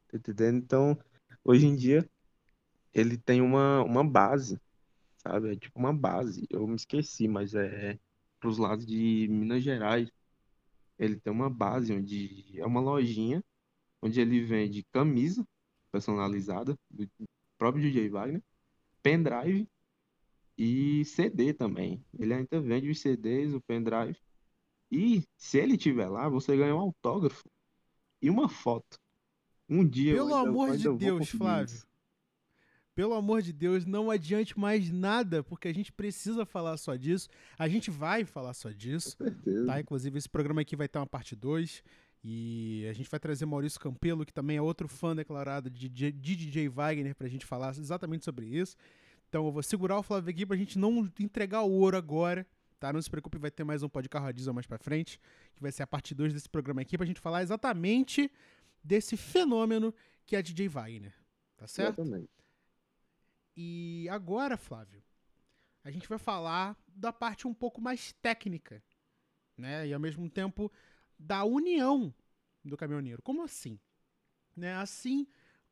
Tá 0.09 0.17
entendendo? 0.17 0.57
Então, 0.57 0.97
hoje 1.43 1.65
em 1.67 1.75
dia, 1.75 2.09
ele 2.93 3.17
tem 3.17 3.41
uma, 3.41 3.83
uma 3.83 4.03
base, 4.03 4.59
sabe? 5.17 5.53
É 5.53 5.55
tipo 5.55 5.79
uma 5.79 5.93
base. 5.93 6.47
Eu 6.49 6.67
me 6.67 6.75
esqueci, 6.75 7.27
mas 7.27 7.53
é 7.53 7.97
pros 8.39 8.57
lados 8.57 8.85
de 8.85 9.27
Minas 9.29 9.63
Gerais. 9.63 10.11
Ele 10.97 11.15
tem 11.19 11.31
uma 11.31 11.49
base 11.49 11.93
onde 11.93 12.59
é 12.59 12.65
uma 12.65 12.81
lojinha 12.81 13.43
onde 14.01 14.19
ele 14.19 14.41
vende 14.43 14.83
camisa 14.91 15.45
personalizada 15.91 16.77
do 16.89 17.07
próprio 17.57 17.83
DJ 17.83 18.09
Wagner, 18.09 18.41
pendrive 19.03 19.67
e 20.57 21.05
CD 21.05 21.53
também. 21.53 22.03
Ele 22.17 22.33
ainda 22.33 22.61
vende 22.61 22.89
os 22.89 22.99
CDs, 22.99 23.53
o 23.53 23.61
pendrive. 23.61 24.17
E 24.91 25.23
se 25.37 25.59
ele 25.59 25.75
estiver 25.75 26.07
lá, 26.09 26.27
você 26.29 26.55
ganha 26.57 26.75
um 26.75 26.79
autógrafo 26.79 27.43
e 28.21 28.29
uma 28.29 28.49
foto. 28.49 28.97
Um 29.69 29.85
dia. 29.85 30.15
Pelo 30.15 30.35
ainda, 30.35 30.49
amor 30.49 30.75
de 30.75 30.89
Deus, 30.97 31.29
Flávio. 31.29 31.75
Isso. 31.75 31.87
Pelo 32.95 33.13
amor 33.13 33.41
de 33.41 33.53
Deus, 33.53 33.85
não 33.85 34.11
adiante 34.11 34.59
mais 34.59 34.91
nada, 34.91 35.41
porque 35.41 35.69
a 35.69 35.73
gente 35.73 35.91
precisa 35.91 36.45
falar 36.45 36.75
só 36.75 36.95
disso. 36.95 37.29
A 37.57 37.67
gente 37.69 37.89
vai 37.89 38.25
falar 38.25 38.53
só 38.53 38.71
disso. 38.71 39.15
Com 39.17 39.23
certeza. 39.23 39.65
Tá? 39.65 39.79
Inclusive, 39.79 40.17
esse 40.17 40.27
programa 40.27 40.61
aqui 40.61 40.75
vai 40.75 40.87
ter 40.87 40.99
uma 40.99 41.07
parte 41.07 41.35
2. 41.35 41.81
E 42.21 42.85
a 42.89 42.93
gente 42.93 43.09
vai 43.09 43.19
trazer 43.19 43.45
Maurício 43.45 43.79
Campelo, 43.79 44.25
que 44.25 44.33
também 44.33 44.57
é 44.57 44.61
outro 44.61 44.89
fã 44.89 45.15
declarado 45.15 45.69
de, 45.69 45.87
de, 45.87 46.11
de 46.11 46.35
DJ 46.35 46.67
Wagner, 46.67 47.15
pra 47.15 47.29
gente 47.29 47.45
falar 47.45 47.69
exatamente 47.69 48.25
sobre 48.25 48.45
isso. 48.47 48.75
Então 49.29 49.45
eu 49.45 49.51
vou 49.51 49.63
segurar 49.63 49.97
o 49.97 50.03
Flávio 50.03 50.29
aqui 50.29 50.45
pra 50.45 50.57
gente 50.57 50.77
não 50.77 51.09
entregar 51.19 51.61
o 51.61 51.71
ouro 51.71 51.95
agora, 51.95 52.45
tá? 52.79 52.91
Não 52.91 53.01
se 53.01 53.09
preocupe, 53.09 53.37
vai 53.37 53.51
ter 53.51 53.63
mais 53.63 53.83
um 53.83 53.87
pó 53.87 54.01
de 54.01 54.09
carro 54.09 54.25
a 54.25 54.31
diesel 54.31 54.53
mais 54.53 54.65
pra 54.65 54.77
frente, 54.77 55.19
que 55.55 55.61
vai 55.61 55.71
ser 55.71 55.83
a 55.83 55.87
parte 55.87 56.13
2 56.13 56.33
desse 56.33 56.49
programa 56.49 56.81
aqui, 56.81 56.97
pra 56.97 57.05
gente 57.05 57.21
falar 57.21 57.43
exatamente 57.43 58.29
desse 58.83 59.17
fenômeno 59.17 59.93
que 60.25 60.35
é 60.35 60.39
a 60.39 60.41
DJ 60.41 60.67
Wagner, 60.67 61.13
tá 61.57 61.67
certo? 61.67 62.01
Exatamente. 62.01 62.31
E 63.55 64.07
agora, 64.09 64.55
Flávio, 64.57 65.03
a 65.83 65.91
gente 65.91 66.07
vai 66.07 66.17
falar 66.17 66.77
da 66.87 67.11
parte 67.11 67.47
um 67.47 67.53
pouco 67.53 67.81
mais 67.81 68.13
técnica, 68.21 68.83
né? 69.57 69.87
E 69.87 69.93
ao 69.93 69.99
mesmo 69.99 70.29
tempo 70.29 70.71
da 71.17 71.43
união 71.43 72.13
do 72.63 72.77
caminhoneiro. 72.77 73.21
Como 73.21 73.43
assim? 73.43 73.79
Né? 74.55 74.73
Assim 74.75 75.27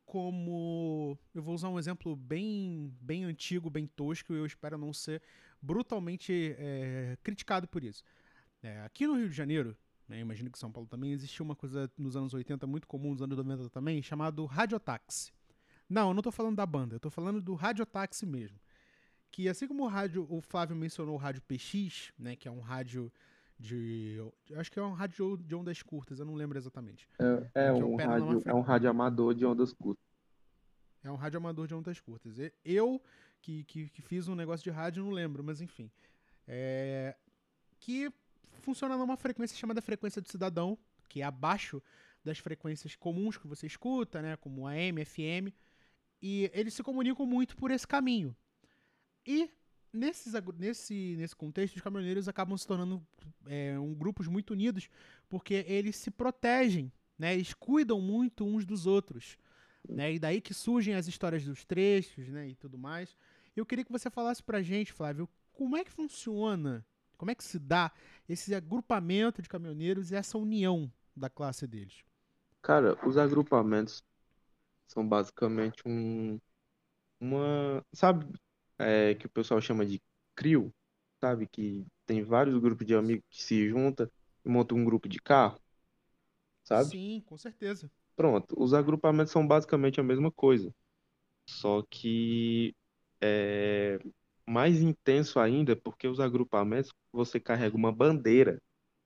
como 0.05 1.17
eu 1.33 1.43
vou 1.43 1.53
usar 1.53 1.69
um 1.69 1.77
exemplo 1.77 2.15
bem 2.15 2.95
bem 3.01 3.25
antigo, 3.25 3.69
bem 3.69 3.85
tosco, 3.85 4.33
e 4.33 4.37
eu 4.37 4.45
espero 4.45 4.77
não 4.77 4.93
ser 4.93 5.21
brutalmente 5.61 6.55
é, 6.57 7.17
criticado 7.21 7.67
por 7.67 7.83
isso. 7.83 8.03
É, 8.63 8.81
aqui 8.81 9.05
no 9.05 9.15
Rio 9.15 9.29
de 9.29 9.35
Janeiro, 9.35 9.77
né, 10.07 10.19
imagino 10.19 10.49
que 10.49 10.57
em 10.57 10.59
São 10.59 10.71
Paulo 10.71 10.87
também, 10.87 11.11
existia 11.11 11.43
uma 11.43 11.55
coisa 11.55 11.91
nos 11.97 12.15
anos 12.15 12.33
80 12.33 12.65
muito 12.65 12.87
comum, 12.87 13.11
nos 13.11 13.21
anos 13.21 13.37
90 13.37 13.69
também, 13.69 14.01
chamado 14.01 14.45
radiotáxi. 14.45 15.31
Não, 15.89 16.09
eu 16.09 16.13
não 16.13 16.19
estou 16.19 16.31
falando 16.31 16.55
da 16.55 16.65
banda, 16.65 16.95
eu 16.95 16.97
estou 16.97 17.11
falando 17.11 17.41
do 17.41 17.53
radiotáxi 17.55 18.25
mesmo. 18.25 18.59
Que 19.29 19.49
assim 19.49 19.67
como 19.67 19.83
o 19.83 19.87
rádio, 19.87 20.25
o 20.29 20.41
Flávio 20.41 20.75
mencionou 20.75 21.15
o 21.15 21.17
rádio 21.17 21.41
PX, 21.41 22.13
né, 22.17 22.35
que 22.35 22.47
é 22.47 22.51
um 22.51 22.61
rádio 22.61 23.11
de. 23.59 24.17
Acho 24.55 24.71
que 24.71 24.79
é 24.79 24.83
um 24.83 24.93
rádio 24.93 25.37
de 25.37 25.55
ondas 25.55 25.81
curtas, 25.81 26.19
eu 26.19 26.25
não 26.25 26.35
lembro 26.35 26.57
exatamente. 26.57 27.07
É, 27.53 27.67
é 27.67 27.73
um, 27.73 27.95
rádio, 27.95 28.41
é 28.45 28.53
um 28.53 28.61
rádio 28.61 28.89
amador 28.89 29.33
de 29.33 29.45
ondas 29.45 29.73
curtas. 29.73 30.05
É 31.03 31.11
um 31.11 31.15
rádio 31.15 31.37
amador 31.37 31.67
de 31.67 31.75
ondas 31.75 31.99
curtas. 31.99 32.35
Eu, 32.63 33.01
que, 33.41 33.63
que, 33.65 33.89
que 33.89 34.01
fiz 34.01 34.27
um 34.27 34.35
negócio 34.35 34.63
de 34.63 34.69
rádio, 34.69 35.03
não 35.03 35.11
lembro, 35.11 35.43
mas 35.43 35.61
enfim. 35.61 35.89
é, 36.47 37.15
que 37.79 38.11
funciona 38.67 38.97
numa 38.97 39.15
frequência 39.15 39.55
chamada 39.55 39.81
frequência 39.81 40.21
do 40.21 40.27
cidadão, 40.27 40.77
que 41.07 41.21
é 41.21 41.23
abaixo 41.23 41.81
das 42.21 42.37
frequências 42.37 42.97
comuns 42.97 43.37
que 43.37 43.47
você 43.47 43.65
escuta, 43.65 44.21
né, 44.21 44.35
como 44.35 44.67
AM, 44.67 45.05
FM, 45.05 45.55
e 46.21 46.51
eles 46.53 46.73
se 46.73 46.83
comunicam 46.83 47.25
muito 47.25 47.55
por 47.55 47.71
esse 47.71 47.87
caminho. 47.87 48.35
E 49.25 49.49
nesses, 49.93 50.33
nesse, 50.57 51.15
nesse 51.17 51.33
contexto, 51.33 51.77
os 51.77 51.81
caminhoneiros 51.81 52.27
acabam 52.27 52.57
se 52.57 52.67
tornando 52.67 53.01
é, 53.45 53.79
um, 53.79 53.93
grupos 53.93 54.27
muito 54.27 54.51
unidos, 54.51 54.89
porque 55.29 55.63
eles 55.65 55.95
se 55.95 56.11
protegem, 56.11 56.91
né, 57.17 57.35
eles 57.35 57.53
cuidam 57.53 58.01
muito 58.01 58.45
uns 58.45 58.65
dos 58.65 58.85
outros. 58.85 59.37
Né, 59.87 60.15
e 60.15 60.19
daí 60.19 60.41
que 60.41 60.53
surgem 60.53 60.93
as 60.93 61.07
histórias 61.07 61.45
dos 61.45 61.63
trechos 61.63 62.27
né, 62.27 62.49
e 62.49 62.55
tudo 62.55 62.77
mais. 62.77 63.15
Eu 63.55 63.65
queria 63.65 63.85
que 63.85 63.91
você 63.93 64.09
falasse 64.09 64.43
pra 64.43 64.61
gente, 64.61 64.91
Flávio, 64.91 65.29
como 65.53 65.77
é 65.77 65.85
que 65.85 65.91
funciona, 65.91 66.85
como 67.17 67.31
é 67.31 67.35
que 67.35 67.43
se 67.43 67.59
dá 67.59 67.91
esse 68.29 68.53
agrupamento 68.55 69.41
de 69.41 69.49
caminhoneiros 69.49 70.11
e 70.11 70.15
essa 70.15 70.37
união 70.37 70.91
da 71.15 71.29
classe 71.29 71.67
deles? 71.67 72.03
Cara, 72.61 72.97
os 73.07 73.17
agrupamentos 73.17 74.03
são 74.87 75.07
basicamente 75.07 75.83
um. 75.87 76.39
Uma. 77.21 77.85
Sabe, 77.93 78.27
é, 78.79 79.15
que 79.15 79.27
o 79.27 79.29
pessoal 79.29 79.61
chama 79.61 79.85
de 79.85 80.01
CRIO, 80.35 80.73
sabe? 81.21 81.47
Que 81.47 81.85
tem 82.05 82.23
vários 82.23 82.57
grupos 82.59 82.85
de 82.87 82.95
amigos 82.95 83.25
que 83.29 83.43
se 83.43 83.69
juntam 83.69 84.09
e 84.45 84.49
montam 84.49 84.77
um 84.77 84.85
grupo 84.85 85.09
de 85.09 85.19
carro, 85.21 85.59
sabe? 86.63 86.89
Sim, 86.91 87.21
com 87.25 87.37
certeza. 87.37 87.91
Pronto, 88.15 88.55
os 88.57 88.73
agrupamentos 88.73 89.31
são 89.31 89.47
basicamente 89.47 89.99
a 89.99 90.03
mesma 90.03 90.31
coisa, 90.31 90.73
só 91.49 91.83
que 91.89 92.75
é 93.21 93.99
mais 94.47 94.81
intenso 94.81 95.39
ainda 95.39 95.75
porque 95.75 96.07
os 96.07 96.19
agrupamentos 96.19 96.91
você 97.17 97.39
carrega 97.39 97.75
uma 97.77 97.91
bandeira, 97.91 98.61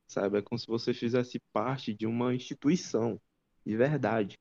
sabe? 0.07 0.39
É 0.39 0.41
como 0.43 0.59
se 0.59 0.68
você 0.68 0.93
fizesse 0.93 1.39
parte 1.53 1.93
de 1.93 2.07
uma 2.07 2.36
instituição, 2.36 3.22
de 3.66 3.76
verdade. 3.78 4.39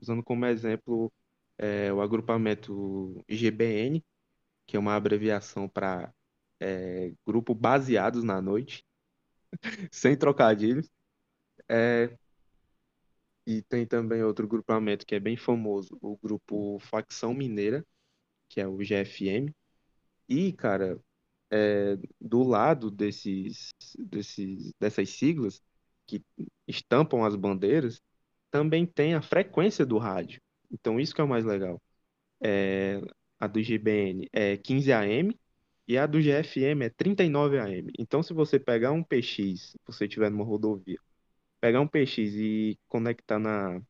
Usando 0.00 0.22
como 0.24 0.46
exemplo 0.46 1.12
é, 1.58 1.92
o 1.92 2.00
agrupamento 2.02 3.22
IGBN, 3.28 4.04
que 4.66 4.76
é 4.76 4.80
uma 4.80 4.96
abreviação 4.96 5.68
para 5.68 6.12
é, 6.60 7.12
Grupo 7.26 7.54
Baseados 7.54 8.24
na 8.24 8.40
Noite, 8.42 8.84
sem 9.92 10.16
trocadilhos. 10.16 10.90
É, 11.68 12.16
e 13.46 13.62
tem 13.62 13.86
também 13.86 14.22
outro 14.22 14.46
grupamento 14.46 15.06
que 15.06 15.14
é 15.14 15.20
bem 15.20 15.36
famoso, 15.36 15.98
o 16.00 16.16
grupo 16.16 16.78
Facção 16.80 17.34
Mineira, 17.34 17.84
que 18.48 18.60
é 18.60 18.68
o 18.68 18.78
GFM. 18.78 19.54
E, 20.28 20.52
cara, 20.52 21.00
é, 21.52 21.98
do 22.18 22.42
lado 22.42 22.90
desses, 22.90 23.70
desses, 23.98 24.72
dessas 24.80 25.10
siglas 25.10 25.62
que 26.06 26.24
estampam 26.66 27.24
as 27.24 27.36
bandeiras, 27.36 28.00
também 28.50 28.86
tem 28.86 29.14
a 29.14 29.22
frequência 29.22 29.84
do 29.84 29.98
rádio. 29.98 30.40
Então, 30.70 30.98
isso 30.98 31.14
que 31.14 31.20
é 31.20 31.24
o 31.24 31.28
mais 31.28 31.44
legal. 31.44 31.80
É, 32.42 33.00
a 33.38 33.46
do 33.46 33.62
GBN 33.62 34.28
é 34.32 34.56
15 34.56 34.92
AM 34.92 35.38
e 35.86 35.98
a 35.98 36.06
do 36.06 36.20
GFM 36.20 36.82
é 36.84 36.90
39 36.90 37.58
AM. 37.58 37.92
Então, 37.98 38.22
se 38.22 38.32
você 38.32 38.58
pegar 38.58 38.92
um 38.92 39.02
PX, 39.02 39.72
se 39.72 39.78
você 39.86 40.06
estiver 40.06 40.30
numa 40.30 40.44
rodovia, 40.44 40.98
pegar 41.60 41.80
um 41.80 41.88
PX 41.88 42.18
e 42.34 42.78
conectar 42.88 43.38
na, 43.38 43.80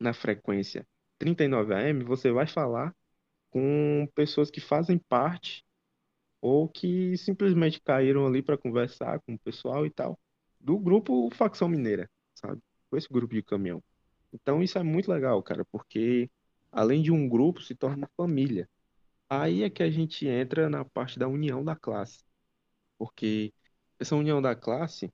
na 0.00 0.12
frequência 0.14 0.86
39 1.18 1.74
AM, 1.74 2.04
você 2.04 2.30
vai 2.32 2.46
falar 2.46 2.94
com 3.50 4.08
pessoas 4.14 4.50
que 4.50 4.60
fazem 4.60 4.98
parte 4.98 5.63
ou 6.44 6.68
que 6.68 7.16
simplesmente 7.16 7.80
caíram 7.80 8.26
ali 8.26 8.42
para 8.42 8.58
conversar 8.58 9.18
com 9.20 9.32
o 9.32 9.38
pessoal 9.38 9.86
e 9.86 9.90
tal, 9.90 10.18
do 10.60 10.78
grupo 10.78 11.30
Facção 11.30 11.66
Mineira, 11.68 12.10
sabe? 12.34 12.60
Com 12.90 12.98
esse 12.98 13.08
grupo 13.10 13.34
de 13.34 13.42
caminhão. 13.42 13.82
Então, 14.30 14.62
isso 14.62 14.78
é 14.78 14.82
muito 14.82 15.10
legal, 15.10 15.42
cara, 15.42 15.64
porque 15.72 16.30
além 16.70 17.00
de 17.00 17.10
um 17.10 17.26
grupo, 17.26 17.62
se 17.62 17.74
torna 17.74 18.10
família. 18.14 18.68
Aí 19.30 19.62
é 19.62 19.70
que 19.70 19.82
a 19.82 19.90
gente 19.90 20.26
entra 20.26 20.68
na 20.68 20.84
parte 20.84 21.18
da 21.18 21.28
união 21.28 21.64
da 21.64 21.74
classe. 21.74 22.22
Porque 22.98 23.54
essa 23.98 24.14
união 24.14 24.42
da 24.42 24.54
classe 24.54 25.10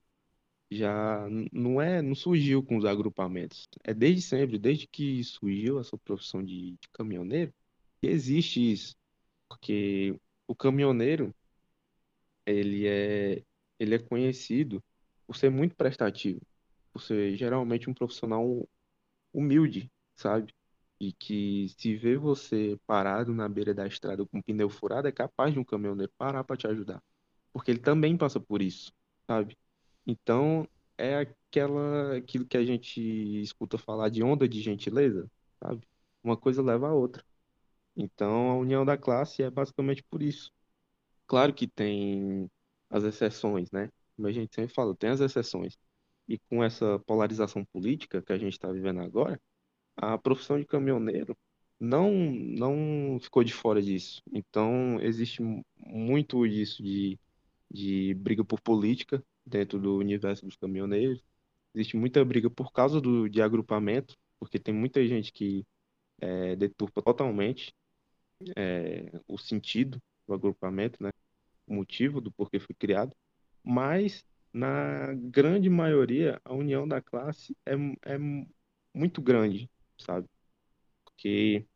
já 0.71 1.29
não 1.53 1.81
é, 1.81 2.03
não 2.03 2.17
surgiu 2.17 2.61
com 2.63 2.77
os 2.77 2.85
agrupamentos. 2.85 3.69
É 3.85 3.95
desde 3.95 4.23
sempre, 4.23 4.59
desde 4.59 4.89
que 4.89 5.23
surgiu 5.23 5.79
essa 5.81 5.97
profissão 5.99 6.43
de, 6.45 6.73
de 6.73 6.89
caminhoneiro, 6.93 7.55
que 8.01 8.09
existe 8.09 8.73
isso. 8.73 8.97
Porque 9.49 10.19
o 10.51 10.55
caminhoneiro, 10.57 11.35
ele 12.47 12.87
é, 12.87 13.43
ele 13.79 13.95
é 13.95 13.99
conhecido 13.99 14.83
por 15.27 15.37
ser 15.37 15.51
muito 15.51 15.77
prestativo, 15.77 16.41
por 16.93 17.03
ser 17.03 17.37
geralmente 17.37 17.89
um 17.91 17.95
profissional 17.95 18.69
humilde, 19.33 19.91
sabe? 20.17 20.55
e 21.01 21.13
que 21.15 21.69
se 21.79 21.97
vê 21.97 22.17
você 22.17 22.79
parado 22.87 23.35
na 23.35 23.49
beira 23.49 23.75
da 23.75 23.87
estrada 23.87 24.27
com 24.27 24.39
o 24.39 24.43
pneu 24.43 24.69
furado, 24.71 25.09
é 25.09 25.13
capaz 25.13 25.53
de 25.53 25.59
um 25.59 25.65
caminhoneiro 25.65 26.13
parar 26.19 26.45
para 26.45 26.57
te 26.57 26.67
ajudar. 26.67 27.03
Porque 27.53 27.71
ele 27.71 27.81
também 27.81 28.17
passa 28.17 28.41
por 28.41 28.63
isso, 28.63 28.93
sabe? 29.27 29.57
Então, 30.07 30.69
é 30.99 31.17
aquela 31.19 32.17
aquilo 32.19 32.47
que 32.47 32.57
a 32.57 32.65
gente 32.65 33.01
escuta 33.43 33.79
falar 33.79 34.11
de 34.11 34.23
onda 34.23 34.49
de 34.49 34.61
gentileza, 34.63 35.31
sabe? 35.63 35.87
Uma 36.23 36.37
coisa 36.37 36.63
leva 36.63 36.89
a 36.89 36.95
outra. 36.95 37.25
Então, 38.03 38.51
a 38.51 38.57
união 38.57 38.85
da 38.85 38.97
classe 38.97 39.43
é 39.43 39.51
basicamente 39.51 40.03
por 40.05 40.23
isso. 40.23 40.51
Claro 41.27 41.55
que 41.55 41.69
tem 41.69 42.51
as 42.89 43.05
exceções, 43.05 43.71
né? 43.71 43.91
Como 44.17 44.29
a 44.29 44.33
gente 44.33 44.55
sempre 44.55 44.75
fala, 44.75 44.97
tem 44.97 45.11
as 45.11 45.21
exceções. 45.21 45.79
E 46.29 46.39
com 46.39 46.65
essa 46.65 46.99
polarização 47.01 47.65
política 47.67 48.23
que 48.23 48.33
a 48.33 48.39
gente 48.39 48.55
está 48.55 48.73
vivendo 48.73 49.01
agora, 49.01 49.41
a 49.97 50.19
profissão 50.19 50.59
de 50.59 50.67
caminhoneiro 50.67 51.37
não 51.79 52.13
não 52.13 53.19
ficou 53.21 53.45
de 53.45 53.53
fora 53.53 53.83
disso. 53.83 54.23
Então, 54.33 55.01
existe 55.03 55.43
muito 55.79 56.47
isso 56.47 56.83
de, 56.83 57.19
de 57.71 58.15
briga 58.15 58.45
por 58.45 58.61
política 58.61 59.23
dentro 59.47 59.79
do 59.81 59.99
universo 59.99 60.47
dos 60.47 60.57
caminhoneiros. 60.57 61.23
Existe 61.75 61.97
muita 61.97 62.25
briga 62.25 62.51
por 62.51 62.73
causa 62.73 63.01
do, 63.01 63.29
de 63.29 63.43
agrupamento, 63.43 64.17
porque 64.39 64.59
tem 64.59 64.75
muita 64.75 65.07
gente 65.07 65.33
que 65.33 65.67
é, 66.21 66.57
deturpa 66.57 67.03
totalmente 67.03 67.75
é, 68.57 69.11
o 69.29 69.39
sentido 69.39 70.01
do 70.27 70.35
agrupamento, 70.35 71.03
né? 71.03 71.11
o 71.67 71.75
motivo 71.75 72.21
do 72.21 72.33
porquê 72.33 72.61
foi 72.61 72.75
criado. 72.75 73.15
Mas, 73.63 74.25
na 74.53 75.13
grande 75.15 75.71
maioria, 75.71 76.41
a 76.45 76.55
união 76.55 76.87
da 76.89 77.01
classe 77.01 77.57
é, 77.67 77.75
é 78.15 78.19
muito 78.95 79.23
grande 79.23 79.71
sabe? 80.01 80.29
Porque 81.05 81.67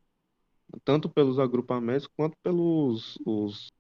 tanto 0.85 1.09
pelos 1.09 1.39
agrupamentos 1.39 2.07
quanto 2.17 2.37
pelos 2.43 3.19
os, 3.25 3.71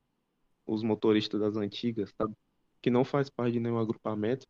os 0.66 0.82
motoristas 0.82 1.40
das 1.40 1.56
antigas, 1.56 2.12
sabe? 2.16 2.34
Que 2.80 2.90
não 2.90 3.04
faz 3.04 3.30
parte 3.30 3.54
de 3.54 3.60
nenhum 3.60 3.78
agrupamento, 3.78 4.46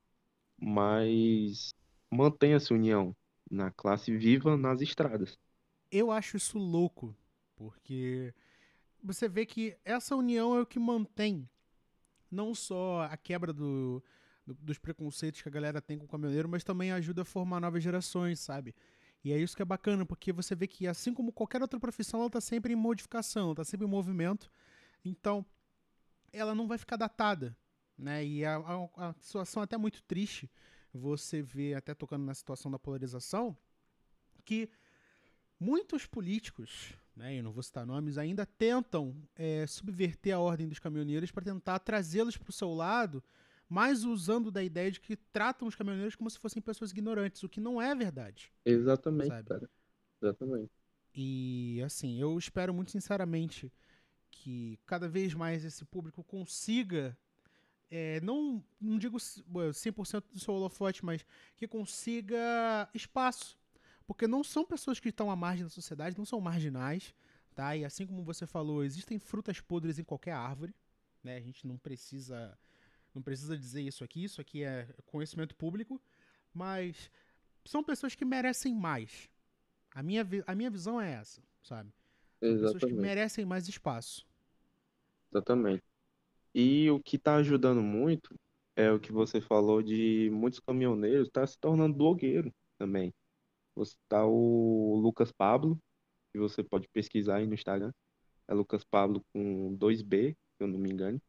mas 0.60 1.70
mantém 2.10 2.54
essa 2.54 2.74
união 2.74 3.14
na 3.50 3.70
classe 3.70 4.16
viva 4.16 4.56
nas 4.56 4.80
estradas. 4.80 5.38
Eu 5.90 6.10
acho 6.10 6.36
isso 6.36 6.58
louco, 6.58 7.14
porque 7.56 8.34
você 9.02 9.28
vê 9.28 9.44
que 9.46 9.76
essa 9.84 10.16
união 10.16 10.56
é 10.56 10.62
o 10.62 10.66
que 10.66 10.78
mantém 10.78 11.48
não 12.34 12.54
só 12.54 13.02
a 13.02 13.16
quebra 13.16 13.52
do, 13.52 14.02
do, 14.46 14.54
dos 14.54 14.78
preconceitos 14.78 15.40
que 15.40 15.48
a 15.48 15.52
galera 15.52 15.80
tem 15.80 15.98
com 15.98 16.04
o 16.04 16.08
caminhoneiro, 16.08 16.48
mas 16.48 16.64
também 16.64 16.92
ajuda 16.92 17.22
a 17.22 17.24
formar 17.24 17.60
novas 17.60 17.82
gerações, 17.82 18.40
sabe? 18.40 18.74
E 19.22 19.32
é 19.32 19.38
isso 19.38 19.56
que 19.56 19.62
é 19.62 19.64
bacana, 19.64 20.04
porque 20.04 20.32
você 20.32 20.54
vê 20.54 20.66
que, 20.66 20.86
assim 20.86 21.14
como 21.14 21.32
qualquer 21.32 21.62
outra 21.62 21.80
profissão, 21.80 22.20
ela 22.20 22.26
está 22.26 22.40
sempre 22.40 22.74
em 22.74 22.76
modificação, 22.76 23.52
está 23.52 23.64
sempre 23.64 23.86
em 23.86 23.90
movimento. 23.90 24.50
Então, 25.02 25.46
ela 26.30 26.54
não 26.54 26.66
vai 26.66 26.76
ficar 26.76 26.96
datada. 26.96 27.56
Né? 27.96 28.26
E 28.26 28.44
a, 28.44 28.56
a, 28.56 29.08
a 29.08 29.14
situação 29.14 29.62
é 29.62 29.64
até 29.64 29.78
muito 29.78 30.02
triste. 30.02 30.50
Você 30.92 31.40
vê, 31.40 31.72
até 31.74 31.94
tocando 31.94 32.24
na 32.24 32.34
situação 32.34 32.70
da 32.70 32.78
polarização, 32.78 33.56
que 34.44 34.68
muitos 35.58 36.06
políticos, 36.06 36.92
né, 37.16 37.38
eu 37.38 37.42
não 37.42 37.52
vou 37.52 37.62
citar 37.62 37.86
nomes, 37.86 38.18
ainda 38.18 38.44
tentam 38.44 39.16
é, 39.36 39.66
subverter 39.66 40.34
a 40.34 40.38
ordem 40.38 40.68
dos 40.68 40.78
caminhoneiros 40.78 41.30
para 41.30 41.44
tentar 41.44 41.78
trazê-los 41.78 42.36
para 42.36 42.50
o 42.50 42.52
seu 42.52 42.72
lado 42.74 43.22
mas 43.68 44.04
usando 44.04 44.50
da 44.50 44.62
ideia 44.62 44.90
de 44.90 45.00
que 45.00 45.16
tratam 45.16 45.66
os 45.66 45.74
caminhoneiros 45.74 46.14
como 46.14 46.30
se 46.30 46.38
fossem 46.38 46.62
pessoas 46.62 46.90
ignorantes, 46.90 47.42
o 47.42 47.48
que 47.48 47.60
não 47.60 47.80
é 47.80 47.94
verdade. 47.94 48.52
Exatamente, 48.64 49.28
sabe? 49.28 49.48
cara. 49.48 49.70
Exatamente. 50.22 50.70
E 51.14 51.82
assim, 51.84 52.20
eu 52.20 52.36
espero 52.38 52.74
muito 52.74 52.90
sinceramente 52.90 53.72
que 54.30 54.78
cada 54.84 55.08
vez 55.08 55.32
mais 55.34 55.64
esse 55.64 55.84
público 55.84 56.24
consiga, 56.24 57.16
é, 57.90 58.20
não, 58.20 58.62
não 58.80 58.98
digo 58.98 59.16
100% 59.16 60.24
do 60.32 60.40
seu 60.40 60.54
holofote, 60.54 61.04
mas 61.04 61.24
que 61.56 61.68
consiga 61.68 62.88
espaço. 62.92 63.58
Porque 64.06 64.26
não 64.26 64.44
são 64.44 64.64
pessoas 64.64 65.00
que 65.00 65.08
estão 65.08 65.30
à 65.30 65.36
margem 65.36 65.64
da 65.64 65.70
sociedade, 65.70 66.18
não 66.18 66.24
são 66.24 66.40
marginais, 66.40 67.14
tá? 67.54 67.76
E 67.76 67.84
assim 67.84 68.06
como 68.06 68.22
você 68.22 68.46
falou, 68.46 68.84
existem 68.84 69.18
frutas 69.18 69.60
podres 69.60 69.98
em 69.98 70.04
qualquer 70.04 70.32
árvore, 70.32 70.74
né? 71.22 71.36
A 71.36 71.40
gente 71.40 71.66
não 71.66 71.78
precisa 71.78 72.56
não 73.14 73.22
precisa 73.22 73.56
dizer 73.56 73.80
isso 73.82 74.02
aqui, 74.02 74.24
isso 74.24 74.40
aqui 74.40 74.64
é 74.64 74.88
conhecimento 75.06 75.54
público, 75.54 76.02
mas 76.52 77.10
são 77.64 77.82
pessoas 77.82 78.14
que 78.14 78.24
merecem 78.24 78.74
mais. 78.74 79.30
A 79.94 80.02
minha, 80.02 80.26
a 80.46 80.54
minha 80.54 80.70
visão 80.70 81.00
é 81.00 81.12
essa, 81.12 81.40
sabe? 81.62 81.92
São 82.40 82.48
Exatamente. 82.48 82.74
pessoas 82.74 82.92
que 82.92 82.98
merecem 83.00 83.44
mais 83.44 83.68
espaço. 83.68 84.26
Exatamente. 85.32 85.82
E 86.52 86.90
o 86.90 87.00
que 87.00 87.16
está 87.16 87.36
ajudando 87.36 87.80
muito 87.82 88.34
é 88.76 88.90
o 88.90 88.98
que 88.98 89.12
você 89.12 89.40
falou 89.40 89.82
de 89.82 90.28
muitos 90.32 90.60
caminhoneiros 90.60 91.28
tá 91.30 91.46
se 91.46 91.58
tornando 91.58 91.96
blogueiro 91.96 92.52
também. 92.78 93.12
Tá 94.08 94.24
o 94.24 94.96
Lucas 95.02 95.32
Pablo, 95.32 95.78
que 96.32 96.38
você 96.38 96.62
pode 96.62 96.88
pesquisar 96.88 97.36
aí 97.36 97.46
no 97.46 97.54
Instagram. 97.54 97.92
É 98.48 98.54
Lucas 98.54 98.84
Pablo 98.84 99.24
com 99.32 99.76
2B, 99.76 100.32
se 100.32 100.64
eu 100.64 100.66
não 100.68 100.78
me 100.78 100.90
engano. 100.90 101.20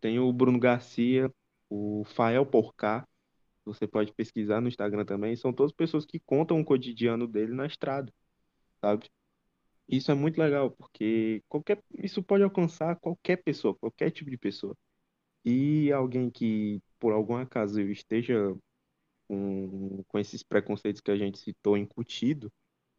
Tem 0.00 0.18
o 0.18 0.32
Bruno 0.32 0.58
Garcia, 0.58 1.32
o 1.70 2.04
Fael 2.04 2.44
Porcá, 2.44 3.06
você 3.64 3.86
pode 3.86 4.12
pesquisar 4.12 4.60
no 4.60 4.68
Instagram 4.68 5.04
também. 5.04 5.34
São 5.36 5.52
todas 5.52 5.72
pessoas 5.72 6.04
que 6.04 6.20
contam 6.20 6.60
o 6.60 6.64
cotidiano 6.64 7.26
dele 7.26 7.54
na 7.54 7.66
estrada, 7.66 8.12
sabe? 8.80 9.08
Isso 9.88 10.10
é 10.10 10.14
muito 10.14 10.38
legal, 10.38 10.70
porque 10.70 11.42
qualquer, 11.48 11.82
isso 11.98 12.22
pode 12.22 12.42
alcançar 12.42 12.96
qualquer 12.96 13.42
pessoa, 13.42 13.74
qualquer 13.74 14.10
tipo 14.10 14.30
de 14.30 14.38
pessoa. 14.38 14.76
E 15.44 15.92
alguém 15.92 16.30
que, 16.30 16.82
por 16.98 17.12
algum 17.12 17.36
acaso, 17.36 17.80
esteja 17.80 18.56
com, 19.28 20.02
com 20.08 20.18
esses 20.18 20.42
preconceitos 20.42 21.00
que 21.00 21.10
a 21.10 21.16
gente 21.16 21.38
citou 21.38 21.76
incutido 21.76 22.52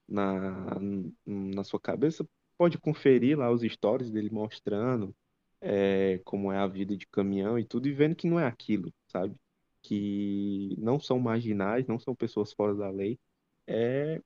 na, 0.08 0.78
na 1.26 1.64
sua 1.64 1.80
cabeça, 1.80 2.28
pode 2.58 2.78
conferir 2.78 3.38
lá 3.38 3.52
os 3.52 3.62
stories 3.62 4.10
dele 4.12 4.30
mostrando 4.30 5.16
é, 5.62 6.20
como 6.26 6.52
é 6.52 6.58
a 6.58 6.68
vida 6.68 6.96
de 6.96 7.08
caminhão 7.08 7.58
e 7.60 7.66
tudo, 7.66 7.88
e 7.88 7.92
vendo 7.94 8.16
que 8.16 8.28
não 8.28 8.40
é 8.40 8.46
aquilo, 8.46 8.94
sabe? 9.08 9.36
Que 9.82 10.76
não 10.78 11.00
são 11.00 11.20
marginais, 11.20 11.88
não 11.88 12.00
são 12.00 12.16
pessoas 12.16 12.54
fora 12.54 12.76
da 12.76 12.90
lei. 12.90 13.20
É, 13.68 14.22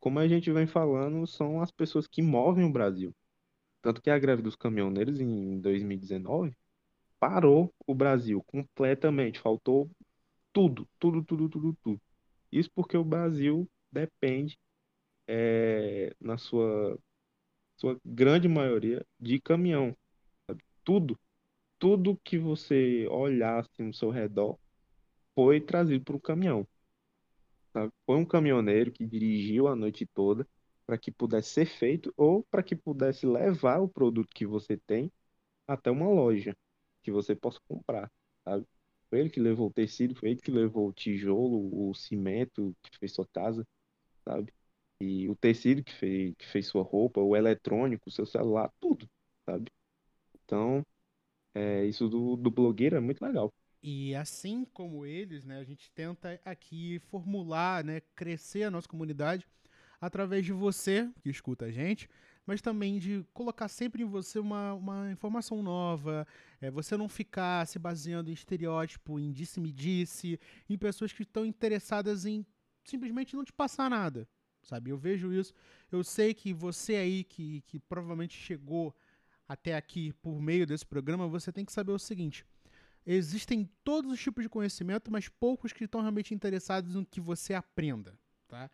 como 0.00 0.18
a 0.18 0.28
gente 0.28 0.50
vem 0.52 0.66
falando, 0.66 1.26
são 1.26 1.60
as 1.60 1.70
pessoas 1.70 2.06
que 2.06 2.22
movem 2.22 2.64
o 2.64 2.72
Brasil. 2.72 3.14
Tanto 3.82 4.02
que 4.02 4.10
a 4.10 4.18
greve 4.18 4.42
dos 4.42 4.56
caminhoneiros 4.56 5.20
em 5.20 5.60
2019 5.60 6.56
parou 7.18 7.72
o 7.86 7.94
Brasil 7.94 8.42
completamente. 8.44 9.40
Faltou 9.40 9.90
tudo, 10.56 10.88
tudo, 10.98 11.22
tudo, 11.24 11.50
tudo, 11.50 11.78
tudo. 11.84 12.02
Isso 12.52 12.70
porque 12.74 12.96
o 12.96 13.04
Brasil 13.04 13.68
depende, 13.92 14.58
é, 15.28 16.14
na 16.20 16.38
sua, 16.38 16.98
sua 17.78 18.00
grande 18.04 18.48
maioria, 18.48 19.06
de 19.20 19.40
caminhão. 19.40 19.96
sabe? 20.48 20.62
Tudo, 20.84 21.18
tudo 21.78 22.18
que 22.24 22.38
você 22.38 23.06
olhasse 23.08 23.70
no 23.82 23.94
seu 23.94 24.10
redor 24.10 24.58
foi 25.36 25.60
trazido 25.60 26.04
por 26.04 26.16
um 26.16 26.20
caminhão. 26.20 26.68
sabe? 27.72 27.92
Foi 28.06 28.16
um 28.16 28.24
caminhoneiro 28.24 28.92
que 28.92 29.06
dirigiu 29.06 29.68
a 29.68 29.76
noite 29.76 30.06
toda 30.06 30.46
para 30.86 30.98
que 30.98 31.10
pudesse 31.10 31.50
ser 31.50 31.66
feito 31.66 32.12
ou 32.16 32.44
para 32.50 32.62
que 32.62 32.76
pudesse 32.76 33.26
levar 33.26 33.80
o 33.80 33.88
produto 33.88 34.28
que 34.34 34.46
você 34.46 34.76
tem 34.86 35.12
até 35.68 35.90
uma 35.90 36.08
loja 36.08 36.56
que 37.02 37.12
você 37.12 37.36
possa 37.36 37.60
comprar, 37.68 38.10
sabe? 38.44 38.66
Foi 39.08 39.20
ele 39.20 39.30
que 39.30 39.40
levou 39.40 39.68
o 39.68 39.72
tecido, 39.72 40.14
foi 40.14 40.30
ele 40.30 40.40
que 40.40 40.50
levou 40.50 40.88
o 40.88 40.92
tijolo, 40.92 41.88
o 41.88 41.94
cimento 41.94 42.76
que 42.82 42.98
fez 42.98 43.12
sua 43.12 43.26
casa, 43.26 43.66
sabe? 44.24 44.52
E 45.00 45.28
o 45.28 45.36
tecido 45.36 45.84
que 45.84 45.92
fez, 45.92 46.34
que 46.36 46.46
fez 46.46 46.66
sua 46.66 46.82
roupa, 46.82 47.20
o 47.20 47.36
eletrônico, 47.36 48.08
o 48.08 48.12
seu 48.12 48.26
celular, 48.26 48.72
tudo, 48.80 49.08
sabe? 49.44 49.70
Então, 50.44 50.84
é, 51.54 51.84
isso 51.84 52.08
do, 52.08 52.36
do 52.36 52.50
blogueiro 52.50 52.96
é 52.96 53.00
muito 53.00 53.24
legal. 53.24 53.52
E 53.82 54.14
assim 54.14 54.64
como 54.72 55.06
eles, 55.06 55.44
né, 55.44 55.58
a 55.58 55.64
gente 55.64 55.90
tenta 55.92 56.40
aqui 56.44 56.98
formular, 57.10 57.84
né, 57.84 58.00
crescer 58.14 58.64
a 58.64 58.70
nossa 58.70 58.88
comunidade 58.88 59.46
através 60.00 60.44
de 60.44 60.52
você 60.52 61.08
que 61.22 61.30
escuta 61.30 61.66
a 61.66 61.70
gente, 61.70 62.08
mas 62.46 62.62
também 62.62 62.98
de 62.98 63.26
colocar 63.34 63.68
sempre 63.68 64.02
em 64.02 64.06
você 64.06 64.38
uma, 64.38 64.72
uma 64.74 65.10
informação 65.10 65.62
nova, 65.62 66.26
é, 66.60 66.70
você 66.70 66.96
não 66.96 67.08
ficar 67.08 67.66
se 67.66 67.78
baseando 67.78 68.30
em 68.30 68.32
estereótipo, 68.32 69.18
em 69.18 69.32
disse-me-disse, 69.32 70.38
em 70.70 70.78
pessoas 70.78 71.12
que 71.12 71.22
estão 71.22 71.44
interessadas 71.44 72.24
em 72.24 72.46
simplesmente 72.84 73.34
não 73.34 73.44
te 73.44 73.52
passar 73.52 73.90
nada, 73.90 74.28
sabe? 74.62 74.90
Eu 74.90 74.96
vejo 74.96 75.32
isso, 75.32 75.52
eu 75.90 76.04
sei 76.04 76.32
que 76.32 76.52
você 76.52 76.94
aí 76.94 77.24
que, 77.24 77.62
que 77.62 77.80
provavelmente 77.80 78.36
chegou 78.36 78.94
até 79.48 79.74
aqui 79.74 80.12
por 80.14 80.40
meio 80.40 80.66
desse 80.66 80.86
programa, 80.86 81.26
você 81.28 81.52
tem 81.52 81.64
que 81.64 81.72
saber 81.72 81.92
o 81.92 81.98
seguinte: 81.98 82.44
existem 83.04 83.68
todos 83.82 84.12
os 84.12 84.20
tipos 84.20 84.44
de 84.44 84.48
conhecimento, 84.48 85.10
mas 85.10 85.28
poucos 85.28 85.72
que 85.72 85.84
estão 85.84 86.00
realmente 86.00 86.34
interessados 86.34 86.94
no 86.94 87.04
que 87.04 87.20
você 87.20 87.54
aprenda, 87.54 88.16
tá? 88.46 88.70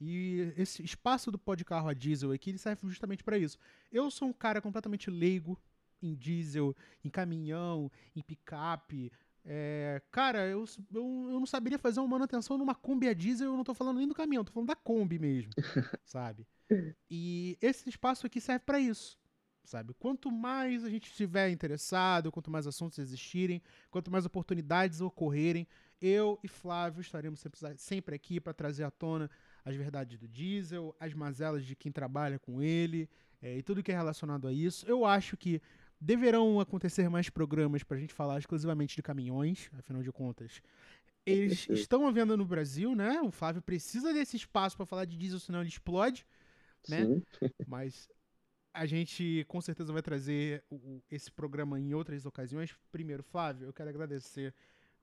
E 0.00 0.52
esse 0.56 0.82
espaço 0.82 1.30
do 1.30 1.38
pó 1.38 1.54
de 1.54 1.64
carro 1.64 1.88
a 1.88 1.94
diesel 1.94 2.32
aqui 2.32 2.50
ele 2.50 2.58
serve 2.58 2.86
justamente 2.86 3.24
para 3.24 3.38
isso. 3.38 3.58
Eu 3.90 4.10
sou 4.10 4.28
um 4.28 4.32
cara 4.32 4.60
completamente 4.60 5.10
leigo 5.10 5.58
em 6.02 6.14
diesel, 6.14 6.76
em 7.04 7.08
caminhão, 7.08 7.90
em 8.14 8.22
picape. 8.22 9.10
É, 9.44 10.02
cara, 10.10 10.46
eu, 10.46 10.64
eu, 10.92 11.28
eu, 11.30 11.38
não 11.38 11.46
saberia 11.46 11.78
fazer 11.78 12.00
uma 12.00 12.08
manutenção 12.08 12.58
numa 12.58 12.74
Kombi 12.74 13.08
a 13.08 13.14
diesel, 13.14 13.52
eu 13.52 13.56
não 13.56 13.64
tô 13.64 13.74
falando 13.74 13.98
nem 13.98 14.08
do 14.08 14.14
caminhão, 14.14 14.44
tô 14.44 14.52
falando 14.52 14.68
da 14.68 14.76
Kombi 14.76 15.18
mesmo, 15.18 15.52
sabe? 16.04 16.46
E 17.08 17.56
esse 17.60 17.88
espaço 17.88 18.26
aqui 18.26 18.40
serve 18.40 18.64
para 18.64 18.80
isso, 18.80 19.16
sabe? 19.62 19.94
Quanto 19.94 20.32
mais 20.32 20.84
a 20.84 20.90
gente 20.90 21.08
estiver 21.08 21.48
interessado, 21.48 22.32
quanto 22.32 22.50
mais 22.50 22.66
assuntos 22.66 22.98
existirem, 22.98 23.62
quanto 23.88 24.10
mais 24.10 24.26
oportunidades 24.26 25.00
ocorrerem, 25.00 25.66
eu 26.00 26.40
e 26.42 26.48
Flávio 26.48 27.00
estaremos 27.00 27.38
sempre, 27.38 27.60
sempre 27.78 28.16
aqui 28.16 28.40
para 28.40 28.52
trazer 28.52 28.82
à 28.82 28.90
tona 28.90 29.30
as 29.66 29.74
verdades 29.74 30.16
do 30.16 30.28
diesel, 30.28 30.94
as 30.98 31.12
mazelas 31.12 31.66
de 31.66 31.74
quem 31.74 31.90
trabalha 31.90 32.38
com 32.38 32.62
ele 32.62 33.10
é, 33.42 33.58
e 33.58 33.62
tudo 33.62 33.82
que 33.82 33.90
é 33.90 33.96
relacionado 33.96 34.46
a 34.46 34.52
isso. 34.52 34.86
Eu 34.86 35.04
acho 35.04 35.36
que 35.36 35.60
deverão 36.00 36.60
acontecer 36.60 37.08
mais 37.10 37.28
programas 37.28 37.82
para 37.82 37.96
a 37.96 38.00
gente 38.00 38.14
falar 38.14 38.38
exclusivamente 38.38 38.94
de 38.94 39.02
caminhões, 39.02 39.68
afinal 39.76 40.04
de 40.04 40.12
contas. 40.12 40.62
Eles 41.26 41.66
estão 41.68 42.06
à 42.06 42.12
venda 42.12 42.36
no 42.36 42.44
Brasil, 42.44 42.94
né? 42.94 43.20
O 43.20 43.32
Flávio 43.32 43.60
precisa 43.60 44.14
desse 44.14 44.36
espaço 44.36 44.76
para 44.76 44.86
falar 44.86 45.04
de 45.04 45.16
diesel, 45.16 45.40
senão 45.40 45.60
ele 45.60 45.68
explode, 45.68 46.24
né? 46.88 47.00
Mas 47.66 48.08
a 48.72 48.86
gente 48.86 49.44
com 49.48 49.60
certeza 49.60 49.92
vai 49.92 50.02
trazer 50.02 50.62
esse 51.10 51.32
programa 51.32 51.80
em 51.80 51.92
outras 51.92 52.24
ocasiões. 52.24 52.72
Primeiro, 52.92 53.24
Flávio, 53.24 53.66
eu 53.66 53.72
quero 53.72 53.90
agradecer 53.90 54.54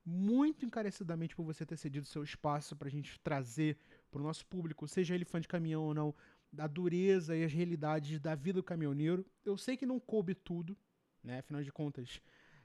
muito 0.05 0.65
encarecidamente 0.65 1.35
por 1.35 1.43
você 1.43 1.65
ter 1.65 1.77
cedido 1.77 2.05
seu 2.05 2.23
espaço 2.23 2.75
para 2.75 2.87
a 2.87 2.91
gente 2.91 3.19
trazer 3.21 3.77
para 4.11 4.21
o 4.21 4.23
nosso 4.23 4.45
público, 4.45 4.87
seja 4.87 5.15
ele 5.15 5.25
fã 5.25 5.39
de 5.39 5.47
caminhão 5.47 5.83
ou 5.83 5.93
não, 5.93 6.13
da 6.51 6.67
dureza 6.67 7.35
e 7.35 7.43
as 7.43 7.51
realidades 7.51 8.19
da 8.19 8.35
vida 8.35 8.59
do 8.59 8.63
caminhoneiro. 8.63 9.25
Eu 9.43 9.57
sei 9.57 9.75
que 9.75 9.85
não 9.85 9.99
coube 9.99 10.35
tudo, 10.35 10.77
né? 11.23 11.39
Afinal 11.39 11.63
de 11.63 11.71
contas, 11.71 12.21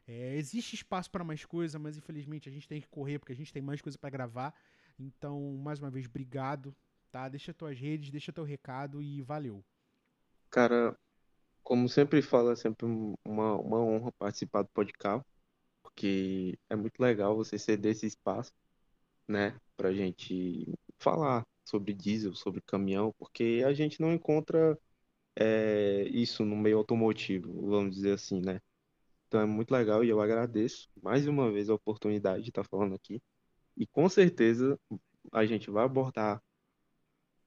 é, 0.07 0.37
existe 0.37 0.75
espaço 0.75 1.11
para 1.11 1.25
mais 1.25 1.45
coisa, 1.45 1.79
mas 1.79 1.97
infelizmente 1.97 2.49
a 2.49 2.53
gente 2.53 2.69
tem 2.69 2.81
que 2.81 2.89
correr 2.89 3.19
porque 3.19 3.33
a 3.33 3.37
gente 3.37 3.53
tem 3.53 3.63
mais 3.63 3.81
coisa 3.81 3.97
para 3.97 4.11
gravar. 4.11 4.55
Então, 4.99 5.57
mais 5.63 5.79
uma 5.79 5.91
vez, 5.91 6.07
obrigado, 6.07 6.75
tá? 7.11 7.29
Deixa 7.29 7.55
tuas 7.55 7.79
redes, 7.79 8.11
deixa 8.11 8.33
teu 8.33 8.45
recado 8.45 9.01
e 9.01 9.23
valeu. 9.23 9.65
Cara, 10.51 10.99
como 11.63 11.89
sempre 11.89 12.21
falo, 12.23 12.51
é 12.51 12.57
sempre 12.57 12.87
uma, 13.25 13.55
uma 13.57 13.79
honra 13.79 14.11
participar 14.13 14.63
do 14.63 14.69
podcast, 14.71 15.25
porque 15.99 16.57
é 16.71 16.77
muito 16.77 17.01
legal 17.01 17.35
você 17.37 17.59
ceder 17.59 17.93
esse 17.93 18.07
espaço, 18.07 18.53
né, 19.29 19.59
pra 19.77 19.93
gente 19.93 20.73
falar 20.99 21.45
sobre 21.65 21.93
diesel, 21.93 22.35
sobre 22.37 22.61
caminhão, 22.63 23.13
porque 23.19 23.65
a 23.67 23.73
gente 23.75 24.01
não 24.01 24.13
encontra 24.13 24.79
é, 25.37 26.05
isso 26.11 26.45
no 26.45 26.57
meio 26.57 26.79
automotivo, 26.79 27.69
vamos 27.69 27.97
dizer 27.97 28.13
assim, 28.15 28.41
né? 28.41 28.61
Então 29.27 29.41
é 29.41 29.47
muito 29.47 29.73
legal 29.73 30.05
e 30.05 30.09
eu 30.09 30.21
agradeço 30.21 30.89
mais 31.03 31.27
uma 31.27 31.51
vez 31.53 31.69
a 31.71 31.75
oportunidade 31.75 32.45
de 32.45 32.51
estar 32.51 32.65
falando 32.65 32.95
aqui. 32.95 33.21
E 33.77 33.87
com 33.87 34.09
certeza 34.09 34.79
a 35.33 35.45
gente 35.47 35.71
vai 35.71 35.85
abordar 35.85 36.43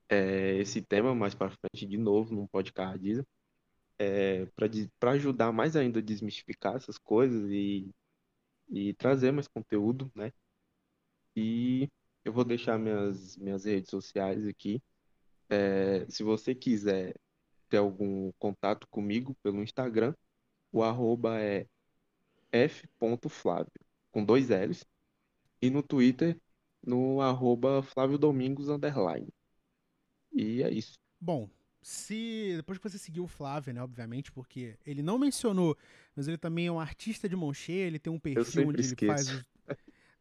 é, 0.10 0.58
esse 0.58 0.82
tema 0.82 1.16
mais 1.16 1.34
para 1.36 1.52
frente 1.52 1.86
de 1.88 1.98
novo 1.98 2.36
num 2.36 2.48
podcast 2.48 3.00
diesel, 3.00 3.26
é, 4.00 4.46
para 5.00 5.12
ajudar 5.14 5.52
mais 5.54 5.76
ainda 5.76 6.00
a 6.00 6.04
desmistificar 6.04 6.76
essas 6.76 6.98
coisas 6.98 7.50
e, 7.50 7.90
e 8.72 8.94
trazer 8.94 9.32
mais 9.32 9.48
conteúdo, 9.48 10.12
né? 10.16 10.32
E 11.36 11.90
eu 12.24 12.34
vou 12.34 12.44
deixar 12.44 12.80
minhas, 12.80 13.38
minhas 13.38 13.66
redes 13.66 13.90
sociais 13.90 14.48
aqui. 14.48 14.82
É, 15.50 16.06
se 16.10 16.24
você 16.24 16.56
quiser 16.56 17.16
ter 17.70 17.78
algum 17.78 18.32
contato 18.40 18.88
comigo 18.88 19.36
pelo 19.44 19.62
Instagram, 19.62 20.16
o 20.72 20.84
arroba 20.84 21.40
é 21.42 21.68
f.flávio, 22.52 23.72
com 24.12 24.24
dois 24.24 24.50
L's. 24.50 24.86
E 25.62 25.70
no 25.70 25.84
Twitter, 25.84 26.40
no 26.82 27.22
arroba 27.22 27.84
Flávio 27.84 28.18
Domingos 28.18 28.70
underline. 28.70 29.28
E 30.34 30.64
é 30.64 30.72
isso. 30.72 30.98
Bom, 31.20 31.50
se 31.82 32.54
depois 32.58 32.78
que 32.78 32.90
você 32.90 32.98
seguiu 32.98 33.24
o 33.24 33.28
Flávio, 33.28 33.74
né, 33.74 33.82
obviamente, 33.84 34.32
porque 34.32 34.78
ele 34.86 35.02
não 35.02 35.18
mencionou, 35.20 35.78
mas 36.16 36.28
ele 36.28 36.38
também 36.38 36.68
é 36.68 36.72
um 36.72 36.80
artista 36.80 37.28
de 37.30 37.36
mão 37.36 37.54
cheia, 37.54 37.88
ele 37.88 38.00
tem 38.00 38.12
um 38.14 38.20
perfil 38.20 38.68
onde 38.68 38.82
esqueço. 38.82 38.94
ele 38.96 38.96
faz 38.96 39.30
os... 39.30 39.46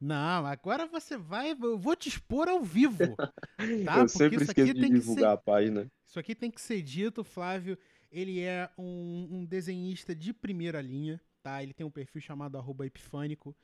Não, 0.00 0.46
agora 0.46 0.86
você 0.86 1.16
vai, 1.16 1.52
eu 1.52 1.78
vou 1.78 1.94
te 1.96 2.08
expor 2.08 2.48
ao 2.48 2.62
vivo, 2.64 3.20
tá? 3.82 4.00
Eu 4.00 4.08
Porque 4.08 4.18
sempre 4.18 4.36
isso 4.36 4.50
aqui 4.50 4.72
esqueço 4.72 4.74
de 4.74 4.86
tem 4.86 4.92
que 4.92 5.00
divulgar 5.00 5.32
ser, 5.32 5.34
a 5.34 5.36
página. 5.36 5.90
isso 6.06 6.18
aqui 6.18 6.34
tem 6.34 6.50
que 6.50 6.60
ser 6.60 6.82
dito, 6.82 7.24
Flávio, 7.24 7.78
ele 8.10 8.40
é 8.40 8.70
um, 8.78 9.28
um 9.32 9.44
desenhista 9.44 10.14
de 10.14 10.32
primeira 10.34 10.80
linha, 10.82 11.20
tá? 11.42 11.62
Ele 11.62 11.74
tem 11.74 11.86
um 11.86 11.90
perfil 11.90 12.20
chamado 12.20 12.58
arroba 12.58 12.86
epifânico, 12.86 13.56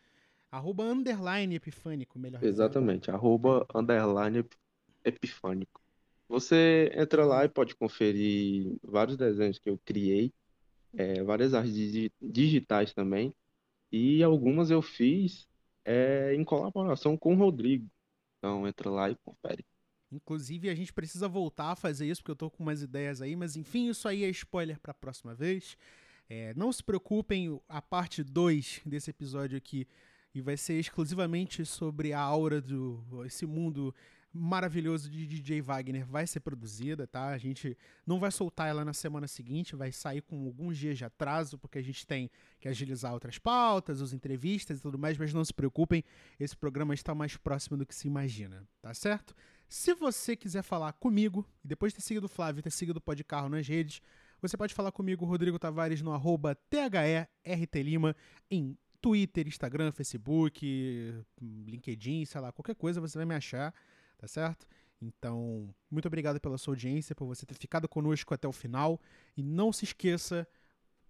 arroba 0.50 0.84
underline 0.84 1.54
epifânico, 1.56 2.18
melhor 2.18 2.46
dizendo. 2.46 2.80
Exatamente, 2.80 3.10
arroba 3.10 3.66
underline 3.74 4.38
ep- 4.38 4.56
epifânico. 5.04 5.80
Você 6.28 6.90
entra 6.94 7.24
lá 7.24 7.44
e 7.44 7.48
pode 7.48 7.74
conferir 7.76 8.76
vários 8.82 9.16
desenhos 9.16 9.58
que 9.58 9.70
eu 9.70 9.78
criei, 9.84 10.32
é, 10.94 11.22
várias 11.22 11.54
artes 11.54 11.74
digi- 11.74 12.12
digitais 12.20 12.92
também, 12.92 13.34
e 13.92 14.22
algumas 14.22 14.70
eu 14.70 14.82
fiz 14.82 15.46
é, 15.84 16.34
em 16.34 16.44
colaboração 16.44 17.16
com 17.16 17.34
o 17.34 17.38
Rodrigo. 17.38 17.88
Então 18.38 18.66
entra 18.66 18.90
lá 18.90 19.10
e 19.10 19.16
confere. 19.16 19.64
Inclusive, 20.10 20.70
a 20.70 20.74
gente 20.74 20.92
precisa 20.92 21.28
voltar 21.28 21.72
a 21.72 21.76
fazer 21.76 22.06
isso, 22.06 22.22
porque 22.22 22.30
eu 22.32 22.36
tô 22.36 22.50
com 22.50 22.62
umas 22.62 22.82
ideias 22.82 23.20
aí, 23.20 23.34
mas 23.34 23.56
enfim, 23.56 23.88
isso 23.88 24.06
aí 24.08 24.24
é 24.24 24.28
spoiler 24.30 24.78
pra 24.80 24.94
próxima 24.94 25.34
vez. 25.34 25.76
É, 26.28 26.54
não 26.54 26.72
se 26.72 26.82
preocupem, 26.82 27.60
a 27.68 27.82
parte 27.82 28.22
2 28.22 28.80
desse 28.84 29.10
episódio 29.10 29.56
aqui 29.56 29.86
e 30.34 30.40
vai 30.40 30.56
ser 30.56 30.78
exclusivamente 30.78 31.64
sobre 31.64 32.12
a 32.12 32.20
aura 32.20 32.60
do 32.60 33.24
esse 33.24 33.46
mundo 33.46 33.94
maravilhoso 34.36 35.10
de 35.10 35.26
DJ 35.26 35.60
Wagner 35.60 36.06
vai 36.06 36.26
ser 36.26 36.40
produzida, 36.40 37.06
tá? 37.06 37.28
A 37.28 37.38
gente 37.38 37.76
não 38.06 38.18
vai 38.18 38.30
soltar 38.30 38.68
ela 38.68 38.84
na 38.84 38.92
semana 38.92 39.26
seguinte, 39.26 39.74
vai 39.74 39.90
sair 39.90 40.20
com 40.20 40.44
alguns 40.44 40.76
dias 40.76 40.98
de 40.98 41.04
atraso, 41.04 41.58
porque 41.58 41.78
a 41.78 41.82
gente 41.82 42.06
tem 42.06 42.30
que 42.60 42.68
agilizar 42.68 43.12
outras 43.12 43.38
pautas, 43.38 44.00
as 44.00 44.12
entrevistas 44.12 44.78
e 44.78 44.82
tudo 44.82 44.98
mais, 44.98 45.18
mas 45.18 45.32
não 45.32 45.44
se 45.44 45.52
preocupem, 45.52 46.04
esse 46.38 46.56
programa 46.56 46.94
está 46.94 47.14
mais 47.14 47.36
próximo 47.36 47.76
do 47.76 47.86
que 47.86 47.94
se 47.94 48.06
imagina, 48.06 48.66
tá 48.80 48.92
certo? 48.94 49.34
Se 49.68 49.94
você 49.94 50.36
quiser 50.36 50.62
falar 50.62 50.92
comigo, 50.92 51.44
e 51.64 51.68
depois 51.68 51.92
de 51.92 51.96
ter 51.96 52.02
seguido 52.02 52.26
o 52.26 52.28
Flávio 52.28 52.62
ter 52.62 52.70
seguido 52.70 52.98
o 52.98 53.02
Podcarro 53.02 53.48
nas 53.48 53.66
redes, 53.66 54.00
você 54.40 54.56
pode 54.56 54.74
falar 54.74 54.92
comigo, 54.92 55.24
Rodrigo 55.24 55.58
Tavares, 55.58 56.02
no 56.02 56.12
arroba 56.12 56.54
THERTLima, 56.54 58.14
em 58.50 58.76
Twitter, 59.00 59.46
Instagram, 59.46 59.92
Facebook, 59.92 61.24
LinkedIn, 61.40 62.24
sei 62.24 62.40
lá, 62.40 62.52
qualquer 62.52 62.74
coisa 62.74 63.00
você 63.00 63.18
vai 63.18 63.24
me 63.24 63.34
achar, 63.34 63.72
tá 64.16 64.26
certo? 64.28 64.66
Então, 65.00 65.68
muito 65.90 66.06
obrigado 66.06 66.40
pela 66.40 66.58
sua 66.58 66.72
audiência, 66.72 67.14
por 67.14 67.26
você 67.26 67.44
ter 67.44 67.54
ficado 67.54 67.88
conosco 67.88 68.32
até 68.32 68.48
o 68.48 68.52
final. 68.52 69.00
E 69.36 69.42
não 69.42 69.72
se 69.72 69.84
esqueça, 69.84 70.46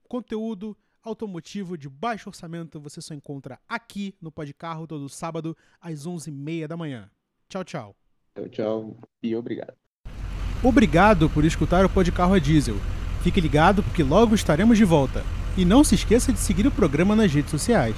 conteúdo 0.08 0.76
automotivo 1.02 1.78
de 1.78 1.88
baixo 1.88 2.28
orçamento 2.28 2.80
você 2.80 3.00
só 3.00 3.14
encontra 3.14 3.60
aqui 3.68 4.14
no 4.20 4.32
Podcarro 4.32 4.86
todo 4.86 5.08
sábado 5.08 5.56
às 5.80 6.06
11h30 6.06 6.66
da 6.66 6.76
manhã. 6.76 7.10
Tchau, 7.48 7.64
tchau. 7.64 7.96
Tchau, 8.34 8.48
tchau 8.48 8.96
e 9.22 9.36
obrigado. 9.36 9.74
Obrigado 10.62 11.30
por 11.30 11.44
escutar 11.44 11.84
o 11.84 11.88
Podcarro 11.88 12.34
a 12.34 12.38
Diesel. 12.38 12.76
Fique 13.22 13.40
ligado 13.40 13.82
porque 13.82 14.02
logo 14.02 14.34
estaremos 14.34 14.76
de 14.76 14.84
volta. 14.84 15.22
E 15.56 15.64
não 15.64 15.82
se 15.84 15.94
esqueça 15.94 16.32
de 16.32 16.38
seguir 16.38 16.66
o 16.66 16.70
programa 16.70 17.16
nas 17.16 17.32
redes 17.32 17.50
sociais. 17.50 17.96